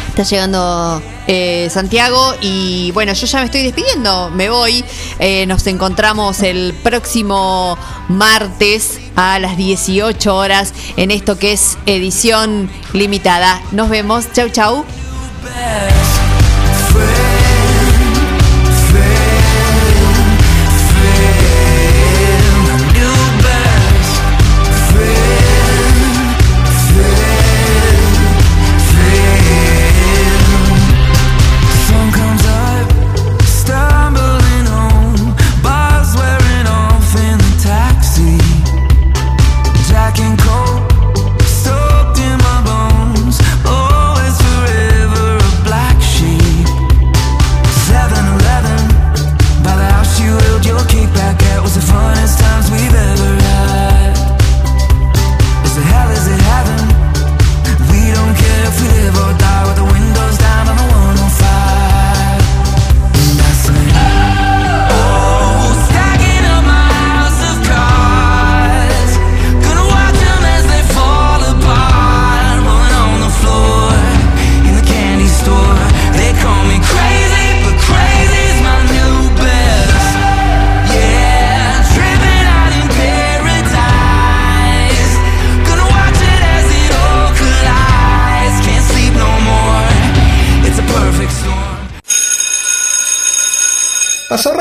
está 0.10 0.24
llegando 0.24 1.02
eh, 1.28 1.70
Santiago 1.70 2.34
y 2.42 2.92
bueno, 2.92 3.14
yo 3.14 3.28
ya 3.28 3.40
me 3.40 3.46
estoy 3.46 3.62
despidiendo, 3.62 4.30
me 4.32 4.50
voy. 4.50 4.84
Eh, 5.20 5.46
nos 5.46 5.68
encontramos 5.68 6.42
el 6.42 6.74
próximo 6.84 7.78
martes 8.08 9.00
a 9.16 9.38
las 9.40 9.56
18 9.56 10.36
horas 10.36 10.74
en 10.98 11.12
esto 11.12 11.38
que 11.38 11.54
es 11.54 11.78
edición 11.86 12.70
limitada. 12.94 13.62
Nos 13.72 13.90
vemos, 13.90 14.32
chau 14.34 14.50
chau. 14.50 14.86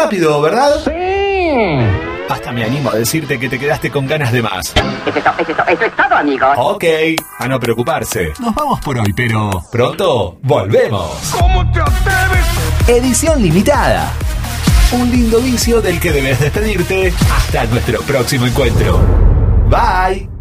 Rápido, 0.08 0.40
¿verdad? 0.40 0.70
Sí. 0.84 2.24
Hasta 2.30 2.50
me 2.52 2.64
animo 2.64 2.90
a 2.90 2.94
decirte 2.94 3.38
que 3.38 3.48
te 3.48 3.58
quedaste 3.58 3.90
con 3.90 4.06
ganas 4.06 4.32
de 4.32 4.40
más. 4.42 4.72
Eso 5.06 5.18
es, 5.18 5.24
to- 5.24 5.30
eso 5.38 5.50
es 5.50 5.56
to- 5.56 5.66
eso 5.66 5.84
es 5.84 5.96
todo, 5.96 6.14
amigos. 6.16 6.48
Ok, 6.56 6.84
a 7.38 7.46
no 7.48 7.60
preocuparse. 7.60 8.32
Nos 8.40 8.54
vamos 8.54 8.80
por 8.80 8.98
hoy, 8.98 9.12
pero 9.14 9.50
pronto 9.70 10.38
volvemos. 10.42 11.10
¿Cómo 11.38 11.70
te 11.72 11.80
atreves? 11.80 12.46
Edición 12.88 13.42
limitada. 13.42 14.10
Un 14.92 15.10
lindo 15.10 15.40
vicio 15.40 15.82
del 15.82 16.00
que 16.00 16.10
debes 16.12 16.40
despedirte 16.40 17.12
hasta 17.34 17.64
nuestro 17.66 18.00
próximo 18.02 18.46
encuentro. 18.46 18.98
Bye. 19.68 20.37